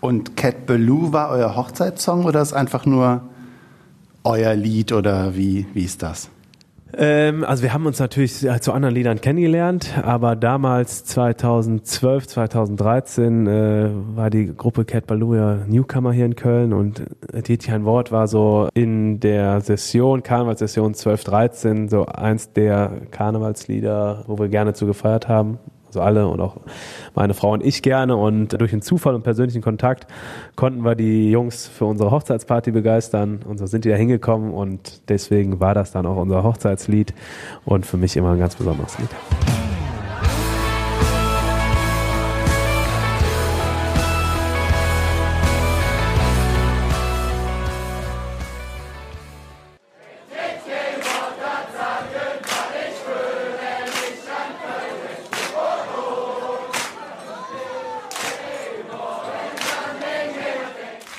Und 0.00 0.36
Cat 0.36 0.66
Ballou 0.66 1.12
war 1.12 1.30
euer 1.30 1.56
Hochzeitssong 1.56 2.24
oder 2.24 2.40
ist 2.40 2.52
einfach 2.52 2.86
nur 2.86 3.22
euer 4.24 4.54
Lied 4.54 4.92
oder 4.92 5.34
wie, 5.34 5.66
wie 5.74 5.84
ist 5.84 6.02
das? 6.02 6.30
Ähm, 6.96 7.44
also 7.44 7.62
wir 7.62 7.74
haben 7.74 7.86
uns 7.86 7.98
natürlich 7.98 8.46
zu 8.60 8.72
anderen 8.72 8.94
Liedern 8.94 9.20
kennengelernt, 9.20 9.94
aber 10.02 10.36
damals 10.36 11.04
2012, 11.04 12.26
2013 12.26 13.46
äh, 13.46 13.90
war 14.14 14.30
die 14.30 14.54
Gruppe 14.56 14.84
Cat 14.84 15.06
Baloo 15.06 15.34
ja 15.34 15.58
Newcomer 15.66 16.12
hier 16.12 16.24
in 16.24 16.34
Köln 16.34 16.72
und 16.72 17.02
Tietjen 17.44 17.84
Wort 17.84 18.10
war 18.10 18.26
so 18.26 18.68
in 18.74 19.20
der 19.20 19.60
Session, 19.60 20.22
Karnevalssession 20.22 20.94
12, 20.94 21.24
13, 21.24 21.88
so 21.88 22.06
eins 22.06 22.52
der 22.52 22.92
Karnevalslieder, 23.10 24.24
wo 24.26 24.38
wir 24.38 24.48
gerne 24.48 24.72
zu 24.72 24.86
gefeiert 24.86 25.28
haben 25.28 25.58
also 25.98 26.02
alle 26.02 26.28
und 26.28 26.40
auch 26.40 26.56
meine 27.14 27.34
Frau 27.34 27.52
und 27.52 27.64
ich 27.64 27.82
gerne. 27.82 28.16
Und 28.16 28.60
durch 28.60 28.70
den 28.70 28.82
Zufall 28.82 29.14
und 29.14 29.22
persönlichen 29.22 29.62
Kontakt 29.62 30.06
konnten 30.56 30.84
wir 30.84 30.94
die 30.94 31.30
Jungs 31.30 31.68
für 31.68 31.84
unsere 31.84 32.10
Hochzeitsparty 32.10 32.70
begeistern. 32.70 33.40
Und 33.46 33.58
so 33.58 33.66
sind 33.66 33.84
die 33.84 33.90
da 33.90 33.96
hingekommen 33.96 34.52
und 34.52 35.08
deswegen 35.08 35.60
war 35.60 35.74
das 35.74 35.92
dann 35.92 36.06
auch 36.06 36.16
unser 36.16 36.42
Hochzeitslied 36.42 37.14
und 37.64 37.86
für 37.86 37.96
mich 37.96 38.16
immer 38.16 38.32
ein 38.32 38.38
ganz 38.38 38.56
besonderes 38.56 38.98
Lied. 38.98 39.10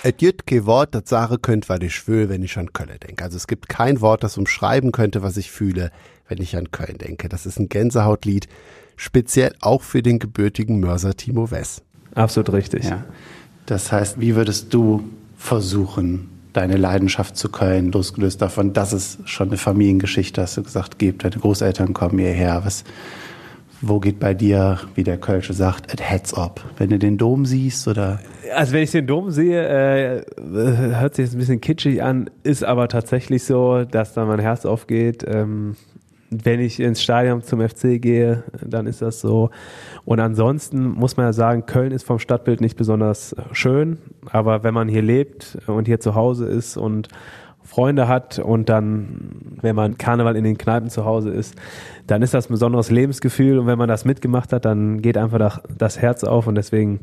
Et 0.03 0.21
jüt 0.21 0.47
ke 0.47 0.65
Wort, 0.65 0.95
das 0.95 1.03
sage 1.07 1.37
könnt, 1.39 1.67
was 1.67 1.81
ich 1.81 1.99
fühle, 1.99 2.29
wenn 2.29 2.41
ich 2.41 2.57
an 2.57 2.71
Köln 2.71 2.97
denke. 3.05 3.23
Also 3.23 3.35
es 3.35 3.47
gibt 3.47 3.67
kein 3.67 3.99
Wort, 3.99 4.23
das 4.23 4.37
umschreiben 4.37 4.91
könnte, 4.91 5.21
was 5.21 5.35
ich 5.35 5.51
fühle, 5.51 5.91
wenn 6.27 6.41
ich 6.41 6.55
an 6.55 6.71
Köln 6.71 6.97
denke. 6.97 7.27
Das 7.27 7.45
ist 7.45 7.59
ein 7.59 7.67
Gänsehautlied, 7.67 8.47
speziell 8.95 9.53
auch 9.59 9.81
für 9.81 10.01
den 10.01 10.19
gebürtigen 10.19 10.79
Mörser 10.79 11.15
Timo 11.15 11.51
Wess. 11.51 11.81
Absolut 12.15 12.53
richtig. 12.53 12.85
Ja. 12.85 13.03
Das 13.65 13.91
heißt, 13.91 14.19
wie 14.19 14.35
würdest 14.35 14.73
du 14.73 15.03
versuchen, 15.37 16.29
deine 16.53 16.77
Leidenschaft 16.77 17.37
zu 17.37 17.49
Köln, 17.49 17.91
losgelöst 17.91 18.41
davon, 18.41 18.73
dass 18.73 18.93
es 18.93 19.19
schon 19.25 19.49
eine 19.49 19.57
Familiengeschichte, 19.57 20.41
hast 20.41 20.57
du 20.57 20.63
gesagt, 20.63 20.97
gibt, 20.97 21.23
deine 21.23 21.35
Großeltern 21.35 21.93
kommen 21.93 22.19
hierher, 22.19 22.63
was, 22.65 22.83
wo 23.81 23.99
geht 23.99 24.19
bei 24.19 24.33
dir, 24.33 24.79
wie 24.95 25.03
der 25.03 25.17
Kölsche 25.17 25.53
sagt, 25.53 25.93
it 25.93 26.01
heads 26.01 26.33
up? 26.33 26.61
Wenn 26.77 26.89
du 26.89 26.99
den 26.99 27.17
Dom 27.17 27.45
siehst 27.45 27.87
oder? 27.87 28.19
Also 28.53 28.73
wenn 28.73 28.83
ich 28.83 28.91
den 28.91 29.07
Dom 29.07 29.31
sehe, 29.31 29.61
äh, 29.61 30.23
hört 30.37 31.15
sich 31.15 31.25
jetzt 31.25 31.35
ein 31.35 31.39
bisschen 31.39 31.61
kitschig 31.61 32.03
an, 32.03 32.29
ist 32.43 32.63
aber 32.63 32.87
tatsächlich 32.87 33.43
so, 33.43 33.85
dass 33.85 34.13
da 34.13 34.25
mein 34.25 34.39
Herz 34.39 34.65
aufgeht. 34.65 35.23
Ähm, 35.27 35.75
wenn 36.31 36.59
ich 36.59 36.79
ins 36.79 37.01
Stadion 37.01 37.41
zum 37.41 37.59
FC 37.67 37.99
gehe, 37.99 38.43
dann 38.63 38.85
ist 38.85 39.01
das 39.01 39.19
so. 39.19 39.49
Und 40.05 40.19
ansonsten 40.19 40.83
muss 40.83 41.17
man 41.17 41.25
ja 41.25 41.33
sagen, 41.33 41.65
Köln 41.65 41.91
ist 41.91 42.03
vom 42.03 42.19
Stadtbild 42.19 42.61
nicht 42.61 42.77
besonders 42.77 43.35
schön, 43.51 43.97
aber 44.29 44.63
wenn 44.63 44.73
man 44.73 44.87
hier 44.87 45.01
lebt 45.01 45.57
und 45.65 45.85
hier 45.85 45.99
zu 45.99 46.15
Hause 46.15 46.45
ist 46.45 46.77
und 46.77 47.07
Freunde 47.69 48.07
hat 48.07 48.39
und 48.39 48.67
dann, 48.67 49.29
wenn 49.61 49.75
man 49.75 49.99
Karneval 49.99 50.35
in 50.35 50.43
den 50.43 50.57
Kneipen 50.57 50.89
zu 50.89 51.05
Hause 51.05 51.29
ist, 51.29 51.53
dann 52.07 52.23
ist 52.23 52.33
das 52.33 52.49
ein 52.49 52.53
besonderes 52.53 52.89
Lebensgefühl 52.89 53.59
und 53.59 53.67
wenn 53.67 53.77
man 53.77 53.87
das 53.87 54.05
mitgemacht 54.05 54.51
hat, 54.51 54.65
dann 54.65 55.03
geht 55.03 55.17
einfach 55.17 55.61
das 55.77 56.01
Herz 56.01 56.23
auf 56.23 56.47
und 56.47 56.55
deswegen 56.55 57.01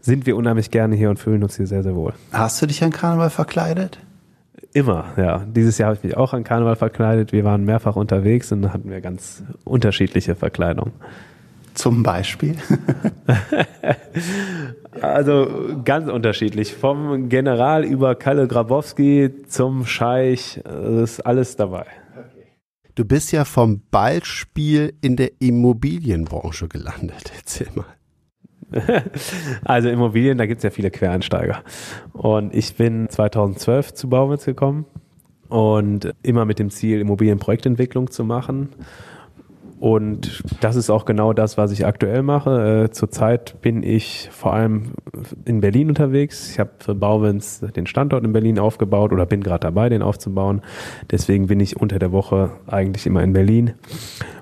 sind 0.00 0.26
wir 0.26 0.36
unheimlich 0.36 0.72
gerne 0.72 0.96
hier 0.96 1.10
und 1.10 1.20
fühlen 1.20 1.44
uns 1.44 1.56
hier 1.56 1.68
sehr, 1.68 1.84
sehr 1.84 1.94
wohl. 1.94 2.12
Hast 2.32 2.60
du 2.60 2.66
dich 2.66 2.82
an 2.82 2.90
Karneval 2.90 3.30
verkleidet? 3.30 4.00
Immer, 4.72 5.04
ja. 5.16 5.44
Dieses 5.46 5.78
Jahr 5.78 5.90
habe 5.90 5.98
ich 5.98 6.02
mich 6.02 6.16
auch 6.16 6.34
an 6.34 6.42
Karneval 6.42 6.74
verkleidet. 6.74 7.32
Wir 7.32 7.44
waren 7.44 7.64
mehrfach 7.64 7.94
unterwegs 7.94 8.50
und 8.50 8.72
hatten 8.72 8.90
wir 8.90 9.00
ganz 9.00 9.44
unterschiedliche 9.64 10.34
Verkleidungen. 10.34 10.92
Zum 11.80 12.02
Beispiel? 12.02 12.56
also 15.00 15.80
ganz 15.82 16.10
unterschiedlich. 16.10 16.74
Vom 16.74 17.30
General 17.30 17.86
über 17.86 18.14
Kalle 18.16 18.46
Grabowski 18.46 19.30
zum 19.48 19.86
Scheich, 19.86 20.58
ist 20.58 21.20
alles 21.20 21.56
dabei. 21.56 21.86
Du 22.96 23.06
bist 23.06 23.32
ja 23.32 23.46
vom 23.46 23.80
Ballspiel 23.90 24.92
in 25.00 25.16
der 25.16 25.30
Immobilienbranche 25.40 26.68
gelandet. 26.68 27.32
Erzähl 27.34 27.68
mal. 27.74 27.86
also 29.64 29.88
Immobilien, 29.88 30.36
da 30.36 30.44
gibt 30.44 30.58
es 30.58 30.64
ja 30.64 30.70
viele 30.70 30.90
Quereinsteiger. 30.90 31.62
Und 32.12 32.54
ich 32.54 32.74
bin 32.74 33.08
2012 33.08 33.94
zu 33.94 34.10
Baumitz 34.10 34.44
gekommen 34.44 34.84
und 35.48 36.12
immer 36.22 36.44
mit 36.44 36.58
dem 36.58 36.68
Ziel, 36.68 37.00
Immobilienprojektentwicklung 37.00 38.10
zu 38.10 38.22
machen. 38.22 38.68
Und 39.80 40.44
das 40.60 40.76
ist 40.76 40.90
auch 40.90 41.06
genau 41.06 41.32
das, 41.32 41.56
was 41.56 41.72
ich 41.72 41.86
aktuell 41.86 42.22
mache. 42.22 42.84
Äh, 42.84 42.90
zurzeit 42.90 43.62
bin 43.62 43.82
ich 43.82 44.28
vor 44.30 44.52
allem 44.52 44.92
in 45.46 45.62
Berlin 45.62 45.88
unterwegs. 45.88 46.50
Ich 46.50 46.60
habe 46.60 46.70
für 46.80 46.94
Bauwens 46.94 47.60
den 47.60 47.86
Standort 47.86 48.22
in 48.22 48.34
Berlin 48.34 48.58
aufgebaut 48.58 49.10
oder 49.10 49.24
bin 49.24 49.42
gerade 49.42 49.60
dabei, 49.60 49.88
den 49.88 50.02
aufzubauen. 50.02 50.60
Deswegen 51.10 51.46
bin 51.46 51.60
ich 51.60 51.80
unter 51.80 51.98
der 51.98 52.12
Woche 52.12 52.50
eigentlich 52.66 53.06
immer 53.06 53.22
in 53.22 53.32
Berlin 53.32 53.72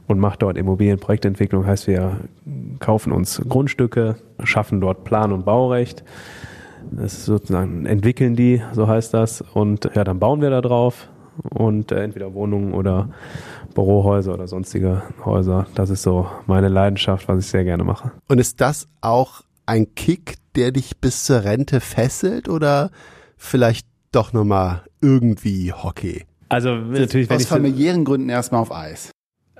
und 0.08 0.18
mache 0.18 0.38
dort 0.40 0.58
Immobilienprojektentwicklung. 0.58 1.64
Heißt, 1.64 1.86
wir 1.86 2.16
kaufen 2.80 3.12
uns 3.12 3.40
Grundstücke, 3.48 4.16
schaffen 4.42 4.80
dort 4.80 5.04
Plan- 5.04 5.30
und 5.30 5.44
Baurecht. 5.44 6.02
Das 6.90 7.12
ist 7.12 7.26
sozusagen 7.26 7.86
entwickeln 7.86 8.34
die, 8.34 8.60
so 8.72 8.88
heißt 8.88 9.14
das. 9.14 9.40
Und 9.40 9.88
ja, 9.94 10.02
dann 10.02 10.18
bauen 10.18 10.40
wir 10.40 10.50
da 10.50 10.60
drauf 10.60 11.08
und 11.50 11.92
äh, 11.92 12.02
entweder 12.02 12.34
Wohnungen 12.34 12.74
oder 12.74 13.10
Bürohäuser 13.74 14.34
oder 14.34 14.46
sonstige 14.48 15.02
Häuser. 15.24 15.66
Das 15.74 15.90
ist 15.90 16.02
so 16.02 16.26
meine 16.46 16.68
Leidenschaft, 16.68 17.28
was 17.28 17.38
ich 17.44 17.46
sehr 17.46 17.64
gerne 17.64 17.84
mache. 17.84 18.12
Und 18.28 18.38
ist 18.38 18.60
das 18.60 18.88
auch 19.00 19.42
ein 19.66 19.94
Kick, 19.94 20.36
der 20.56 20.72
dich 20.72 20.98
bis 20.98 21.24
zur 21.24 21.44
Rente 21.44 21.80
fesselt 21.80 22.48
oder 22.48 22.90
vielleicht 23.36 23.86
doch 24.12 24.32
nochmal 24.32 24.82
irgendwie 25.00 25.72
Hockey? 25.72 26.24
Also 26.48 26.74
natürlich, 26.74 27.30
aus 27.30 27.44
familiären 27.46 28.04
Gründen 28.04 28.30
erstmal 28.30 28.62
auf 28.62 28.72
Eis. 28.72 29.10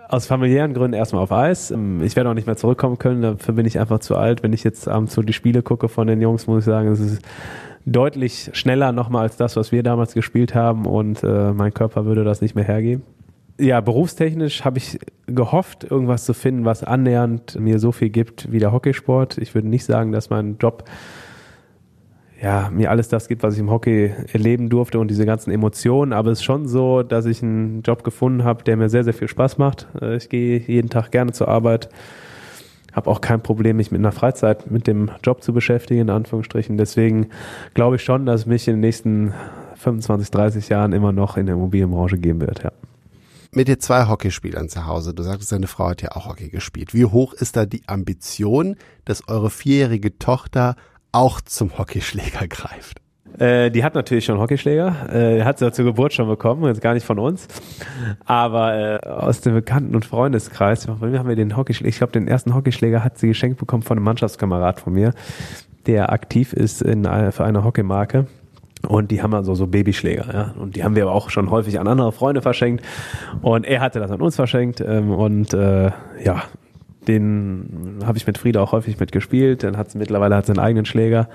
aus 0.09 0.24
familiären 0.26 0.72
Gründen 0.72 0.95
erstmal 0.95 1.22
auf 1.22 1.33
Eis. 1.33 1.70
Ähm, 1.70 2.01
Ich 2.03 2.16
werde 2.16 2.31
auch 2.31 2.35
nicht 2.35 2.47
mehr 2.47 2.57
zurückkommen 2.57 2.97
können, 2.99 3.20
dafür 3.20 3.55
bin 3.55 3.66
ich 3.66 3.79
einfach 3.79 4.01
zu 4.01 4.16
alt. 4.16 4.43
Wenn 4.43 4.55
ich 4.55 4.64
jetzt 4.64 4.89
abends 4.89 5.12
so 5.14 5.20
die 5.22 5.35
Spiele 5.35 5.62
gucke 5.62 5.89
von 5.91 6.07
den 6.07 6.22
Jungs, 6.22 6.47
muss 6.47 6.61
ich 6.61 6.64
sagen, 6.64 6.89
es 6.89 6.99
ist 7.01 7.22
deutlich 7.93 8.51
schneller 8.53 8.93
nochmal 8.93 9.22
als 9.22 9.36
das, 9.36 9.57
was 9.57 9.72
wir 9.72 9.82
damals 9.82 10.14
gespielt 10.14 10.55
haben 10.55 10.86
und 10.86 11.22
äh, 11.22 11.53
mein 11.53 11.72
Körper 11.72 12.05
würde 12.05 12.24
das 12.24 12.41
nicht 12.41 12.55
mehr 12.55 12.64
hergeben. 12.64 13.03
Ja, 13.61 13.80
berufstechnisch 13.80 14.64
habe 14.64 14.78
ich 14.78 15.01
gehofft, 15.26 15.82
irgendwas 15.82 16.24
zu 16.24 16.32
finden, 16.32 16.64
was 16.64 16.84
annähernd 16.84 17.59
mir 17.59 17.80
so 17.80 17.91
viel 17.91 18.09
gibt 18.09 18.53
wie 18.53 18.61
der 18.61 18.70
Hockeysport. 18.70 19.36
Ich 19.39 19.55
würde 19.55 19.66
nicht 19.66 19.84
sagen, 19.84 20.12
dass 20.12 20.30
mein 20.30 20.59
Job 20.59 20.84
ja, 22.41 22.70
mir 22.72 22.91
alles 22.91 23.09
das 23.09 23.26
gibt, 23.26 23.43
was 23.43 23.55
ich 23.55 23.61
im 23.61 23.70
Hockey 23.70 24.12
erleben 24.32 24.68
durfte 24.68 25.01
und 25.01 25.09
diese 25.09 25.26
ganzen 25.26 25.51
Emotionen. 25.51 26.12
Aber 26.12 26.30
es 26.30 26.39
ist 26.39 26.45
schon 26.45 26.68
so, 26.68 27.03
dass 27.03 27.26
ich 27.26 27.43
einen 27.43 27.82
Job 27.82 28.05
gefunden 28.05 28.45
habe, 28.45 28.62
der 28.62 28.76
mir 28.76 28.89
sehr, 28.89 29.03
sehr 29.03 29.14
viel 29.14 29.28
Spaß 29.28 29.59
macht. 29.59 29.89
Äh, 30.01 30.16
Ich 30.16 30.28
gehe 30.28 30.59
jeden 30.59 30.89
Tag 30.89 31.11
gerne 31.11 31.32
zur 31.32 31.49
Arbeit, 31.49 31.89
habe 32.93 33.11
auch 33.11 33.20
kein 33.20 33.43
Problem, 33.43 33.76
mich 33.76 33.91
mit 33.91 34.01
einer 34.01 34.12
Freizeit 34.12 34.70
mit 34.70 34.86
dem 34.86 35.11
Job 35.22 35.43
zu 35.43 35.53
beschäftigen, 35.53 36.03
in 36.03 36.11
Anführungsstrichen. 36.11 36.76
Deswegen 36.76 37.28
glaube 37.74 37.97
ich 37.97 38.03
schon, 38.03 38.26
dass 38.26 38.43
es 38.43 38.47
mich 38.47 38.66
in 38.68 38.74
den 38.74 38.80
nächsten 38.80 39.34
25, 39.76 40.30
30 40.30 40.68
Jahren 40.68 40.93
immer 40.93 41.12
noch 41.12 41.36
in 41.36 41.47
der 41.47 41.55
Immobilienbranche 41.55 42.18
geben 42.18 42.41
wird, 42.41 42.62
ja. 42.62 42.72
Mit 43.51 43.66
den 43.68 43.80
zwei 43.80 44.07
Hockeyspielern 44.07 44.68
zu 44.68 44.86
Hause, 44.86 45.14
du 45.14 45.22
sagtest, 45.22 45.53
deine 45.53 45.68
Frau 45.68 45.89
hat 45.89 46.03
ja 46.03 46.12
auch 46.12 46.28
Hockey 46.28 46.51
gespielt. 46.51 46.93
Wie 46.93 47.07
hoch 47.07 47.32
ist 47.32 47.57
da 47.57 47.64
die 47.64 47.82
Ambition, 47.86 48.76
dass 49.07 49.26
eure 49.26 49.49
vierjährige 49.49 50.18
Tochter 50.18 50.76
auch 51.12 51.41
zum 51.41 51.78
Hockeyschläger 51.78 52.47
greift? 52.47 53.01
Äh, 53.39 53.70
die 53.70 53.85
hat 53.85 53.95
natürlich 53.95 54.24
schon 54.24 54.39
Hockeyschläger, 54.39 55.12
äh, 55.12 55.43
hat 55.45 55.59
sie 55.59 55.70
zur 55.72 55.85
Geburt 55.85 56.12
schon 56.12 56.29
bekommen, 56.29 56.64
jetzt 56.64 56.81
gar 56.81 56.95
nicht 56.95 57.07
von 57.07 57.18
uns, 57.18 57.47
aber 58.24 59.01
äh, 59.05 59.07
aus 59.09 59.41
dem 59.43 59.55
Bekannten- 59.55 59.95
und 59.95 60.05
Freundeskreis, 60.05 60.87
bei 60.87 61.07
mir 61.07 61.18
haben 61.20 61.29
wir 61.29 61.37
den 61.37 61.57
Hockeyschläger, 61.57 61.89
ich 61.89 61.99
glaube, 61.99 62.12
den 62.12 62.26
ersten 62.26 62.55
Hockeyschläger 62.55 63.05
hat 63.05 63.18
sie 63.18 63.29
geschenkt 63.29 63.59
bekommen 63.59 63.83
von 63.83 63.97
einem 63.97 64.05
Mannschaftskamerad 64.05 64.81
von 64.81 64.93
mir, 64.93 65.12
der 65.87 66.12
aktiv 66.12 66.53
ist 66.53 66.83
in, 66.83 67.07
einer- 67.07 67.33
für 67.33 67.45
eine 67.45 67.62
Hockeymarke. 67.64 68.26
Und 68.87 69.11
die 69.11 69.22
haben 69.22 69.35
also 69.35 69.57
so 69.57 69.66
Babyschläger, 69.66 70.26
ja. 70.33 70.55
Und 70.57 70.76
die 70.76 70.85
haben 70.85 70.95
wir 70.95 71.03
aber 71.03 71.12
auch 71.12 71.31
schon 71.31 71.51
häufig 71.51 71.81
an 71.81 71.89
andere 71.89 72.12
Freunde 72.12 72.43
verschenkt. 72.43 72.85
Und 73.43 73.66
er 73.66 73.81
hatte 73.81 73.99
das 73.99 74.12
an 74.12 74.20
uns 74.20 74.37
verschenkt. 74.37 74.81
Ähm, 74.81 75.11
und 75.11 75.53
äh, 75.53 75.91
ja, 76.22 76.45
den 77.09 78.00
habe 78.04 78.18
ich 78.18 78.26
mit 78.26 78.38
Frieda 78.38 78.61
auch 78.61 78.72
häufig 78.72 79.00
mitgespielt. 79.00 79.62
Dann 79.64 79.76
hat 79.76 79.90
sie 79.90 79.98
mittlerweile 79.98 80.36
hat 80.36 80.46
sie 80.46 80.52
einen 80.52 80.61
eigenen 80.61 80.84
Schläger. 80.84 81.28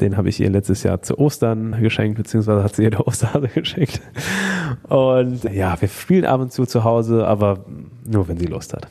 Den 0.00 0.16
habe 0.16 0.28
ich 0.28 0.40
ihr 0.40 0.48
letztes 0.48 0.84
Jahr 0.84 1.02
zu 1.02 1.18
Ostern 1.18 1.80
geschenkt, 1.82 2.16
beziehungsweise 2.16 2.62
hat 2.62 2.76
sie 2.76 2.84
ihr 2.84 2.90
der 2.90 3.06
Osterhase 3.06 3.48
geschenkt. 3.48 4.00
Und 4.88 5.44
ja, 5.44 5.78
wir 5.80 5.88
spielen 5.88 6.24
ab 6.24 6.40
und 6.40 6.52
zu 6.52 6.64
zu 6.64 6.84
Hause, 6.84 7.26
aber 7.26 7.64
nur 8.06 8.28
wenn 8.28 8.38
sie 8.38 8.46
Lust 8.46 8.72
hat. 8.72 8.86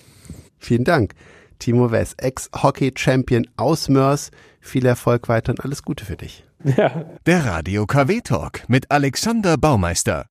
Vielen 0.59 0.83
Dank. 0.83 1.13
Timo 1.57 1.91
Wess, 1.91 2.13
Ex-Hockey-Champion 2.17 3.47
aus 3.57 3.89
Mörs. 3.89 4.31
Viel 4.59 4.85
Erfolg 4.85 5.29
weiter 5.29 5.53
und 5.53 5.63
alles 5.63 5.83
Gute 5.83 6.05
für 6.05 6.15
dich. 6.17 6.45
Ja. 6.63 7.05
Der 7.25 7.45
Radio 7.45 7.85
KW 7.85 8.19
Talk 8.21 8.67
mit 8.67 8.91
Alexander 8.91 9.57
Baumeister. 9.57 10.25